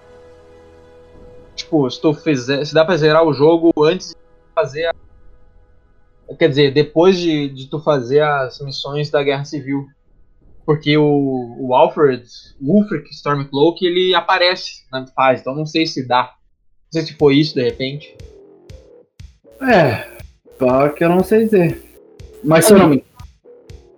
Tipo, 1.54 1.88
se 1.90 2.00
tu 2.00 2.12
fizer. 2.14 2.64
Se 2.64 2.74
dá 2.74 2.84
pra 2.84 2.96
zerar 2.96 3.24
o 3.24 3.32
jogo 3.32 3.72
antes 3.84 4.10
de 4.10 4.16
fazer 4.54 4.86
a. 4.86 4.94
Quer 6.38 6.48
dizer, 6.48 6.72
depois 6.72 7.18
de, 7.18 7.48
de 7.48 7.68
tu 7.68 7.78
fazer 7.78 8.22
as 8.22 8.60
missões 8.60 9.10
da 9.10 9.22
Guerra 9.22 9.44
Civil. 9.44 9.86
Porque 10.64 10.96
o, 10.96 11.56
o 11.58 11.74
Alfred, 11.74 12.24
o 12.60 12.76
Ulfric 12.76 13.10
Stormcloak, 13.10 13.84
ele 13.84 14.14
aparece 14.14 14.84
na 14.90 15.06
fase, 15.06 15.42
então 15.42 15.54
não 15.54 15.66
sei 15.66 15.86
se 15.86 16.06
dá. 16.08 16.22
Não 16.84 16.92
sei 16.92 17.02
se 17.02 17.14
foi 17.14 17.36
isso 17.36 17.54
de 17.54 17.62
repente. 17.62 18.16
É, 19.60 20.08
pior 20.58 20.94
que 20.94 21.04
eu 21.04 21.10
não 21.10 21.22
sei 21.22 21.44
dizer. 21.44 21.82
Mas 22.42 22.64
se 22.64 22.72
eu 22.72 22.78
não 22.78 23.02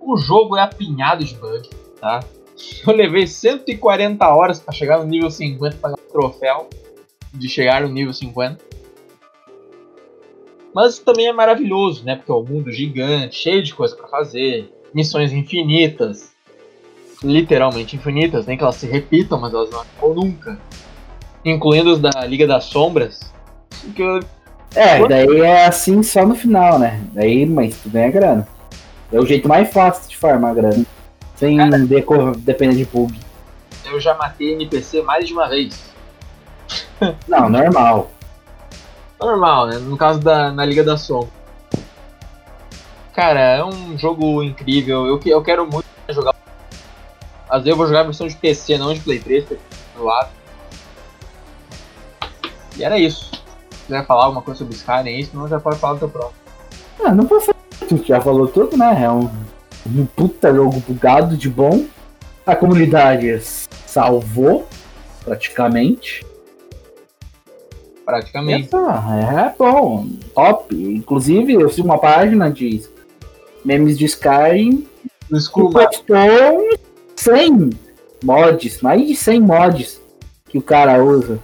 O 0.01 0.17
jogo 0.17 0.57
é 0.57 0.63
apinhado 0.63 1.25
de 1.25 1.35
bug, 1.37 1.69
tá? 2.01 2.21
Eu 2.87 2.95
levei 2.95 3.27
140 3.27 4.27
horas 4.29 4.59
pra 4.59 4.73
chegar 4.73 4.99
no 4.99 5.05
nível 5.05 5.31
50 5.31 5.77
pra 5.77 5.91
ganhar 5.91 6.03
o 6.09 6.13
troféu 6.13 6.71
de 7.35 7.49
chegar 7.49 7.83
no 7.83 7.89
nível 7.89 8.13
50. 8.13 8.65
Mas 10.77 10.99
também 10.99 11.27
é 11.27 11.33
maravilhoso, 11.33 12.05
né? 12.05 12.17
Porque 12.17 12.31
é 12.31 12.35
um 12.35 12.45
mundo 12.45 12.71
gigante, 12.71 13.35
cheio 13.35 13.63
de 13.63 13.75
coisa 13.75 13.97
pra 13.97 14.07
fazer, 14.09 14.71
missões 14.93 15.33
infinitas, 15.33 16.35
literalmente 17.25 17.97
infinitas, 17.97 18.45
nem 18.45 18.59
que 18.59 18.63
elas 18.63 18.75
se 18.75 18.87
repitam, 18.87 19.41
mas 19.41 19.55
elas 19.55 19.71
não 19.71 19.81
acabam 19.81 20.15
nunca. 20.15 20.59
Incluindo 21.43 21.95
os 21.95 21.99
da 21.99 22.11
Liga 22.27 22.47
das 22.47 22.65
Sombras. 22.65 23.33
Que 23.95 24.03
eu 24.03 24.21
É, 24.75 25.09
daí 25.09 25.41
é 25.41 25.65
assim 25.65 26.03
só 26.03 26.27
no 26.27 26.35
final, 26.35 26.79
né? 26.79 27.03
Daí, 27.15 27.47
mas 27.47 27.81
tu 27.81 27.89
ganha 27.89 28.11
grana. 28.11 28.47
É 29.11 29.19
o 29.19 29.25
jeito 29.25 29.49
mais 29.49 29.73
fácil 29.73 30.11
de 30.11 30.17
farmar 30.19 30.55
grana. 30.55 30.85
Sem 31.37 31.57
depender 32.37 32.77
de 32.77 32.85
bug. 32.85 33.19
eu 33.87 33.99
já 33.99 34.13
matei 34.13 34.53
NPC 34.53 35.01
mais 35.01 35.27
de 35.27 35.33
uma 35.33 35.49
vez. 35.49 35.91
Não, 37.27 37.49
normal. 37.49 38.11
Normal, 39.21 39.67
né? 39.67 39.79
No 39.79 39.97
caso 39.97 40.21
da 40.21 40.51
na 40.53 40.65
Liga 40.65 40.85
da 40.85 40.97
Sombra. 40.97 41.31
Cara, 43.15 43.41
é 43.41 43.65
um 43.65 43.97
jogo 43.97 44.43
incrível. 44.43 45.07
Eu, 45.07 45.21
eu 45.25 45.43
quero 45.43 45.67
muito 45.67 45.87
jogar. 46.11 46.35
Às 47.49 47.63
vezes 47.63 47.69
eu 47.69 47.77
vou 47.77 47.87
jogar 47.87 48.01
a 48.01 48.05
versão 48.05 48.29
de 48.29 48.37
PC, 48.37 48.77
não 48.77 48.93
de 48.93 49.01
Play 49.01 49.19
3, 49.21 49.45
porque 49.45 49.63
do 49.97 50.05
lado. 50.05 50.29
E 52.77 52.85
era 52.85 52.99
isso. 52.99 53.31
Se 53.71 53.85
quiser 53.87 54.07
falar 54.07 54.25
alguma 54.25 54.43
coisa 54.43 54.59
sobre 54.59 54.75
Skyrim 54.75 55.09
aí, 55.09 55.25
senão 55.25 55.49
já 55.49 55.59
pode 55.59 55.79
falar 55.79 55.95
do 55.95 56.01
teu 56.01 56.09
próprio. 56.11 56.37
Ah, 57.03 57.13
não 57.13 57.25
pode 57.25 57.47
falar. 57.47 57.57
Tu 57.89 58.05
já 58.05 58.21
falou 58.21 58.49
tudo, 58.49 58.77
né? 58.77 59.05
É 59.05 59.11
um, 59.11 59.31
um 59.87 60.05
puta 60.05 60.55
jogo 60.55 60.79
bugado 60.81 61.37
de 61.37 61.49
bom. 61.49 61.87
A 62.45 62.55
comunidade 62.55 63.41
salvou, 63.87 64.69
praticamente. 65.25 66.25
Praticamente. 68.07 68.69
Essa, 68.69 69.51
é 69.51 69.55
bom, 69.59 70.07
top. 70.33 70.75
Inclusive, 70.75 71.55
eu 71.55 71.69
fiz 71.69 71.85
uma 71.85 71.99
página 71.99 72.49
de 72.49 72.81
memes 73.65 73.99
de 73.99 74.05
Skyrim 74.05 74.87
No 75.29 75.41
School 75.41 75.71
postou 75.71 76.17
100 77.17 77.71
mods, 78.23 78.81
mais 78.81 79.05
de 79.05 79.17
100 79.17 79.41
mods 79.41 80.01
que 80.49 80.57
o 80.57 80.63
cara 80.63 81.03
usa. 81.03 81.41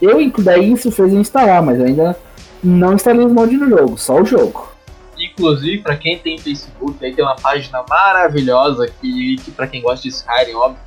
Eu, 0.00 0.18
daí, 0.40 0.72
isso 0.72 0.92
fez 0.92 1.10
eu 1.10 1.20
instalar, 1.20 1.62
mas 1.62 1.78
eu 1.78 1.86
ainda 1.86 2.18
não 2.62 2.92
instalei 2.92 3.24
os 3.24 3.32
mods 3.32 3.58
no 3.58 3.70
jogo, 3.70 3.96
só 3.96 4.20
o 4.20 4.26
jogo. 4.26 4.70
Inclusive, 5.18 5.82
pra 5.82 5.96
quem 5.96 6.18
tem 6.18 6.36
Facebook, 6.36 7.02
aí 7.02 7.14
tem 7.14 7.24
uma 7.24 7.36
página 7.36 7.82
maravilhosa 7.88 8.88
que, 9.00 9.36
que 9.36 9.50
pra 9.52 9.66
quem 9.66 9.80
gosta 9.80 10.02
de 10.02 10.08
Skyrim, 10.08 10.54
óbvio, 10.54 10.80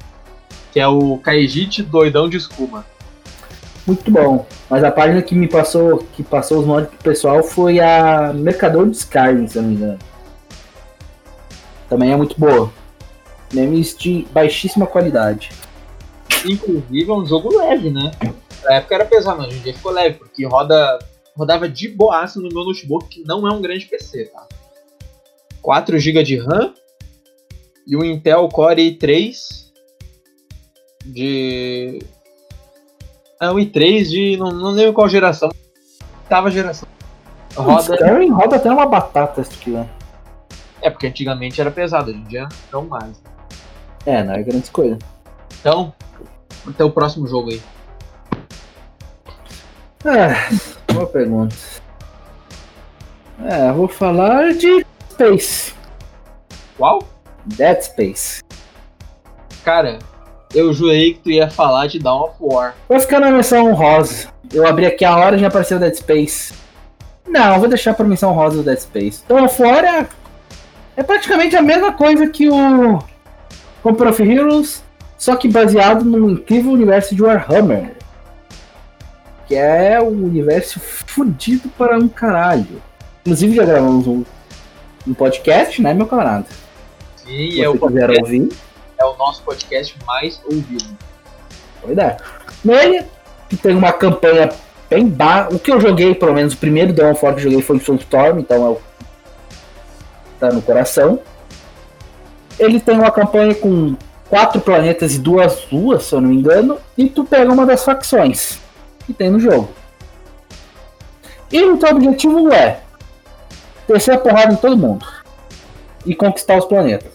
que 0.72 0.80
é 0.80 0.88
o 0.88 1.18
Kaijit 1.18 1.82
Doidão 1.82 2.30
de 2.30 2.38
Escuma. 2.38 2.86
Muito 3.86 4.10
bom. 4.10 4.46
Mas 4.70 4.84
a 4.84 4.92
página 4.92 5.22
que 5.22 5.36
me 5.36 5.48
passou, 5.48 6.00
que 6.14 6.24
passou 6.24 6.60
os 6.60 6.66
mods 6.66 6.90
pro 6.90 6.98
pessoal 7.00 7.44
foi 7.44 7.80
a 7.80 8.34
Mercador 8.34 8.90
de 8.90 8.98
Skyrim, 8.98 9.48
se 9.48 9.58
não 9.58 9.70
me 9.70 9.76
engano. 9.76 10.00
Também 11.88 12.12
é 12.12 12.16
muito 12.16 12.40
boa. 12.40 12.72
Memes 13.54 13.96
de 13.96 14.26
baixíssima 14.32 14.88
qualidade. 14.88 15.52
Inclusive 16.46 17.10
é 17.10 17.14
um 17.14 17.26
jogo 17.26 17.58
leve, 17.58 17.90
né? 17.90 18.12
Na 18.64 18.76
época 18.76 18.96
era 18.96 19.06
pesado, 19.06 19.38
mas 19.38 19.48
hoje 19.48 19.60
em 19.60 19.62
dia 19.62 19.74
ficou 19.74 19.92
leve, 19.92 20.18
porque 20.18 20.46
roda, 20.46 21.00
rodava 21.36 21.70
de 21.70 21.88
boaço 21.88 22.42
no 22.42 22.50
meu 22.50 22.64
notebook, 22.64 23.08
que 23.08 23.24
não 23.28 23.48
é 23.48 23.54
um 23.54 23.62
grande 23.62 23.86
PC, 23.86 24.26
tá? 24.26 24.48
4 25.62 25.98
GB 26.00 26.24
de 26.24 26.38
RAM 26.38 26.74
e 27.88 27.96
um 27.96 28.04
Intel 28.04 28.48
Core 28.50 28.98
i3 28.98 29.66
de. 31.06 32.00
É 33.42 33.50
um 33.50 33.56
i3 33.56 34.04
de. 34.04 34.38
Não, 34.38 34.52
não 34.52 34.72
lembro 34.72 34.94
qual 34.94 35.10
geração. 35.10 35.50
Tava 36.30 36.50
geração. 36.50 36.88
Roda. 37.56 37.96
Skyrim 37.96 38.32
roda 38.32 38.56
até 38.56 38.72
uma 38.72 38.86
batata 38.86 39.42
isso 39.42 39.52
aqui, 39.54 39.72
né? 39.72 39.90
É, 40.82 40.90
porque 40.90 41.08
antigamente 41.08 41.60
era 41.60 41.72
pesado, 41.72 42.12
hoje 42.12 42.20
em 42.20 42.24
dia 42.24 42.48
não 42.72 42.86
mais. 42.86 43.22
É, 44.06 44.24
não 44.24 44.34
é 44.34 44.44
grande 44.44 44.70
coisa. 44.70 44.98
Então, 45.60 45.94
até 46.68 46.84
o 46.84 46.92
próximo 46.92 47.28
jogo 47.28 47.52
aí. 47.52 47.62
Ah, 50.06 50.94
boa 50.94 51.08
pergunta. 51.08 51.56
É, 53.44 53.72
vou 53.72 53.88
falar 53.88 54.54
de 54.54 54.86
Space. 55.12 55.74
Qual? 56.78 57.02
Dead 57.46 57.82
Space. 57.82 58.44
Cara, 59.64 60.00
eu 60.54 60.74
jurei 60.74 61.14
que 61.14 61.20
tu 61.20 61.32
ia 61.32 61.50
falar 61.50 61.88
de 61.88 62.00
Dawn 62.00 62.24
of 62.24 62.36
War. 62.40 62.76
Vai 62.88 63.00
ficar 63.00 63.20
na 63.20 63.32
menção 63.32 63.68
honrosa. 63.70 64.28
Eu 64.54 64.68
abri 64.68 64.86
aqui 64.86 65.04
a 65.04 65.16
hora 65.16 65.36
e 65.36 65.40
já 65.40 65.48
apareceu 65.48 65.80
Dead 65.80 65.96
Space. 65.96 66.54
Não, 67.28 67.60
vou 67.60 67.68
deixar 67.68 67.94
pra 67.94 68.06
menção 68.06 68.32
honrosa 68.32 68.58
do 68.58 68.64
Dead 68.64 68.80
Space. 68.80 69.22
Então 69.26 69.48
fora 69.50 70.08
é 70.96 71.04
praticamente 71.04 71.56
a 71.56 71.62
mesma 71.62 71.92
coisa 71.92 72.28
que 72.28 72.50
o 72.50 73.00
Company 73.84 74.10
of 74.10 74.24
Heroes, 74.24 74.84
só 75.18 75.36
que 75.36 75.48
baseado 75.48 76.06
no 76.06 76.30
incrível 76.32 76.72
universo 76.72 77.16
de 77.16 77.22
Warhammer. 77.22 77.92
Que 79.48 79.56
é 79.56 80.02
um 80.02 80.26
universo 80.26 80.80
fudido 80.80 81.70
para 81.78 81.98
um 81.98 82.08
caralho. 82.08 82.82
Inclusive 83.22 83.56
já 83.56 83.66
gravamos 83.66 84.08
um, 84.08 84.24
um 85.08 85.14
podcast, 85.14 85.82
né, 85.82 85.94
meu 85.94 86.08
camarada? 86.08 86.48
Sim, 87.18 87.52
Se 87.52 87.62
é 87.62 87.70
o, 87.70 87.78
podcast, 87.78 88.22
ouvir, 88.22 88.50
é 88.98 89.06
o 89.06 89.16
nosso 89.18 89.42
podcast 89.44 89.96
mais 90.06 90.42
ouvido. 90.46 90.86
pode 91.82 91.96
dar. 91.96 92.18
Nele, 92.64 93.06
tem 93.62 93.76
uma 93.76 93.92
campanha 93.94 94.50
bem 94.90 95.08
ba... 95.08 95.48
O 95.52 95.60
que 95.60 95.72
eu 95.72 95.80
joguei, 95.80 96.16
pelo 96.16 96.34
menos 96.34 96.54
o 96.54 96.58
primeiro 96.58 96.94
Dawn 96.94 97.12
of 97.12 97.24
War 97.24 97.34
que 97.34 97.40
eu 97.42 97.44
joguei 97.44 97.62
foi 97.62 97.80
Soulstorm, 97.80 98.40
então 98.40 98.66
é 98.66 98.70
o... 98.70 98.82
tá 100.40 100.52
no 100.52 100.62
coração. 100.62 101.20
Ele 102.58 102.80
tem 102.80 102.96
uma 102.98 103.12
campanha 103.12 103.54
com 103.54 103.96
quatro 104.30 104.62
planetas 104.62 105.14
e 105.16 105.20
duas 105.20 105.70
luas, 105.72 106.04
se 106.04 106.16
eu 106.16 106.22
não 106.22 106.30
me 106.30 106.38
engano, 106.38 106.78
e 106.98 107.10
tu 107.10 107.24
pega 107.26 107.52
uma 107.52 107.66
das 107.66 107.84
facções 107.84 108.60
que 109.06 109.14
tem 109.14 109.30
no 109.30 109.40
jogo. 109.40 109.70
E 111.52 111.64
o 111.64 111.78
teu 111.78 111.90
objetivo 111.90 112.52
é 112.52 112.80
descer 113.88 114.16
a 114.16 114.18
porrada 114.18 114.54
em 114.54 114.58
todo 114.58 114.76
mundo 114.78 115.06
e 116.06 116.16
conquistar 116.16 116.58
os 116.58 116.66
planetas. 116.66 117.12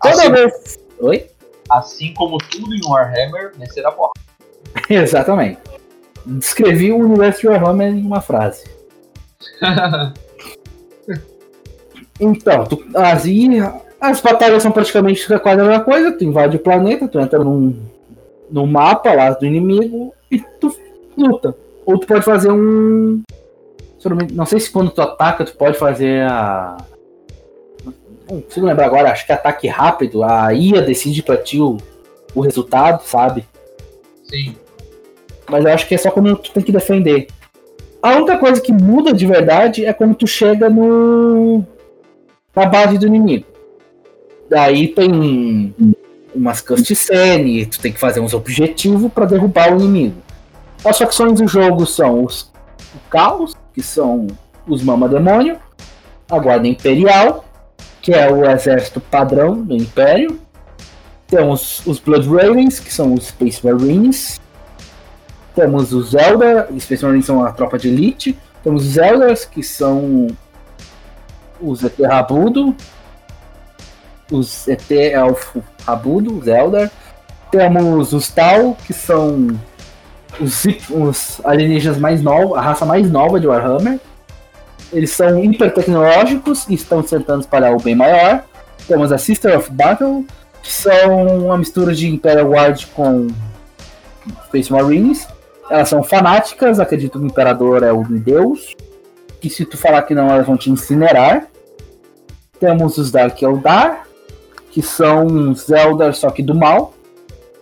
Toda 0.00 0.14
Assim- 0.14 0.32
vez. 0.32 0.78
Oi? 1.00 1.26
Assim 1.70 2.12
como 2.14 2.38
tudo 2.38 2.74
em 2.74 2.80
Warhammer, 2.84 3.52
vencer 3.56 3.84
a 3.86 3.92
porra. 3.92 4.12
Exatamente. 4.88 5.60
Descrevi 6.26 6.92
o 6.92 6.98
universo 6.98 7.40
de 7.40 7.48
Warhammer 7.48 7.88
em 7.88 8.04
uma 8.04 8.20
frase. 8.20 8.64
Então, 12.20 12.66
tu, 12.66 12.84
as, 12.94 13.24
as 13.98 14.20
batalhas 14.20 14.62
são 14.62 14.70
praticamente 14.70 15.26
quase 15.38 15.60
a 15.60 15.64
mesma 15.64 15.82
coisa. 15.82 16.12
Tu 16.12 16.24
invade 16.24 16.56
o 16.56 16.60
planeta, 16.60 17.08
tu 17.08 17.18
entra 17.18 17.42
num, 17.42 17.74
num 18.50 18.66
mapa 18.66 19.14
lá 19.14 19.30
do 19.30 19.46
inimigo 19.46 20.14
e 20.30 20.38
tu 20.38 20.76
luta. 21.16 21.56
Ou 21.86 21.98
tu 21.98 22.06
pode 22.06 22.22
fazer 22.22 22.50
um. 22.52 23.22
não 24.32 24.44
sei 24.44 24.60
se 24.60 24.70
quando 24.70 24.90
tu 24.90 25.00
ataca, 25.00 25.44
tu 25.44 25.56
pode 25.56 25.78
fazer 25.78 26.22
a. 26.22 26.76
Não 28.30 28.40
consigo 28.40 28.66
lembrar 28.66 28.86
agora, 28.86 29.10
acho 29.10 29.26
que 29.26 29.32
ataque 29.32 29.66
rápido. 29.66 30.22
A 30.22 30.54
IA 30.54 30.82
decide 30.82 31.22
pra 31.22 31.36
ti 31.36 31.60
o, 31.60 31.78
o 32.34 32.40
resultado, 32.40 33.02
sabe? 33.04 33.44
Sim. 34.24 34.54
Mas 35.48 35.64
eu 35.64 35.72
acho 35.72 35.88
que 35.88 35.94
é 35.94 35.98
só 35.98 36.10
quando 36.10 36.36
tu 36.36 36.52
tem 36.52 36.62
que 36.62 36.70
defender. 36.70 37.26
A 38.02 38.16
única 38.16 38.38
coisa 38.38 38.60
que 38.60 38.72
muda 38.72 39.12
de 39.12 39.26
verdade 39.26 39.84
é 39.84 39.92
quando 39.92 40.14
tu 40.14 40.26
chega 40.26 40.70
no. 40.70 41.64
na 42.54 42.66
base 42.66 42.98
do 42.98 43.06
inimigo. 43.06 43.46
Daí 44.48 44.88
tem 44.88 45.74
umas 46.34 46.60
cutscenes, 46.60 47.68
tu 47.68 47.80
tem 47.80 47.92
que 47.92 47.98
fazer 47.98 48.20
uns 48.20 48.32
objetivos 48.32 49.12
pra 49.12 49.26
derrubar 49.26 49.76
o 49.76 49.80
inimigo. 49.80 50.16
As 50.84 50.96
facções 50.96 51.40
do 51.40 51.46
jogo 51.46 51.84
são 51.84 52.24
os 52.24 52.50
o 52.94 53.10
Caos, 53.10 53.54
que 53.72 53.82
são 53.82 54.26
os 54.66 54.82
Mama 54.82 55.08
Demônio, 55.08 55.58
a 56.28 56.38
Guarda 56.38 56.66
Imperial, 56.66 57.44
que 58.00 58.12
é 58.12 58.30
o 58.30 58.48
exército 58.50 59.00
padrão 59.00 59.62
do 59.62 59.74
Império. 59.74 60.40
Temos 61.26 61.86
os 61.86 61.98
Blood 62.00 62.28
Ravens, 62.28 62.80
que 62.80 62.92
são 62.92 63.14
os 63.14 63.28
Space 63.28 63.64
Marines. 63.64 64.40
Temos 65.54 65.92
os 65.92 66.10
Zelda, 66.10 66.68
Space 66.78 67.04
Marines 67.04 67.26
são 67.26 67.44
a 67.44 67.52
tropa 67.52 67.78
de 67.78 67.88
elite. 67.88 68.38
Temos 68.62 68.86
os 68.86 68.96
Elders, 68.96 69.44
que 69.44 69.62
são 69.62 70.28
os 71.60 71.84
ET 71.84 71.98
Rabudo. 72.00 72.74
Os 74.30 74.66
ET 74.68 74.90
Elfo 74.90 75.62
Rabudo, 75.86 76.38
os 76.38 76.46
Elder. 76.46 76.90
Temos 77.50 78.12
os 78.12 78.28
Tal, 78.28 78.76
que 78.86 78.92
são 78.92 79.58
os, 80.40 80.64
os 80.90 81.40
alienígenas 81.44 81.98
mais 81.98 82.22
novos, 82.22 82.56
a 82.56 82.60
raça 82.60 82.84
mais 82.84 83.10
nova 83.10 83.40
de 83.40 83.46
Warhammer. 83.46 83.98
Eles 84.92 85.10
são 85.10 85.42
hipertecnológicos 85.42 86.66
e 86.68 86.74
estão 86.74 87.02
tentando 87.02 87.40
espalhar 87.40 87.74
o 87.74 87.80
bem 87.80 87.94
maior. 87.94 88.44
Temos 88.88 89.12
a 89.12 89.18
Sister 89.18 89.56
of 89.56 89.70
Battle, 89.70 90.24
que 90.62 90.72
são 90.72 91.44
uma 91.44 91.56
mistura 91.56 91.94
de 91.94 92.08
Imperial 92.08 92.50
Guard 92.50 92.86
com 92.94 93.28
Space 94.46 94.72
Marines. 94.72 95.28
Elas 95.70 95.88
são 95.88 96.02
fanáticas, 96.02 96.80
acreditam 96.80 97.20
que 97.20 97.28
o 97.28 97.30
Imperador 97.30 97.84
é 97.84 97.92
o 97.92 98.02
Deus. 98.02 98.74
Que 99.40 99.48
se 99.48 99.64
tu 99.64 99.78
falar 99.78 100.02
que 100.02 100.14
não, 100.14 100.28
elas 100.28 100.46
vão 100.46 100.56
te 100.56 100.70
incinerar. 100.70 101.46
Temos 102.58 102.98
os 102.98 103.10
Dark 103.10 103.40
Eldar, 103.40 104.06
que 104.70 104.82
são 104.82 105.26
os 105.50 105.70
Eldar, 105.70 106.12
só 106.14 106.30
que 106.30 106.42
do 106.42 106.54
mal. 106.54 106.92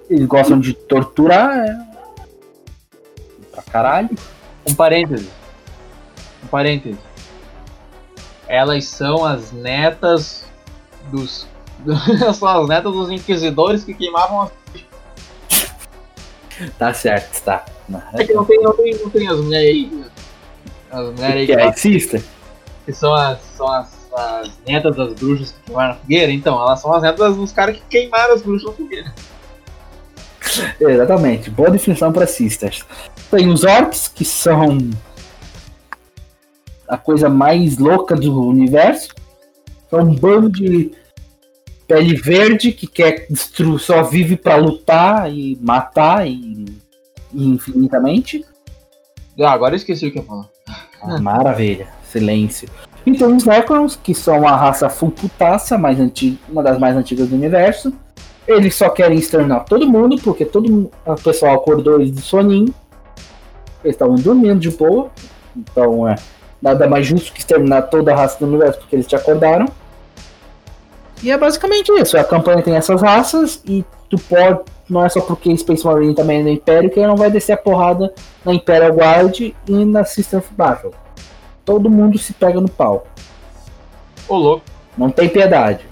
Eles 0.09 0.27
gostam 0.27 0.59
de 0.59 0.73
torturar. 0.73 1.59
É... 1.59 1.79
Pra 3.53 3.63
caralho. 3.63 4.11
Um 4.69 4.75
parêntese. 4.75 5.29
Um 6.43 6.47
parêntese. 6.49 7.08
Elas 8.49 8.87
são 8.87 9.25
as 9.25 9.53
netas 9.53 10.45
dos. 11.13 11.47
são 12.35 12.49
as 12.49 12.69
netas 12.69 12.93
dos 12.93 13.11
inquisidores 13.11 13.85
que 13.85 13.95
queimavam 13.95 14.43
as. 14.43 14.51
Tá 16.77 16.93
certo, 16.93 17.41
tá. 17.43 17.65
É 18.15 18.25
que 18.25 18.33
não 18.33 18.45
tem, 18.45 18.61
não 18.61 18.73
tem, 18.73 18.95
não 18.99 19.11
tem 19.11 19.29
as 19.29 19.39
mulheres 19.39 19.69
aí. 19.69 20.05
As 20.91 21.05
mulheres 21.13 21.35
aí 21.35 21.47
Que 21.47 21.55
que, 22.09 22.17
é 22.17 22.23
que 22.85 22.93
são, 22.93 23.15
as, 23.15 23.39
são 23.55 23.71
as, 23.71 23.89
as 24.15 24.51
netas 24.67 24.97
das 24.97 25.13
bruxas 25.13 25.53
que 25.53 25.59
queimaram 25.67 25.89
na 25.91 25.95
fogueira. 25.97 26.33
Então, 26.33 26.61
elas 26.61 26.81
são 26.81 26.93
as 26.95 27.03
netas 27.03 27.37
dos 27.37 27.53
caras 27.53 27.77
que 27.77 27.83
queimaram 27.89 28.35
as 28.35 28.43
bruxas 28.43 28.71
na 28.71 28.75
fogueira. 28.75 29.15
Exatamente, 30.81 31.51
boa 31.51 31.71
definição 31.71 32.11
para 32.13 32.27
sisters. 32.27 32.85
Tem 33.31 33.49
os 33.49 33.63
orcs, 33.63 34.09
que 34.09 34.25
são 34.25 34.79
a 36.89 36.97
coisa 36.97 37.29
mais 37.29 37.79
louca 37.79 38.17
do 38.17 38.43
universo. 38.43 39.15
São 39.91 40.01
um 40.01 40.15
bando 40.15 40.49
de 40.51 40.93
pele 41.87 42.15
verde 42.17 42.73
que 42.73 42.87
quer 42.87 43.27
destruir, 43.29 43.79
só 43.79 44.03
vive 44.03 44.37
para 44.37 44.57
lutar 44.57 45.33
e 45.33 45.59
matar 45.61 46.27
e, 46.27 46.67
e 47.33 47.49
infinitamente. 47.49 48.45
Ah, 49.41 49.53
agora 49.53 49.75
eu 49.75 49.77
esqueci 49.77 50.07
o 50.07 50.13
que 50.13 50.19
eu 50.19 50.25
falar. 50.25 50.49
Ah, 51.01 51.21
maravilha, 51.21 51.89
silêncio. 52.05 52.69
E 53.07 53.17
tem 53.17 53.27
os 53.35 53.45
Necrons, 53.45 53.97
que 53.97 54.15
são 54.15 54.47
a 54.47 54.57
raça 54.57 54.91
full 54.91 55.11
putaça, 55.11 55.79
mais 55.79 55.99
antiga, 55.99 56.37
uma 56.49 56.63
das 56.63 56.79
mais 56.79 56.97
antigas 56.97 57.29
do 57.29 57.37
universo. 57.37 57.93
Eles 58.47 58.75
só 58.75 58.91
querem 58.91 59.19
exterminar 59.19 59.61
todo 59.61 59.89
mundo, 59.89 60.17
porque 60.23 60.45
todo 60.45 60.91
o 61.07 61.15
pessoal 61.17 61.55
acordou 61.55 62.01
eles 62.01 62.15
de 62.15 62.21
soninho. 62.21 62.75
Eles 63.85 63.95
estavam 63.95 64.17
dormindo 64.17 64.59
de 64.59 64.71
boa. 64.71 65.11
Então 65.57 66.09
é 66.09 66.17
nada 66.61 66.89
mais 66.89 67.07
justo 67.07 67.33
que 67.33 67.39
exterminar 67.39 67.83
toda 67.83 68.13
a 68.13 68.17
raça 68.17 68.39
do 68.39 68.47
universo, 68.47 68.79
porque 68.81 68.97
eles 68.97 69.07
te 69.07 69.17
acordaram. 69.17 69.67
E 71.23 71.31
é 71.31 71.39
basicamente 71.39 71.91
isso. 71.93 72.17
A 72.17 72.25
campanha 72.25 72.63
tem 72.63 72.77
essas 72.77 73.03
raças 73.03 73.63
e 73.67 73.85
tu 74.09 74.19
pode. 74.19 74.61
Não 74.89 75.05
é 75.05 75.09
só 75.09 75.21
porque 75.21 75.55
Space 75.57 75.85
Marine 75.85 76.15
também 76.15 76.41
é 76.41 76.43
do 76.43 76.49
Império 76.49 76.89
que 76.89 76.99
ele 76.99 77.07
não 77.07 77.17
vai 77.17 77.31
descer 77.31 77.53
a 77.53 77.57
porrada 77.57 78.13
na 78.45 78.55
Imperial 78.55 78.93
Guard 78.93 79.39
e 79.41 79.85
na 79.85 80.05
System 80.05 80.39
of 80.39 80.49
Battle. 80.55 80.95
Todo 81.65 81.91
mundo 81.91 82.17
se 82.19 82.33
pega 82.33 82.61
no 82.61 82.69
pau. 82.69 83.07
Ô, 84.27 84.37
louco. 84.37 84.65
Não 84.97 85.11
tem 85.11 85.29
piedade. 85.29 85.87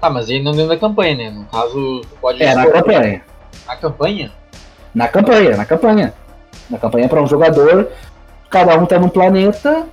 Tá, 0.00 0.10
mas 0.10 0.28
ele 0.28 0.44
não 0.44 0.52
dentro 0.52 0.68
da 0.68 0.76
campanha, 0.76 1.16
né? 1.16 1.30
No 1.30 1.46
caso, 1.46 2.02
tu 2.02 2.16
pode. 2.20 2.42
É, 2.42 2.54
na 2.54 2.66
campanha. 2.70 3.22
Na 3.66 3.76
campanha? 3.76 4.32
Na 4.94 5.08
campanha, 5.08 5.56
na 5.56 5.64
campanha. 5.64 6.14
Na 6.68 6.78
campanha 6.78 7.08
para 7.08 7.22
um 7.22 7.26
jogador, 7.26 7.88
cada 8.54 8.78
um 8.78 8.86
tá 8.86 9.00
num 9.00 9.08
planeta, 9.08 9.84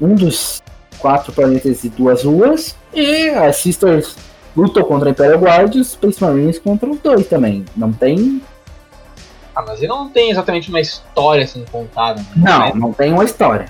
um 0.00 0.12
dos 0.12 0.60
quatro 0.98 1.32
planetas 1.32 1.84
e 1.84 1.88
duas 1.88 2.24
luas, 2.24 2.74
e 2.92 3.28
as 3.28 3.58
Sisters 3.58 4.16
lutam 4.56 4.82
contra 4.82 5.08
a 5.08 5.12
Imperial 5.12 5.38
Guard 5.38 5.76
e 5.76 5.78
os 5.78 5.92
Space 5.92 6.20
Marines 6.20 6.58
contra 6.58 6.90
os 6.90 6.98
dois 6.98 7.28
também. 7.28 7.64
Não 7.76 7.92
tem. 7.92 8.42
Ah, 9.54 9.62
mas 9.64 9.78
ele 9.78 9.86
não 9.86 10.08
tem 10.08 10.32
exatamente 10.32 10.68
uma 10.68 10.80
história 10.80 11.44
assim 11.44 11.64
contada. 11.70 12.20
Né? 12.34 12.72
Não, 12.74 12.74
não 12.74 12.92
tem 12.92 13.12
uma 13.12 13.24
história. 13.24 13.66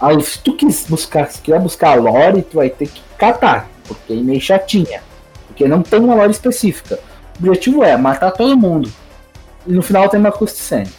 Aí, 0.00 0.20
se 0.20 0.40
tu 0.40 0.56
quis 0.56 0.84
buscar, 0.88 1.30
se 1.30 1.40
quiser 1.40 1.60
buscar 1.60 1.92
a 1.92 1.94
lore, 1.94 2.42
tu 2.42 2.56
vai 2.56 2.68
ter 2.68 2.88
que 2.88 3.00
catar, 3.16 3.68
porque 3.86 4.14
é 4.14 4.16
meio 4.16 4.40
chatinha. 4.40 5.00
Porque 5.46 5.68
não 5.68 5.80
tem 5.80 6.00
uma 6.00 6.16
lore 6.16 6.32
específica. 6.32 6.98
O 7.40 7.46
objetivo 7.46 7.84
é 7.84 7.96
matar 7.96 8.32
todo 8.32 8.56
mundo. 8.56 8.92
E 9.64 9.72
no 9.72 9.80
final 9.80 10.08
tem 10.08 10.18
uma 10.18 10.32
cutscene. 10.32 10.90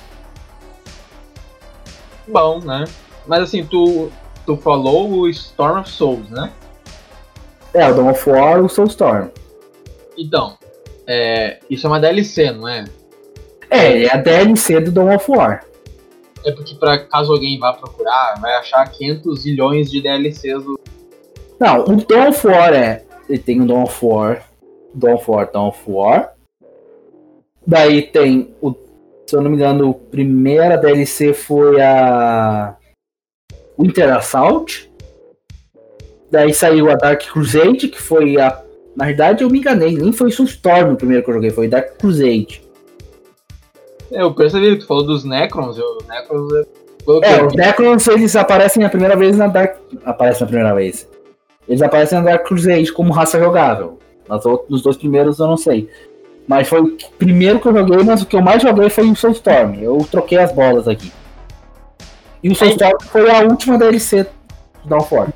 Bom, 2.27 2.59
né? 2.59 2.85
Mas 3.25 3.43
assim, 3.43 3.65
tu, 3.65 4.09
tu 4.45 4.57
falou 4.57 5.09
o 5.09 5.29
Storm 5.29 5.81
of 5.81 5.89
Souls, 5.89 6.29
né? 6.29 6.51
É, 7.73 7.89
o 7.89 7.93
Dawn 7.93 8.09
of 8.09 8.29
War 8.29 8.63
o 8.63 8.69
Soulstorm. 8.69 9.29
Então, 10.17 10.57
é, 11.05 11.59
isso 11.69 11.85
é 11.85 11.89
uma 11.89 11.99
DLC, 11.99 12.51
não 12.51 12.67
é? 12.67 12.85
É, 13.69 14.03
é 14.03 14.13
a 14.13 14.17
DLC 14.17 14.79
do 14.79 14.91
Dawn 14.91 15.15
of 15.15 15.29
War. 15.29 15.63
É 16.45 16.51
porque 16.51 16.75
pra 16.75 16.99
caso 16.99 17.33
alguém 17.33 17.59
vá 17.59 17.73
procurar, 17.73 18.39
vai 18.39 18.55
achar 18.55 18.89
500 18.89 19.41
zilhões 19.41 19.91
de 19.91 20.01
DLCs 20.01 20.63
do... 20.63 20.79
Não, 21.59 21.83
o 21.83 21.95
Dawn 21.97 22.29
of 22.29 22.47
War 22.47 22.73
é. 22.73 23.03
Ele 23.29 23.39
tem 23.39 23.61
o 23.61 23.65
Dawn 23.65 23.83
of 23.83 24.05
War, 24.05 24.43
Dawn 24.93 25.15
of 25.15 25.29
War, 25.29 25.51
Dawn 25.51 25.67
of 25.67 25.79
War. 25.85 26.33
Daí 27.65 28.01
tem 28.01 28.55
o. 28.61 28.73
Se 29.27 29.35
eu 29.35 29.41
não 29.41 29.51
me 29.51 29.57
engano, 29.57 29.89
a 29.89 30.11
primeira 30.11 30.77
DLC 30.77 31.33
foi 31.33 31.81
a. 31.81 32.75
Winter 33.77 34.15
Assault. 34.15 34.89
Daí 36.31 36.53
saiu 36.53 36.89
a 36.89 36.95
Dark 36.95 37.21
Crusade, 37.29 37.89
que 37.89 38.01
foi 38.01 38.39
a. 38.39 38.61
Na 38.95 39.05
verdade 39.05 39.43
eu 39.43 39.49
me 39.49 39.59
enganei, 39.59 39.95
nem 39.95 40.11
foi 40.11 40.31
Soulstorm 40.31 40.93
o 40.93 40.95
primeiro 40.95 41.23
que 41.23 41.29
eu 41.29 41.35
joguei, 41.35 41.51
foi 41.51 41.67
Dark 41.67 41.97
Crusade. 41.97 42.63
É, 44.11 44.21
eu 44.21 44.33
percebi 44.33 44.71
que 44.71 44.79
tu 44.79 44.87
falou 44.87 45.05
dos 45.05 45.25
Necrons, 45.25 45.77
eu, 45.77 45.97
Necrons 46.07 46.53
é. 46.53 46.87
É, 47.23 47.45
os 47.45 47.53
Necrons 47.53 48.07
eles 48.07 48.35
aparecem 48.35 48.83
a 48.83 48.89
primeira 48.89 49.15
vez 49.15 49.37
na 49.37 49.47
Dark. 49.47 49.77
Aparecem 50.03 50.41
na 50.41 50.47
primeira 50.47 50.73
vez. 50.73 51.07
Eles 51.67 51.81
aparecem 51.81 52.17
na 52.17 52.23
Dark 52.23 52.45
Crusade 52.45 52.91
como 52.91 53.13
raça 53.13 53.37
jogável. 53.37 53.99
Nas 54.27 54.43
nos 54.69 54.81
dois 54.81 54.97
primeiros 54.97 55.39
eu 55.39 55.47
não 55.47 55.57
sei. 55.57 55.89
Mas 56.47 56.69
foi 56.69 56.81
o 56.81 56.97
primeiro 57.19 57.59
que 57.59 57.67
eu 57.67 57.73
joguei, 57.73 58.03
mas 58.03 58.21
o 58.21 58.25
que 58.25 58.35
eu 58.35 58.41
mais 58.41 58.61
joguei 58.61 58.89
foi 58.89 59.09
o 59.09 59.15
Soulstorm. 59.15 59.75
Eu 59.81 60.07
troquei 60.09 60.37
as 60.37 60.51
bolas 60.51 60.87
aqui. 60.87 61.11
E 62.41 62.49
o 62.49 62.55
Soulstorm 62.55 63.01
foi 63.01 63.29
a 63.29 63.41
última 63.41 63.77
DLC 63.77 64.23
do 64.23 64.29
Downfall. 64.85 65.27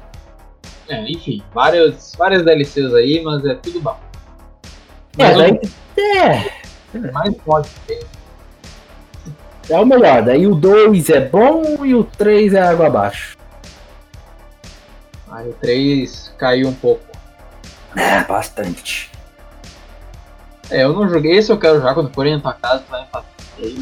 É, 0.87 1.09
enfim, 1.09 1.43
várias, 1.53 2.13
várias 2.17 2.43
DLCs 2.43 2.93
aí, 2.93 3.21
mas 3.23 3.45
é 3.45 3.55
tudo 3.55 3.81
bom. 3.81 3.97
É, 5.17 5.23
Mas 5.23 5.37
daí, 5.37 5.59
é, 5.97 7.11
mais 7.11 7.35
pode 7.37 7.69
ter. 7.85 8.05
é 9.69 9.77
o 9.77 9.85
melhor. 9.85 10.21
Daí 10.23 10.47
o 10.47 10.55
2 10.55 11.09
é 11.09 11.19
bom 11.19 11.85
e 11.85 11.93
o 11.93 12.03
3 12.03 12.53
é 12.53 12.61
água 12.61 12.87
abaixo. 12.87 13.37
Aí 15.29 15.49
o 15.49 15.53
3 15.53 16.33
caiu 16.37 16.69
um 16.69 16.73
pouco. 16.73 17.03
É, 17.95 18.23
bastante. 18.23 19.10
É, 20.71 20.83
eu 20.83 20.93
não 20.93 21.07
joguei 21.09 21.37
esse, 21.37 21.51
eu 21.51 21.59
quero 21.59 21.75
jogar 21.75 21.93
quando 21.93 22.13
forem 22.13 22.35
na 22.35 22.39
tua 22.39 22.53
casa, 22.53 22.83
tu 22.87 22.89
vai 22.89 23.05
fazer. 23.11 23.75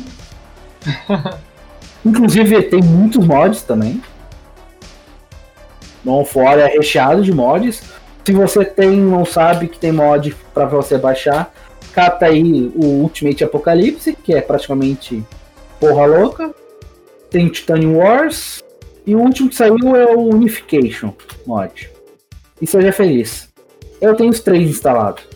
Inclusive 2.03 2.63
tem 2.63 2.81
muitos 2.81 3.25
mods 3.25 3.61
também. 3.61 4.01
Não 6.03 6.25
fora 6.25 6.61
é 6.61 6.67
recheado 6.67 7.21
de 7.21 7.31
mods. 7.31 7.83
Se 8.25 8.31
você 8.31 8.65
tem, 8.65 8.97
não 8.97 9.23
sabe 9.23 9.67
que 9.67 9.77
tem 9.77 9.91
mod 9.91 10.35
pra 10.53 10.65
você 10.65 10.97
baixar, 10.97 11.53
cata 11.93 12.25
aí 12.25 12.71
o 12.75 12.85
Ultimate 13.03 13.43
Apocalypse, 13.43 14.15
que 14.15 14.33
é 14.33 14.41
praticamente 14.41 15.23
porra 15.79 16.05
louca. 16.05 16.53
Tem 17.29 17.45
o 17.45 17.51
Titanium 17.51 17.97
Wars. 17.97 18.63
E 19.05 19.15
o 19.15 19.19
último 19.19 19.49
que 19.49 19.55
saiu 19.55 19.95
é 19.95 20.05
o 20.05 20.21
Unification 20.21 21.13
mod. 21.45 21.91
E 22.61 22.67
seja 22.67 22.91
feliz. 22.91 23.49
Eu 24.01 24.15
tenho 24.15 24.29
os 24.29 24.39
três 24.39 24.69
instalados. 24.69 25.28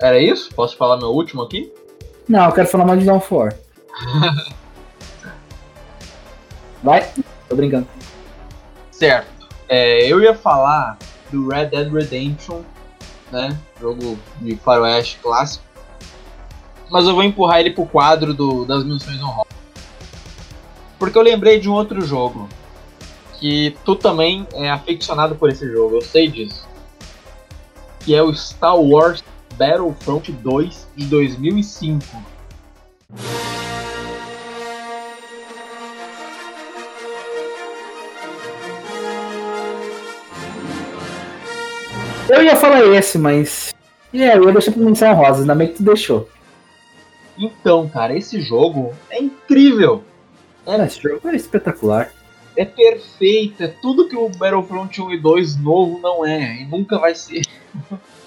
Era 0.00 0.20
isso? 0.20 0.50
Posso 0.54 0.76
falar 0.76 0.96
meu 0.96 1.08
último 1.08 1.42
aqui? 1.42 1.72
Não, 2.28 2.44
eu 2.44 2.52
quero 2.52 2.68
falar 2.68 2.84
mais 2.84 3.00
de 3.00 3.06
Down 3.06 3.20
4. 3.20 3.58
Vai, 6.82 7.10
tô 7.48 7.56
brincando. 7.56 7.88
Certo. 8.92 9.48
É, 9.68 10.06
eu 10.06 10.20
ia 10.22 10.34
falar 10.34 10.96
do 11.30 11.48
Red 11.48 11.66
Dead 11.66 11.92
Redemption, 11.92 12.62
né? 13.32 13.58
Jogo 13.80 14.18
de 14.40 14.54
faroeste 14.56 15.18
clássico. 15.18 15.64
Mas 16.90 17.06
eu 17.06 17.14
vou 17.14 17.24
empurrar 17.24 17.60
ele 17.60 17.70
pro 17.70 17.84
quadro 17.84 18.32
do, 18.32 18.64
das 18.64 18.84
missões 18.84 19.20
honrosas. 19.20 19.52
Porque 20.98 21.18
eu 21.18 21.22
lembrei 21.22 21.58
de 21.58 21.68
um 21.68 21.72
outro 21.72 22.00
jogo. 22.02 22.48
Que 23.38 23.76
tu 23.84 23.94
também 23.94 24.46
é 24.54 24.70
aficionado 24.70 25.34
por 25.36 25.48
esse 25.48 25.70
jogo, 25.70 25.96
eu 25.96 26.02
sei 26.02 26.28
disso. 26.28 26.66
Que 28.00 28.14
é 28.14 28.22
o 28.22 28.34
Star 28.34 28.76
Wars 28.76 29.22
Battlefront 29.58 30.30
2 30.30 30.86
de 30.96 31.06
2005. 31.06 32.04
Eu 42.28 42.42
ia 42.42 42.54
falar 42.54 42.86
esse, 42.94 43.18
mas. 43.18 43.74
É, 44.14 44.36
eu 44.36 44.44
ia 44.44 44.52
deixar 44.52 44.72
pra 44.72 44.82
menção 44.82 45.14
rosa, 45.14 45.40
ainda 45.40 45.54
bem 45.54 45.68
que 45.68 45.74
tu 45.74 45.82
deixou. 45.82 46.28
Então, 47.36 47.88
cara, 47.88 48.16
esse 48.16 48.40
jogo 48.40 48.94
é 49.10 49.20
incrível. 49.20 50.04
É, 50.64 50.84
esse 50.84 51.00
jogo 51.02 51.28
é 51.28 51.34
espetacular. 51.34 52.12
É 52.56 52.64
perfeito, 52.64 53.62
é 53.62 53.68
tudo 53.68 54.08
que 54.08 54.16
o 54.16 54.28
Battlefront 54.28 55.00
1 55.00 55.12
e 55.12 55.20
2 55.20 55.56
novo 55.56 55.98
não 56.00 56.24
é, 56.24 56.62
e 56.62 56.64
nunca 56.66 56.98
vai 56.98 57.14
ser. 57.14 57.42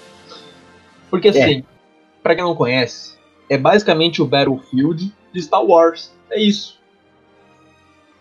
Porque 1.12 1.28
assim, 1.28 1.62
pra 2.22 2.34
quem 2.34 2.42
não 2.42 2.54
conhece, 2.54 3.18
é 3.46 3.58
basicamente 3.58 4.22
o 4.22 4.26
Battlefield 4.26 5.12
de 5.30 5.42
Star 5.42 5.62
Wars. 5.62 6.10
É 6.30 6.40
isso. 6.40 6.80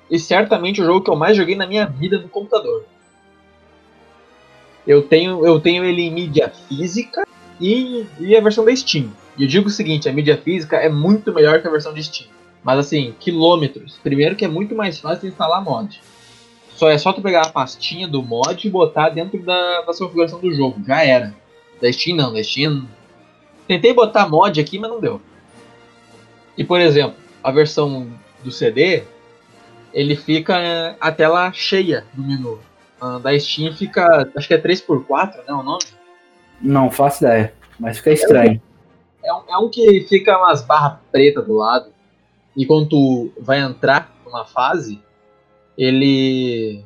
E 0.10 0.20
certamente 0.20 0.82
o 0.82 0.86
jogo 0.86 1.00
que 1.00 1.10
eu 1.10 1.16
mais 1.16 1.38
joguei 1.38 1.56
na 1.56 1.66
minha 1.66 1.86
vida 1.86 2.20
no 2.20 2.28
computador. 2.28 2.86
Eu 4.86 5.04
tenho, 5.04 5.46
eu 5.46 5.58
tenho 5.58 5.86
ele 5.86 6.02
em 6.02 6.12
mídia 6.12 6.50
física 6.68 7.26
e, 7.62 8.06
e 8.20 8.36
a 8.36 8.42
versão 8.42 8.66
da 8.66 8.76
Steam. 8.76 9.10
E 9.38 9.44
eu 9.44 9.48
digo 9.48 9.70
o 9.70 9.72
seguinte, 9.72 10.10
a 10.10 10.12
mídia 10.12 10.36
física 10.36 10.76
é 10.76 10.90
muito 10.90 11.34
melhor 11.34 11.62
que 11.62 11.68
a 11.70 11.72
versão 11.72 11.94
de 11.94 12.04
Steam. 12.04 12.30
Mas 12.62 12.78
assim, 12.78 13.16
quilômetros. 13.22 14.02
Primeiro 14.04 14.36
que 14.36 14.44
é 14.44 14.50
muito 14.50 14.76
mais 14.76 15.00
fácil 15.00 15.30
instalar 15.30 15.64
mod. 15.64 16.02
Só 16.76 16.90
é 16.90 16.98
só 16.98 17.14
tu 17.14 17.22
pegar 17.22 17.44
a 17.44 17.52
pastinha 17.52 18.06
do 18.06 18.22
mod 18.22 18.68
e 18.68 18.70
botar 18.70 19.08
dentro 19.08 19.42
da, 19.42 19.80
da 19.80 19.94
configuração 19.94 20.42
do 20.42 20.54
jogo. 20.54 20.84
Já 20.86 21.06
era. 21.06 21.40
Da 21.82 21.92
Steam 21.92 22.16
não, 22.16 22.34
da 22.34 22.44
Steam. 22.44 22.88
Tentei 23.68 23.94
botar 23.94 24.30
mod 24.30 24.60
aqui, 24.60 24.78
mas 24.78 24.90
não 24.90 25.00
deu. 25.00 25.22
E 26.58 26.64
por 26.64 26.80
exemplo, 26.80 27.16
a 27.44 27.52
versão 27.52 28.08
do 28.44 28.52
CD, 28.52 29.04
ele 29.94 30.16
fica 30.16 30.96
a 31.00 31.12
tela 31.12 31.52
cheia 31.52 32.06
do 32.14 32.22
menu. 32.22 32.60
A 33.00 33.18
da 33.18 33.38
Steam 33.38 33.74
fica, 33.74 34.30
acho 34.36 34.48
que 34.48 34.54
é 34.54 34.62
3x4, 34.62 35.38
né, 35.48 35.54
o 35.54 35.64
nome? 35.64 35.84
Não 36.62 36.92
faço 36.92 37.24
ideia, 37.24 37.54
mas 37.80 37.98
fica 37.98 38.12
estranho. 38.12 38.62
É 39.24 39.34
um, 39.34 39.42
é 39.50 39.58
um 39.58 39.70
que 39.70 40.06
fica 40.08 40.38
umas 40.38 40.62
barras 40.62 41.00
pretas 41.12 41.46
do 41.46 41.56
lado. 41.56 41.92
E 42.56 42.66
quando 42.66 42.90
tu 42.90 43.32
vai 43.40 43.60
entrar 43.60 44.14
numa 44.26 44.46
fase, 44.46 45.02
ele 45.78 46.84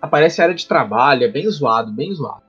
aparece 0.00 0.40
área 0.40 0.54
de 0.54 0.66
trabalho, 0.66 1.24
é 1.24 1.28
bem 1.28 1.48
zoado, 1.48 1.92
bem 1.92 2.12
zoado. 2.12 2.43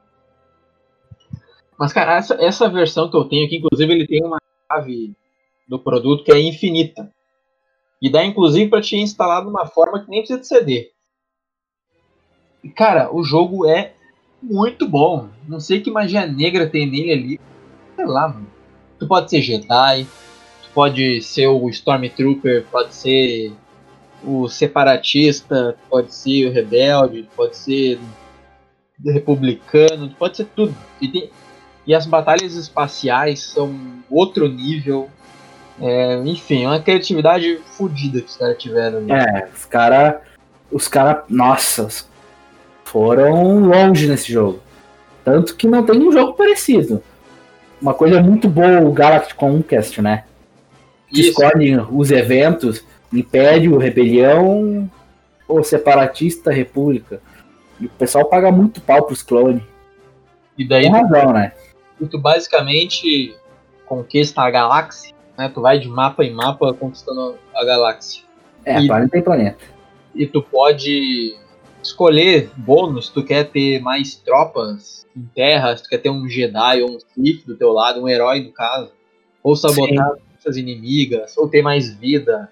Mas, 1.77 1.91
cara, 1.91 2.15
essa, 2.17 2.35
essa 2.35 2.69
versão 2.69 3.09
que 3.09 3.17
eu 3.17 3.25
tenho 3.25 3.45
aqui, 3.45 3.57
inclusive, 3.57 3.91
ele 3.93 4.07
tem 4.07 4.23
uma 4.23 4.37
chave 4.71 5.13
do 5.67 5.79
produto 5.79 6.23
que 6.23 6.31
é 6.31 6.39
infinita. 6.39 7.11
E 8.01 8.09
dá, 8.09 8.23
inclusive, 8.23 8.69
para 8.69 8.81
te 8.81 8.95
instalar 8.95 9.41
de 9.41 9.49
uma 9.49 9.65
forma 9.65 10.03
que 10.03 10.09
nem 10.09 10.19
precisa 10.19 10.39
de 10.39 10.47
CD. 10.47 10.91
E, 12.63 12.69
cara, 12.69 13.13
o 13.13 13.23
jogo 13.23 13.67
é 13.67 13.93
muito 14.41 14.87
bom. 14.87 15.29
Não 15.47 15.59
sei 15.59 15.81
que 15.81 15.91
magia 15.91 16.25
negra 16.25 16.69
tem 16.69 16.89
nele 16.89 17.11
ali. 17.11 17.39
Sei 17.95 18.05
lá, 18.05 18.27
mano. 18.27 18.47
Tu 18.99 19.07
pode 19.07 19.29
ser 19.29 19.41
Jedi, 19.41 20.05
tu 20.63 20.69
pode 20.73 21.21
ser 21.21 21.47
o 21.47 21.69
Stormtrooper, 21.69 22.65
pode 22.71 22.93
ser 22.95 23.53
o 24.23 24.47
separatista, 24.47 25.77
pode 25.89 26.13
ser 26.13 26.47
o 26.47 26.51
rebelde, 26.51 27.27
pode 27.35 27.57
ser 27.57 27.99
republicano, 29.03 30.09
pode 30.17 30.37
ser 30.37 30.45
tudo. 30.55 30.75
E, 31.01 31.07
tem- 31.07 31.29
e 31.85 31.93
as 31.93 32.05
batalhas 32.05 32.53
espaciais 32.55 33.41
são 33.43 33.73
outro 34.09 34.47
nível. 34.47 35.09
É, 35.81 36.15
enfim, 36.25 36.63
é 36.63 36.67
uma 36.67 36.79
criatividade 36.79 37.59
fodida 37.77 38.21
que 38.21 38.27
os 38.27 38.37
caras 38.37 38.57
tiveram 38.57 38.99
ali. 38.99 39.11
É, 39.11 39.47
os 39.53 39.65
cara. 39.65 40.21
Os 40.71 40.87
cara. 40.87 41.23
Nossa, 41.29 41.83
os- 41.83 42.07
foram 42.85 43.59
longe 43.59 44.07
nesse 44.07 44.31
jogo. 44.31 44.59
Tanto 45.23 45.55
que 45.55 45.67
não 45.67 45.83
tem 45.83 45.99
um 45.99 46.11
jogo 46.11 46.33
parecido. 46.33 47.03
Uma 47.81 47.93
coisa 47.93 48.21
muito 48.21 48.47
boa 48.47 48.79
o 48.79 48.93
Galactic 48.93 49.35
Conquest, 49.35 49.97
né? 49.99 50.23
Que 51.09 51.21
Isso. 51.21 51.29
escolhe 51.31 51.77
os 51.91 52.09
eventos, 52.11 52.83
Império, 53.11 53.77
Rebelião 53.77 54.89
ou 55.47 55.63
Separatista, 55.63 56.51
República. 56.51 57.19
E 57.79 57.85
o 57.87 57.89
pessoal 57.89 58.25
paga 58.25 58.49
muito 58.51 58.79
pau 58.79 59.03
pros 59.03 59.21
clones. 59.21 59.61
E 60.57 60.65
daí 60.65 60.83
Tem 60.83 60.91
razão, 60.91 61.33
né? 61.33 61.51
Tu, 61.97 62.07
tu 62.07 62.17
basicamente 62.19 63.35
conquista 63.85 64.41
a 64.41 64.49
galáxia, 64.49 65.13
né? 65.37 65.49
Tu 65.49 65.61
vai 65.61 65.79
de 65.79 65.87
mapa 65.87 66.23
em 66.23 66.33
mapa 66.33 66.73
conquistando 66.73 67.35
a 67.53 67.65
galáxia. 67.65 68.23
É, 68.65 68.79
E- 68.81 68.87
planeta 68.87 69.11
tem 69.11 69.21
planeta. 69.21 69.63
E 70.13 70.25
tu 70.25 70.41
pode 70.41 71.35
escolher 71.83 72.49
bônus, 72.57 73.09
tu 73.09 73.23
quer 73.23 73.43
ter 73.51 73.79
mais 73.79 74.15
tropas 74.15 75.05
em 75.15 75.23
terra, 75.35 75.75
se 75.77 75.83
tu 75.83 75.89
quer 75.89 75.99
ter 75.99 76.09
um 76.09 76.27
Jedi 76.27 76.81
ou 76.81 76.95
um 76.95 76.99
Sith 76.99 77.45
do 77.45 77.55
teu 77.55 77.71
lado, 77.71 78.01
um 78.01 78.09
herói 78.09 78.41
no 78.41 78.51
caso, 78.51 78.91
ou 79.43 79.55
sabotar 79.55 80.13
forças 80.33 80.57
inimigas, 80.57 81.37
ou 81.37 81.47
ter 81.47 81.61
mais 81.61 81.93
vida. 81.93 82.49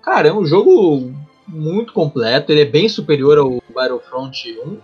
Cara, 0.00 0.28
é 0.28 0.32
um 0.32 0.44
jogo 0.44 1.12
muito 1.46 1.92
completo, 1.92 2.50
ele 2.50 2.62
é 2.62 2.64
bem 2.64 2.88
superior 2.88 3.36
ao 3.36 3.62
Battlefront 3.74 4.50
1. 4.64 4.78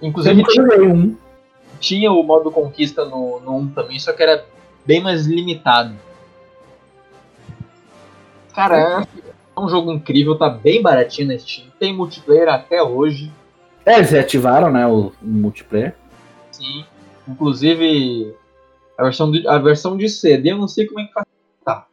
Eu 0.00 0.08
Inclusive 0.08 0.34
nunca 0.34 0.52
joguei 0.52 0.88
um. 0.88 1.16
Tinha 1.82 2.12
o 2.12 2.22
modo 2.22 2.50
conquista 2.50 3.04
no, 3.04 3.40
no 3.40 3.56
1 3.58 3.72
também, 3.74 3.98
só 3.98 4.12
que 4.12 4.22
era 4.22 4.46
bem 4.86 5.02
mais 5.02 5.26
limitado. 5.26 5.94
Cara, 8.54 9.02
é 9.56 9.60
um 9.60 9.68
jogo 9.68 9.92
incrível, 9.92 10.38
tá 10.38 10.48
bem 10.48 10.80
baratinho 10.80 11.28
na 11.28 11.38
Steam, 11.38 11.66
tem 11.78 11.92
multiplayer 11.94 12.48
até 12.48 12.82
hoje, 12.82 13.32
É, 13.84 13.96
eles 13.96 14.10
reativaram, 14.10 14.70
né, 14.70 14.86
o, 14.86 15.06
o 15.20 15.26
multiplayer. 15.26 15.96
sim. 16.50 16.84
Inclusive, 17.26 18.34
A 18.98 19.04
versão 19.04 19.30
de, 19.30 19.46
a 19.48 19.58
versão 19.58 19.96
de 19.96 20.08
CD 20.08 20.52
eu 20.52 20.58
não 20.58 20.68
sei 20.68 20.86
como 20.86 21.00
é 21.00 21.04
que 21.06 21.12
faz. 21.12 21.26
Tá. 21.64 21.86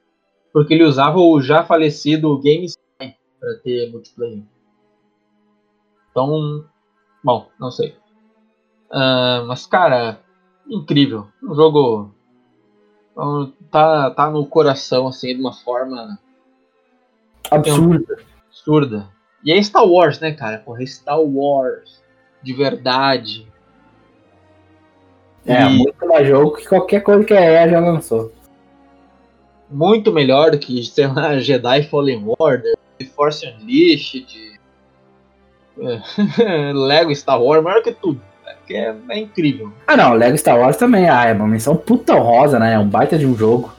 Porque 0.51 0.73
ele 0.73 0.83
usava 0.83 1.19
o 1.19 1.41
já 1.41 1.63
falecido 1.63 2.37
GameSky 2.39 2.79
para 2.99 3.55
ter 3.63 3.91
multiplayer. 3.91 4.43
Então, 6.11 6.65
bom, 7.23 7.47
não 7.59 7.71
sei. 7.71 7.95
Uh, 8.91 9.45
mas, 9.47 9.65
cara, 9.65 10.19
incrível. 10.67 11.27
Um 11.43 11.53
jogo 11.55 12.11
tá, 13.69 14.11
tá 14.11 14.29
no 14.29 14.45
coração, 14.45 15.07
assim, 15.07 15.35
de 15.35 15.41
uma 15.41 15.53
forma 15.53 16.17
Absurda. 17.51 18.17
absurda. 18.47 19.09
E 19.43 19.51
é 19.51 19.61
Star 19.61 19.85
Wars, 19.85 20.19
né, 20.19 20.31
cara? 20.33 20.59
Porra, 20.59 20.83
é 20.83 20.85
Star 20.85 21.19
Wars. 21.21 22.01
De 22.41 22.53
verdade. 22.53 23.47
É, 25.45 25.63
E- 25.63 25.69
muito 25.69 26.05
mais 26.07 26.27
jogo 26.27 26.55
que 26.57 26.67
qualquer 26.67 27.01
coisa 27.01 27.23
que 27.23 27.33
a 27.33 27.41
EA 27.41 27.69
já 27.69 27.79
lançou. 27.79 28.31
muito 29.69 30.11
melhor 30.11 30.51
do 30.51 30.57
que, 30.59 30.83
sei 30.83 31.05
lá, 31.07 31.37
Jedi 31.39 31.83
Fallen 31.83 32.23
Order, 32.39 32.75
The 32.97 33.05
Force 33.05 33.45
Unleashed, 33.45 34.59
é, 35.79 36.01
Lego 36.73 37.13
Star 37.15 37.41
Wars, 37.41 37.63
melhor 37.63 37.83
que 37.83 37.91
tudo. 37.93 38.21
É, 38.69 38.69
que 38.69 38.75
é, 38.75 38.95
é 39.09 39.19
incrível. 39.19 39.73
Ah 39.87 39.97
não, 39.97 40.13
Lego 40.13 40.37
Star 40.37 40.59
Wars 40.59 40.77
também, 40.77 41.09
ah, 41.09 41.25
é 41.25 41.33
uma 41.33 41.47
menção 41.47 41.75
puta 41.75 42.15
honrosa, 42.15 42.59
né? 42.59 42.73
É 42.73 42.79
um 42.79 42.87
baita 42.87 43.17
de 43.17 43.25
um 43.25 43.35
jogo. 43.35 43.73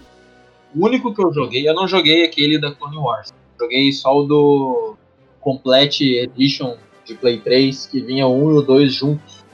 O 0.75 0.87
único 0.87 1.15
que 1.15 1.23
eu 1.23 1.33
joguei, 1.33 1.69
eu 1.69 1.75
não 1.75 1.87
joguei 1.87 2.25
aquele 2.25 2.59
da 2.59 2.73
Clone 2.73 2.97
Wars. 2.97 3.33
Joguei 3.59 3.93
só 3.93 4.17
o 4.17 4.23
do 4.25 4.97
Complete 5.41 6.19
Edition 6.19 6.77
de 7.05 7.15
Play 7.15 7.39
3, 7.39 7.87
que 7.87 8.01
vinha 8.01 8.27
1 8.27 8.51
e 8.51 8.55
o 8.55 8.63
2 8.63 8.93
juntos. 8.93 9.45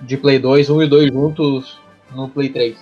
De 0.00 0.16
Play 0.16 0.38
2, 0.38 0.70
1 0.70 0.82
e 0.82 0.86
2 0.86 1.12
juntos 1.12 1.78
no 2.14 2.28
Play 2.28 2.50
3. 2.50 2.76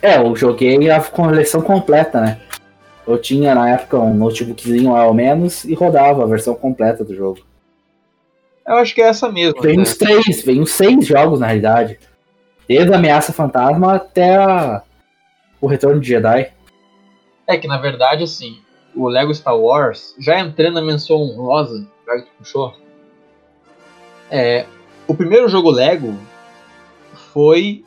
É, 0.00 0.16
eu 0.16 0.34
joguei 0.34 0.90
a 0.90 1.00
coleção 1.00 1.60
completa, 1.60 2.20
né? 2.20 2.40
Eu 3.06 3.18
tinha 3.18 3.54
na 3.54 3.70
época 3.70 3.98
um 3.98 4.14
notebookzinho 4.14 4.94
ao 4.94 5.14
menos 5.14 5.64
e 5.64 5.74
rodava 5.74 6.22
a 6.22 6.26
versão 6.26 6.54
completa 6.54 7.04
do 7.04 7.14
jogo. 7.14 7.47
Eu 8.68 8.76
acho 8.76 8.94
que 8.94 9.00
é 9.00 9.06
essa 9.06 9.32
mesmo. 9.32 9.60
Vem 9.62 9.76
né? 9.76 9.82
uns 9.82 9.96
três, 9.96 10.44
vem 10.44 10.60
uns 10.60 10.72
seis 10.72 11.06
jogos 11.06 11.40
na 11.40 11.46
realidade. 11.46 11.98
Desde 12.68 12.92
a 12.92 12.96
Ameaça 12.96 13.32
Fantasma 13.32 13.94
até 13.94 14.36
a- 14.36 14.82
o 15.60 15.66
Retorno 15.66 16.00
de 16.00 16.08
Jedi. 16.08 16.52
É 17.46 17.56
que 17.56 17.66
na 17.66 17.78
verdade, 17.78 18.22
assim, 18.24 18.58
o 18.94 19.08
Lego 19.08 19.34
Star 19.34 19.56
Wars, 19.58 20.14
já 20.20 20.38
entrando 20.38 20.74
na 20.74 20.82
menção 20.82 21.16
honrosa, 21.16 21.86
já 22.06 22.16
que 22.16 22.22
tu 22.22 22.30
puxou, 22.38 22.74
é, 24.30 24.66
o 25.06 25.14
primeiro 25.14 25.48
jogo 25.48 25.70
Lego 25.70 26.14
foi 27.32 27.84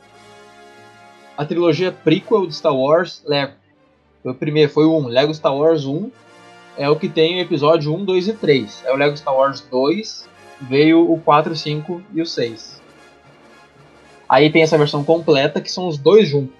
a 1.38 1.44
trilogia 1.44 1.92
prequel 1.92 2.46
de 2.46 2.54
Star 2.54 2.74
Wars 2.74 3.22
Lego. 3.24 3.52
Foi 4.22 4.32
o 4.32 4.34
primeiro, 4.34 4.70
foi 4.70 4.84
o 4.84 4.96
1, 4.98 5.06
Lego 5.06 5.34
Star 5.34 5.56
Wars 5.56 5.84
1, 5.84 6.10
é 6.76 6.88
o 6.88 6.96
que 6.96 7.08
tem 7.08 7.36
o 7.36 7.40
episódio 7.40 7.94
1, 7.94 8.04
2 8.04 8.28
e 8.28 8.32
3. 8.32 8.82
É 8.84 8.92
o 8.92 8.96
Lego 8.96 9.16
Star 9.16 9.34
Wars 9.34 9.60
2, 9.70 10.28
veio 10.68 11.10
o 11.10 11.20
4, 11.20 11.54
5 11.56 12.02
e 12.14 12.22
o 12.22 12.26
6. 12.26 12.80
Aí 14.28 14.50
tem 14.50 14.62
essa 14.62 14.78
versão 14.78 15.04
completa 15.04 15.60
que 15.60 15.70
são 15.70 15.88
os 15.88 15.98
dois 15.98 16.28
juntos. 16.28 16.56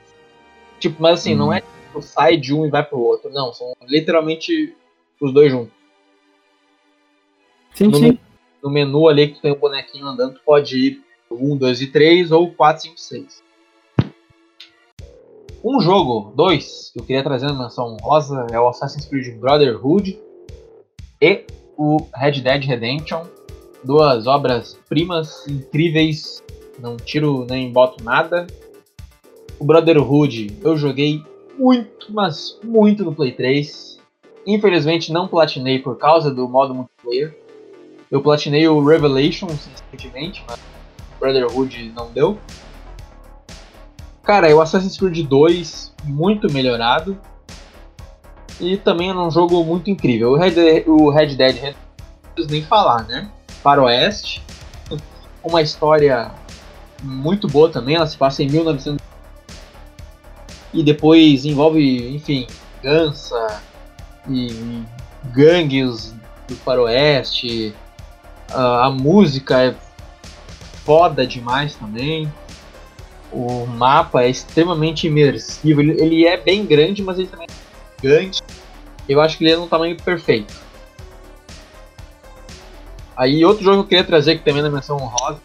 Tipo, 0.78 1.00
mas 1.02 1.20
assim, 1.20 1.34
não 1.34 1.48
Hum. 1.48 1.52
é 1.54 1.60
tipo, 1.60 2.02
sai 2.02 2.36
de 2.36 2.52
um 2.54 2.66
e 2.66 2.70
vai 2.70 2.82
pro 2.84 2.98
outro. 2.98 3.30
Não, 3.30 3.52
são 3.52 3.74
literalmente 3.86 4.74
os 5.20 5.32
dois 5.32 5.50
juntos. 5.50 5.72
Sim, 7.74 7.86
No, 7.88 7.98
sim. 7.98 8.18
no 8.62 8.70
menu 8.70 9.08
ali 9.08 9.28
que 9.28 9.34
tu 9.36 9.42
tem 9.42 9.52
o 9.52 9.56
bonequinho 9.58 10.06
andando, 10.06 10.34
tu 10.34 10.40
pode 10.44 10.76
ir 10.76 11.02
pro 11.28 11.38
1, 11.42 11.56
2 11.56 11.80
e 11.82 11.86
3 11.86 12.30
ou 12.32 12.52
4, 12.52 12.82
5, 12.82 13.00
6. 13.00 13.42
Um 15.64 15.80
jogo, 15.80 16.32
dois, 16.34 16.90
que 16.92 16.98
eu 17.00 17.04
queria 17.04 17.22
trazer 17.22 17.46
na 17.46 17.54
menção 17.54 17.96
rosa 18.02 18.46
é 18.50 18.58
o 18.58 18.68
Assassin's 18.68 19.06
Creed 19.06 19.38
Brotherhood 19.38 20.18
e 21.20 21.46
o 21.78 21.98
Red 22.14 22.40
Dead 22.40 22.64
Redemption. 22.64 23.24
Duas 23.84 24.26
obras 24.26 24.78
primas 24.88 25.46
incríveis, 25.48 26.42
não 26.78 26.96
tiro 26.96 27.46
nem 27.48 27.72
boto 27.72 28.02
nada. 28.04 28.46
O 29.58 29.64
Brotherhood 29.64 30.58
eu 30.62 30.76
joguei 30.76 31.22
muito, 31.58 32.12
mas 32.12 32.58
muito 32.62 33.04
no 33.04 33.14
Play 33.14 33.32
3. 33.32 34.00
Infelizmente 34.46 35.12
não 35.12 35.28
platinei 35.28 35.78
por 35.78 35.96
causa 35.96 36.32
do 36.32 36.48
modo 36.48 36.74
multiplayer. 36.74 37.36
Eu 38.10 38.20
platinei 38.20 38.68
o 38.68 38.84
Revelations 38.84 39.68
recentemente, 39.90 40.44
mas 40.48 40.60
Brotherhood 41.18 41.92
não 41.96 42.10
deu. 42.10 42.38
Cara, 44.22 44.54
o 44.54 44.60
Assassin's 44.60 44.96
Creed 44.96 45.26
2 45.26 45.94
muito 46.04 46.52
melhorado. 46.52 47.18
E 48.60 48.76
também 48.76 49.10
é 49.10 49.14
um 49.14 49.30
jogo 49.30 49.64
muito 49.64 49.90
incrível. 49.90 50.32
O 50.32 50.36
Red, 50.36 50.84
o 50.86 51.10
Red 51.10 51.34
Dead 51.34 51.74
preciso 52.34 52.52
nem 52.52 52.62
falar, 52.62 53.04
né? 53.06 53.30
Faroeste. 53.62 54.42
Uma 55.42 55.62
história 55.62 56.30
muito 57.02 57.48
boa 57.48 57.70
também. 57.70 57.96
Ela 57.96 58.06
se 58.06 58.16
passa 58.16 58.42
em 58.42 58.48
1900 58.48 59.00
e 60.74 60.82
depois 60.82 61.44
envolve, 61.44 62.14
enfim, 62.14 62.46
gança 62.82 63.60
e 64.28 64.82
gangues 65.32 66.14
do 66.48 66.56
faroeste. 66.56 67.74
A 68.50 68.90
música 68.90 69.62
é 69.62 69.74
foda 70.84 71.26
demais 71.26 71.74
também. 71.74 72.32
O 73.32 73.66
mapa 73.66 74.22
é 74.22 74.30
extremamente 74.30 75.06
imersivo. 75.06 75.80
Ele, 75.80 76.26
é 76.26 76.36
bem 76.36 76.66
grande, 76.66 77.02
mas 77.02 77.18
ele 77.18 77.28
também 77.28 77.46
é 77.48 78.02
gigante. 78.02 78.42
Eu 79.08 79.20
acho 79.20 79.38
que 79.38 79.44
ele 79.44 79.52
é 79.52 79.56
num 79.56 79.66
tamanho 79.66 79.96
perfeito. 79.96 80.54
Aí 83.22 83.44
outro 83.44 83.62
jogo 83.62 83.76
que 83.76 83.82
eu 83.84 83.88
queria 83.88 84.04
trazer 84.04 84.36
que 84.36 84.44
também 84.44 84.58
é 84.58 84.64
na 84.64 84.70
menção 84.70 84.96
honrosa, 84.96 85.40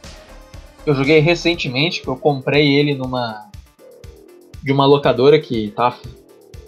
que 0.84 0.90
eu 0.90 0.96
joguei 0.96 1.20
recentemente, 1.20 2.02
que 2.02 2.08
eu 2.08 2.16
comprei 2.16 2.74
ele 2.74 2.96
numa 2.96 3.52
de 4.64 4.72
uma 4.74 4.84
locadora 4.88 5.40
que 5.40 5.70
tá 5.76 5.96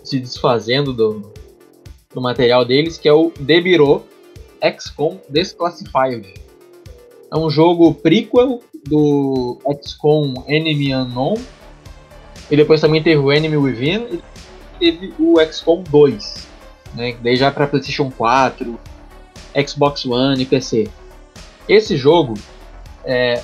se 0.04 0.20
desfazendo 0.20 0.94
do, 0.94 1.34
do 2.14 2.22
material 2.22 2.64
deles, 2.64 3.00
que 3.00 3.10
é 3.10 3.12
o 3.12 3.34
Bureau 3.40 4.06
XCOM 4.64 5.18
Desclassified. 5.28 6.32
É 7.34 7.36
um 7.36 7.50
jogo 7.50 7.92
prequel 7.96 8.62
do 8.88 9.58
XCOM 9.82 10.44
Enemy 10.48 10.94
Unknown. 10.94 11.38
E 12.52 12.56
depois 12.56 12.82
também 12.82 13.02
teve 13.02 13.20
o 13.20 13.32
Enemy 13.32 13.58
Within 13.58 14.08
e 14.12 14.22
teve 14.80 15.12
o 15.18 15.44
XCOM 15.44 15.82
2. 15.90 16.48
Né, 16.94 17.18
daí 17.24 17.36
já 17.36 17.50
para 17.50 17.66
PlayStation 17.66 18.12
4, 18.12 18.80
Xbox 19.68 20.06
One 20.06 20.44
e 20.44 20.46
PC. 20.46 20.88
Esse 21.70 21.96
jogo, 21.96 22.34
é, 23.06 23.42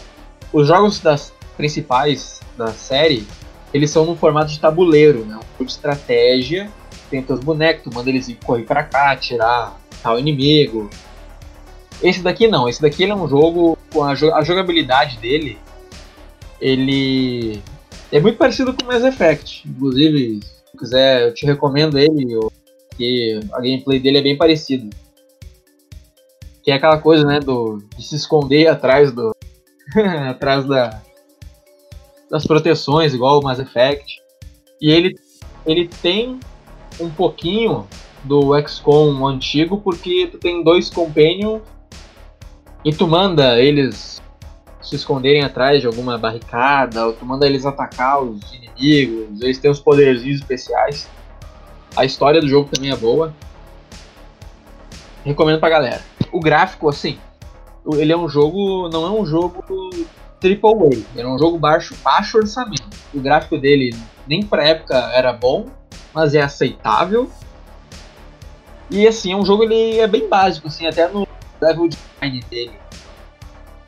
os 0.52 0.68
jogos 0.68 1.00
das 1.00 1.32
principais 1.56 2.42
da 2.58 2.68
série, 2.74 3.26
eles 3.74 3.92
são 3.92 4.04
no 4.06 4.16
formato 4.16 4.52
de 4.52 4.60
tabuleiro, 4.60 5.24
né? 5.26 5.36
Um 5.36 5.42
jogo 5.54 5.66
de 5.66 5.72
estratégia, 5.72 6.70
tem 7.10 7.22
teus 7.22 7.40
bonecos, 7.40 7.84
tu 7.84 7.94
manda 7.94 8.10
eles 8.10 8.36
correr 8.44 8.64
pra 8.64 8.84
cá, 8.84 9.12
atirar 9.12 9.80
tal 10.02 10.18
inimigo. 10.20 10.90
Esse 12.02 12.22
daqui 12.22 12.48
não, 12.48 12.68
esse 12.68 12.82
daqui 12.82 13.06
é 13.06 13.16
um 13.16 13.28
jogo 13.28 13.78
a, 14.02 14.14
jo- 14.16 14.34
a 14.34 14.44
jogabilidade 14.44 15.18
dele, 15.20 15.58
ele 16.60 17.62
é 18.12 18.20
muito 18.20 18.38
parecido 18.38 18.74
com 18.74 18.84
o 18.84 18.88
Mass 18.88 19.04
Effect. 19.04 19.68
Inclusive, 19.68 20.40
se 20.72 20.78
quiser, 20.78 21.28
eu 21.28 21.34
te 21.34 21.46
recomendo 21.46 21.98
ele, 21.98 22.34
eu- 22.34 22.52
que 22.98 23.40
a 23.52 23.58
gameplay 23.58 24.00
dele 24.00 24.18
é 24.20 24.22
bem 24.22 24.38
parecido. 24.38 24.90
Que 26.66 26.72
é 26.72 26.74
aquela 26.74 26.98
coisa, 26.98 27.26
né, 27.26 27.40
do, 27.40 27.82
de 27.96 28.04
se 28.04 28.16
esconder 28.16 28.68
atrás 28.68 29.14
do. 29.14 29.32
atrás 30.30 30.66
da, 30.66 31.02
das 32.30 32.46
proteções, 32.46 33.14
igual 33.14 33.40
o 33.40 33.44
Mass 33.44 33.60
Effect. 33.60 34.22
E 34.82 34.92
ele, 34.92 35.16
ele 35.66 35.88
tem 35.88 36.40
um 37.00 37.10
pouquinho 37.10 37.88
do 38.24 38.60
XCOM 38.68 39.26
antigo, 39.26 39.80
porque 39.80 40.28
tu 40.32 40.38
tem 40.38 40.64
dois 40.64 40.90
companions 40.90 41.62
e 42.84 42.92
tu 42.94 43.08
manda 43.08 43.60
eles 43.62 44.22
se 44.82 44.96
esconderem 44.96 45.44
atrás 45.44 45.82
de 45.82 45.88
alguma 45.88 46.18
barricada, 46.18 47.08
ou 47.08 47.14
tu 47.14 47.26
manda 47.26 47.46
eles 47.46 47.66
atacar 47.66 48.22
os 48.22 48.40
inimigos, 48.54 49.42
eles 49.42 49.58
têm 49.58 49.72
os 49.72 49.80
poderzinhos 49.80 50.40
especiais. 50.40 51.10
A 51.96 52.06
história 52.06 52.40
do 52.40 52.48
jogo 52.48 52.70
também 52.70 52.92
é 52.92 52.96
boa. 52.96 53.34
Recomendo 55.24 55.60
pra 55.60 55.70
galera. 55.70 56.02
O 56.36 56.40
gráfico, 56.42 56.90
assim, 56.90 57.18
ele 57.94 58.12
é 58.12 58.18
um 58.18 58.28
jogo. 58.28 58.90
não 58.90 59.06
é 59.06 59.10
um 59.10 59.26
jogo 59.26 59.64
triple 60.42 60.70
A, 60.70 60.96
ele 61.18 61.22
é 61.22 61.28
um 61.28 61.40
jogo 61.40 61.58
baixo, 61.58 61.96
baixo 62.04 62.38
orçamento. 62.38 62.84
O 63.14 63.22
gráfico 63.22 63.58
dele 63.58 63.96
nem 64.28 64.44
pra 64.46 64.68
época 64.68 64.98
era 65.14 65.32
bom, 65.32 65.68
mas 66.14 66.36
é 66.36 66.42
aceitável. 66.42 67.30
E 68.92 69.08
assim, 69.08 69.32
é 69.32 69.36
um 69.38 69.46
jogo 69.46 69.64
ele 69.64 69.98
é 70.00 70.08
bem 70.08 70.28
básico, 70.28 70.68
assim, 70.68 70.86
até 70.86 71.08
no 71.08 71.26
level 71.62 71.88
design 71.88 72.44
dele. 72.50 72.74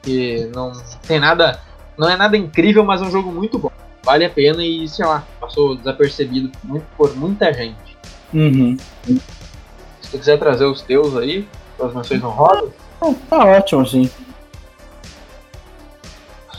Que 0.01 0.49
não 0.55 0.71
tem 1.05 1.19
nada. 1.19 1.59
Não 1.97 2.09
é 2.09 2.15
nada 2.15 2.37
incrível, 2.37 2.85
mas 2.85 3.01
é 3.01 3.05
um 3.05 3.11
jogo 3.11 3.29
muito 3.29 3.59
bom. 3.59 3.69
vale 4.05 4.23
a 4.23 4.29
pena 4.29 4.63
e, 4.63 4.87
sei 4.87 5.05
lá, 5.05 5.25
passou 5.37 5.75
desapercebido 5.75 6.49
por, 6.49 6.65
muito- 6.69 6.85
por 6.95 7.13
muita 7.17 7.51
gente. 7.51 7.97
Uhum. 8.33 8.77
Se 9.05 10.11
tu 10.11 10.17
quiser 10.17 10.39
trazer 10.39 10.63
os 10.63 10.81
teus 10.81 11.17
aí, 11.17 11.45
as 11.79 11.93
menções 11.93 12.23
honrosas, 12.23 12.71
Tá 13.29 13.45
ótimo, 13.45 13.85
sim. 13.85 14.09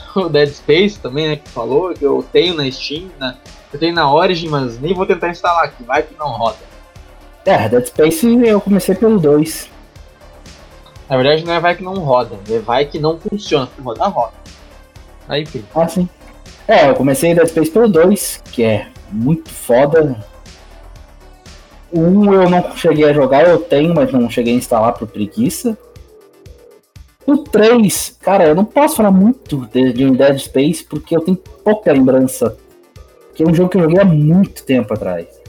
o 0.15 0.29
Dead 0.29 0.49
Space 0.49 0.99
também, 0.99 1.27
né, 1.27 1.35
que 1.35 1.49
falou, 1.49 1.93
que 1.93 2.03
eu 2.03 2.25
tenho 2.31 2.53
na 2.53 2.69
Steam, 2.71 3.09
na, 3.19 3.35
eu 3.71 3.79
tenho 3.79 3.93
na 3.93 4.11
Origin, 4.11 4.47
mas 4.47 4.79
nem 4.79 4.93
vou 4.93 5.05
tentar 5.05 5.29
instalar 5.29 5.65
aqui, 5.65 5.83
vai 5.83 6.03
que 6.03 6.15
não 6.17 6.29
roda. 6.29 6.57
É, 7.45 7.69
Dead 7.69 7.85
Space 7.85 8.25
eu 8.45 8.61
comecei 8.61 8.95
pelo 8.95 9.19
2. 9.19 9.69
Na 11.09 11.17
verdade 11.17 11.43
não 11.43 11.53
é 11.53 11.59
vai 11.59 11.75
que 11.75 11.83
não 11.83 11.95
roda, 11.95 12.37
é 12.49 12.59
vai 12.59 12.85
que 12.85 12.99
não 12.99 13.19
funciona, 13.19 13.67
se 13.75 13.81
rodar 13.81 14.11
roda. 14.11 14.33
Aí, 15.27 15.43
enfim. 15.43 15.63
Ah, 15.75 15.87
sim. 15.87 16.09
É, 16.67 16.89
eu 16.89 16.95
comecei 16.95 17.33
Dead 17.33 17.47
Space 17.47 17.71
pelo 17.71 17.87
2, 17.87 18.43
que 18.51 18.63
é 18.63 18.87
muito 19.11 19.49
foda. 19.49 20.23
O 21.91 21.99
1 21.99 22.33
eu 22.33 22.49
não 22.49 22.75
cheguei 22.75 23.05
a 23.05 23.13
jogar, 23.13 23.47
eu 23.47 23.59
tenho, 23.59 23.93
mas 23.95 24.11
não 24.11 24.29
cheguei 24.29 24.53
a 24.53 24.57
instalar 24.57 24.93
por 24.93 25.07
preguiça. 25.07 25.77
O 27.25 27.37
3, 27.37 28.17
cara, 28.21 28.47
eu 28.47 28.55
não 28.55 28.65
posso 28.65 28.95
falar 28.95 29.11
muito 29.11 29.65
de, 29.67 29.93
de 29.93 30.09
Dead 30.11 30.37
Space 30.39 30.83
porque 30.83 31.15
eu 31.15 31.21
tenho 31.21 31.37
pouca 31.37 31.91
lembrança. 31.91 32.57
Que 33.33 33.43
é 33.43 33.47
um 33.47 33.53
jogo 33.53 33.69
que 33.69 33.77
eu 33.77 33.81
joguei 33.83 33.99
há 33.99 34.05
muito 34.05 34.63
tempo 34.65 34.93
atrás. 34.93 35.39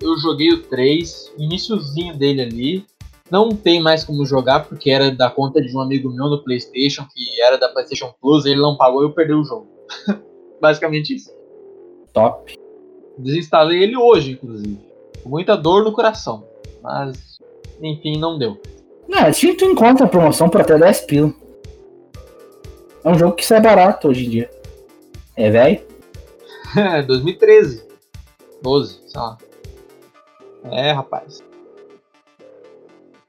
Eu 0.00 0.16
joguei 0.18 0.52
o 0.52 0.62
3, 0.62 1.32
iníciozinho 1.38 2.16
dele 2.16 2.42
ali. 2.42 2.86
Não 3.30 3.50
tem 3.50 3.82
mais 3.82 4.04
como 4.04 4.24
jogar 4.24 4.68
porque 4.68 4.90
era 4.90 5.10
da 5.10 5.30
conta 5.30 5.60
de 5.60 5.74
um 5.76 5.80
amigo 5.80 6.10
meu 6.10 6.28
no 6.28 6.44
PlayStation, 6.44 7.06
que 7.12 7.40
era 7.40 7.56
da 7.56 7.68
PlayStation 7.68 8.14
Plus, 8.20 8.44
ele 8.44 8.60
não 8.60 8.76
pagou 8.76 9.02
e 9.02 9.06
eu 9.06 9.12
perdi 9.12 9.32
o 9.32 9.44
jogo. 9.44 9.66
Basicamente 10.60 11.14
isso. 11.14 11.32
Top. 12.12 12.54
Desinstalei 13.18 13.82
ele 13.82 13.96
hoje, 13.96 14.32
inclusive. 14.32 14.78
Com 15.24 15.30
muita 15.30 15.56
dor 15.56 15.82
no 15.82 15.90
coração. 15.90 16.44
Mas, 16.80 17.40
enfim, 17.82 18.18
não 18.18 18.38
deu. 18.38 18.60
É, 19.10 19.32
se 19.32 19.52
tu 19.54 19.64
encontra 19.64 20.06
promoção 20.06 20.48
por 20.48 20.60
até 20.60 20.78
10 20.78 21.00
pila. 21.00 21.34
É 23.02 23.08
um 23.08 23.18
jogo 23.18 23.34
que 23.34 23.44
sai 23.44 23.60
barato 23.60 24.08
hoje 24.08 24.26
em 24.26 24.30
dia. 24.30 24.50
É, 25.36 25.50
velho? 25.50 25.82
2013. 27.06 27.86
12, 28.62 29.00
sei 29.08 29.20
lá. 29.20 29.38
É, 30.70 30.92
rapaz. 30.92 31.42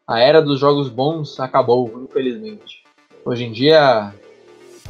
A 0.07 0.19
era 0.19 0.41
dos 0.41 0.59
jogos 0.59 0.87
bons 0.89 1.39
acabou, 1.39 1.91
infelizmente. 2.03 2.83
Hoje 3.25 3.45
em 3.45 3.51
dia 3.51 4.13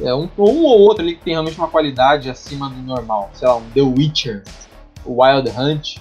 é 0.00 0.14
um, 0.14 0.28
um 0.38 0.64
ou 0.64 0.80
outro 0.80 1.02
ali 1.02 1.16
que 1.16 1.24
tem 1.24 1.32
realmente 1.32 1.58
uma 1.58 1.68
qualidade 1.68 2.28
acima 2.28 2.68
do 2.68 2.82
normal. 2.82 3.30
Sei 3.32 3.48
lá, 3.48 3.56
um 3.56 3.70
The 3.70 3.80
Witcher, 3.80 4.44
o 5.04 5.22
Wild 5.22 5.50
Hunt, 5.50 5.96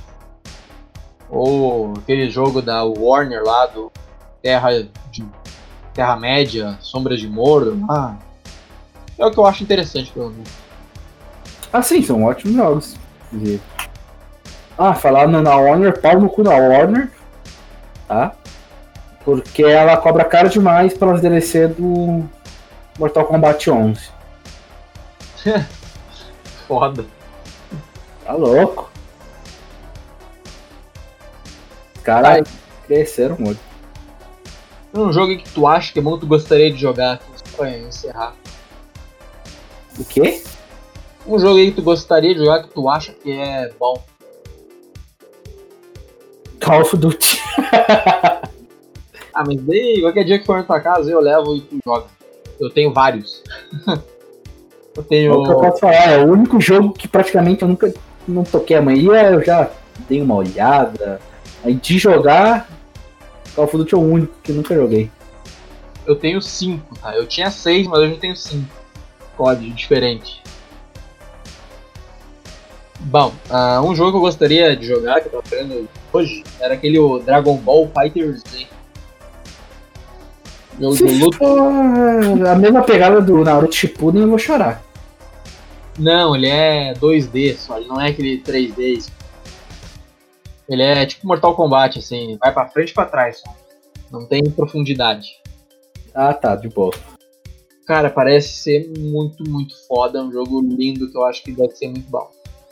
ou 1.30 1.94
aquele 1.98 2.30
jogo 2.30 2.62
da 2.62 2.84
Warner 2.84 3.44
lá 3.44 3.66
do 3.68 3.92
Terra 4.42 4.70
de 5.12 5.26
Terra 5.94 6.16
Média, 6.18 6.78
Sombras 6.82 7.20
de 7.20 7.28
Mordor. 7.28 7.78
Ah, 7.90 8.16
é 9.18 9.26
o 9.26 9.32
que 9.32 9.38
eu 9.38 9.46
acho 9.46 9.64
interessante, 9.64 10.12
pelo 10.12 10.30
menos. 10.30 10.50
Ah, 11.72 11.82
sim, 11.82 12.02
são 12.02 12.24
ótimos 12.24 12.56
jogos. 12.56 12.96
inclusive. 13.32 13.62
Ah, 14.78 14.94
falando 14.94 15.42
na 15.42 15.56
Warner, 15.56 16.00
pau 16.02 16.20
no 16.20 16.30
cu 16.30 16.44
da 16.44 16.52
Warner. 16.52 17.10
Tá? 18.08 18.34
Porque 19.24 19.64
ela 19.64 19.98
cobra 19.98 20.26
caro 20.26 20.50
demais 20.50 20.94
pelas 20.98 21.22
DLC 21.22 21.68
do 21.68 22.26
Mortal 23.00 23.26
Kombat 23.26 23.70
11. 23.72 24.10
Foda. 26.68 27.06
Tá 28.26 28.34
louco? 28.34 28.92
Caras 32.06 32.48
cresceram 32.88 33.36
muito. 33.40 33.60
Um 34.94 35.12
jogo 35.12 35.36
que 35.38 35.50
tu 35.50 35.68
acha 35.68 35.92
que 35.92 36.00
é 36.00 36.02
bom, 36.02 36.18
tu 36.18 36.26
gostaria 36.26 36.72
de 36.72 36.78
jogar, 36.80 37.20
pra 37.58 37.70
encerrar. 37.78 38.34
O 40.00 40.06
quê? 40.06 40.42
Um 41.28 41.38
jogo 41.40 41.58
aí 41.58 41.72
que 41.72 41.78
tu 41.78 41.82
gostaria 41.82 42.34
de 42.34 42.40
jogar 42.40 42.64
que 42.64 42.70
tu 42.70 42.88
acha 42.88 43.12
que 43.12 43.32
é 43.32 43.72
bom. 43.80 44.02
Call 46.64 46.82
of 46.82 46.96
Duty. 46.98 47.42
Ah, 49.34 49.44
mas 49.46 49.62
daí, 49.64 50.00
qualquer 50.02 50.24
dia 50.24 50.40
que 50.40 50.46
for 50.46 50.58
na 50.58 50.64
tua 50.64 50.80
casa, 50.80 51.12
eu 51.12 51.20
levo 51.20 51.58
e 51.58 51.62
tu 51.62 51.78
joga. 51.86 52.06
Eu 52.60 52.70
tenho 52.70 52.94
vários. 52.94 53.44
eu 53.88 53.94
É 54.98 55.02
tenho. 55.10 55.34
o 55.34 55.44
que 55.44 55.52
eu 55.52 55.60
posso 55.60 55.80
falar, 55.80 56.12
é 56.12 56.24
o 56.24 56.32
único 56.32 56.60
jogo 56.62 56.94
que 56.94 57.06
praticamente 57.08 57.62
eu 57.64 57.68
nunca 57.68 57.94
não 58.26 58.44
toquei 58.46 58.78
a 58.78 58.82
maioria, 58.82 59.32
eu 59.32 59.44
já 59.44 59.70
dei 60.08 60.22
uma 60.22 60.36
olhada. 60.36 61.20
Aí 61.66 61.74
de 61.74 61.98
jogar, 61.98 62.70
Call 63.56 63.66
of 63.66 63.76
Duty 63.76 63.96
é 63.96 63.98
o 63.98 64.02
único 64.02 64.36
que 64.44 64.52
eu 64.52 64.56
nunca 64.56 64.76
joguei. 64.76 65.10
Eu 66.06 66.16
tenho 66.16 66.40
cinco, 66.40 66.96
tá? 67.00 67.16
Eu 67.16 67.26
tinha 67.26 67.50
seis, 67.50 67.88
mas 67.88 68.00
hoje 68.02 68.12
eu 68.12 68.20
tenho 68.20 68.36
cinco. 68.36 68.70
Código 69.36 69.74
diferente. 69.74 70.44
Bom, 73.00 73.34
ah, 73.50 73.82
um 73.82 73.96
jogo 73.96 74.12
que 74.12 74.18
eu 74.18 74.22
gostaria 74.22 74.78
de 74.78 74.86
jogar, 74.86 75.22
que 75.22 75.28
eu 75.28 75.42
tô 75.42 75.50
jogando 75.50 75.90
hoje, 76.14 76.44
era 76.60 76.76
aquele 76.76 77.00
Dragon 77.26 77.58
Ball 77.58 77.92
Fighter 77.98 78.38
Z. 78.38 78.68
Jogo 80.80 80.96
Se 80.96 81.04
luta. 81.04 81.38
for 81.38 82.48
a 82.48 82.56
mesma 82.56 82.84
pegada 82.84 83.22
do 83.22 83.44
Naruto 83.44 83.74
Shippuden, 83.74 84.22
eu 84.22 84.30
vou 84.30 84.38
chorar. 84.38 84.84
Não, 85.98 86.36
ele 86.36 86.48
é 86.48 86.94
2D 86.94 87.56
só, 87.56 87.78
ele 87.78 87.88
não 87.88 88.00
é 88.00 88.10
aquele 88.10 88.40
3D. 88.42 89.15
Ele 90.68 90.82
é 90.82 91.06
tipo 91.06 91.28
Mortal 91.28 91.56
Kombat, 91.56 92.00
assim, 92.00 92.38
vai 92.40 92.54
pra 92.54 92.68
frente 92.68 92.90
e 92.90 92.94
pra 92.94 93.06
trás. 93.06 93.44
Não 94.12 94.26
tem 94.26 94.44
profundidade. 94.44 95.28
Ah, 96.14 96.34
tá, 96.34 96.56
de 96.56 96.70
boa. 96.70 96.94
Cara, 97.86 98.10
parece 98.10 98.50
ser 98.50 98.92
muito, 98.98 99.48
muito 99.48 99.76
foda. 99.88 100.20
É 100.20 100.22
um 100.22 100.32
jogo 100.32 100.62
lindo 100.62 101.12
que 101.12 101.18
eu 101.18 101.24
acho 101.26 101.44
que 101.44 101.52
deve 101.52 101.76
ser 101.76 101.88
muito 101.88 102.10
bom. 102.10 102.30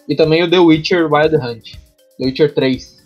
E 0.07 0.15
também 0.15 0.43
o 0.43 0.49
The 0.49 0.59
Witcher 0.59 1.11
Wild 1.11 1.35
Hunt. 1.35 1.73
The 2.17 2.25
Witcher 2.25 2.53
3. 2.53 3.03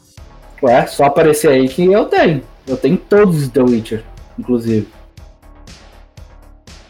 Ué, 0.63 0.87
só 0.87 1.05
aparecer 1.05 1.49
aí 1.49 1.67
que 1.67 1.85
eu 1.85 2.05
tenho. 2.05 2.43
Eu 2.65 2.77
tenho 2.77 2.97
todos 2.97 3.43
os 3.43 3.49
The 3.49 3.61
Witcher, 3.61 4.03
inclusive. 4.39 4.87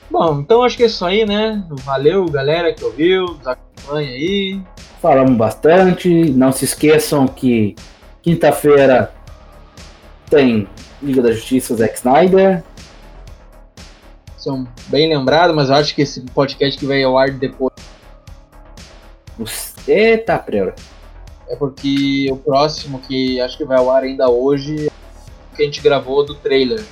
Bom, 0.10 0.40
então 0.40 0.64
acho 0.64 0.78
que 0.78 0.84
é 0.84 0.88
isso 0.88 1.06
aí, 1.06 1.26
né? 1.26 1.66
Valeu, 1.84 2.26
galera 2.26 2.74
que 2.74 2.84
ouviu, 2.84 3.26
nos 3.26 3.48
acompanha 3.48 4.10
aí. 4.10 4.62
Falamos 5.08 5.38
bastante. 5.38 6.10
Não 6.32 6.52
se 6.52 6.66
esqueçam 6.66 7.30
que 7.30 7.78
quinta-feira 8.22 9.10
tem 10.30 10.68
Liga 11.02 11.22
da 11.22 11.32
Justiça 11.32 11.74
Zack 11.78 11.96
Snyder. 11.96 12.62
São 14.38 14.68
bem 14.88 15.08
lembrados, 15.08 15.56
mas 15.56 15.70
eu 15.70 15.76
acho 15.76 15.96
que 15.96 16.02
esse 16.02 16.20
podcast 16.20 16.78
que 16.78 16.86
vai 16.86 17.02
ao 17.04 17.18
ar 17.18 17.32
depois 17.32 17.72
Eita, 19.88 20.38
preura. 20.40 20.76
é 21.48 21.56
porque 21.56 22.28
o 22.30 22.36
próximo, 22.36 23.00
que 23.00 23.40
acho 23.40 23.58
que 23.58 23.64
vai 23.64 23.78
ao 23.78 23.90
ar 23.90 24.04
ainda 24.04 24.30
hoje, 24.30 24.88
é 24.88 24.92
o 25.54 25.56
que 25.56 25.62
a 25.64 25.66
gente 25.66 25.80
gravou 25.80 26.26
do 26.26 26.36
trailer. 26.36 26.84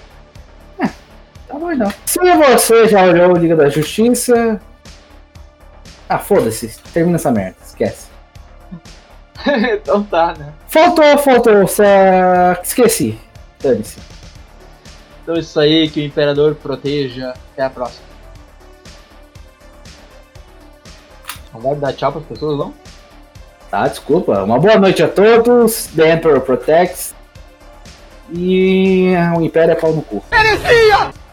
Tá 0.78 1.59
bom 1.59 1.70
então. 1.70 1.91
Se 2.05 2.18
você 2.18 2.88
já 2.88 3.03
olhou 3.03 3.34
Liga 3.34 3.57
da 3.57 3.68
Justiça. 3.68 4.61
Ah, 6.08 6.20
foda-se. 6.20 6.80
Termina 6.93 7.16
essa 7.16 7.32
merda. 7.32 7.56
Esquece. 7.66 8.08
então 9.74 10.03
tá, 10.03 10.34
né? 10.38 10.53
Faltou, 10.68 11.18
faltou. 11.18 11.68
Só... 11.68 11.84
Esqueci. 12.64 13.20
Dane-se. 13.60 13.99
Então 15.24 15.36
é 15.36 15.39
isso 15.39 15.60
aí, 15.60 15.89
que 15.89 16.01
o 16.01 16.03
Imperador 16.03 16.56
proteja. 16.56 17.34
Até 17.53 17.64
a 17.64 17.70
próxima. 17.70 18.06
Não 21.53 21.62
vai 21.62 21.76
dar 21.76 21.93
tchau 21.93 22.12
pras 22.12 22.26
pessoas, 22.26 22.60
não? 22.60 22.74
Tá, 23.72 23.88
desculpa. 23.88 24.43
Uma 24.43 24.60
boa 24.60 24.78
noite 24.78 25.01
a 25.01 25.08
todos. 25.08 25.88
The 25.95 26.14
Emperor 26.14 26.41
Protects. 26.41 27.16
E 28.32 29.14
o 29.38 29.41
Império 29.41 29.72
é 29.72 29.76
pau 29.76 29.93
no 29.93 30.01
cu. 30.01 30.24
Heresia! 30.32 31.24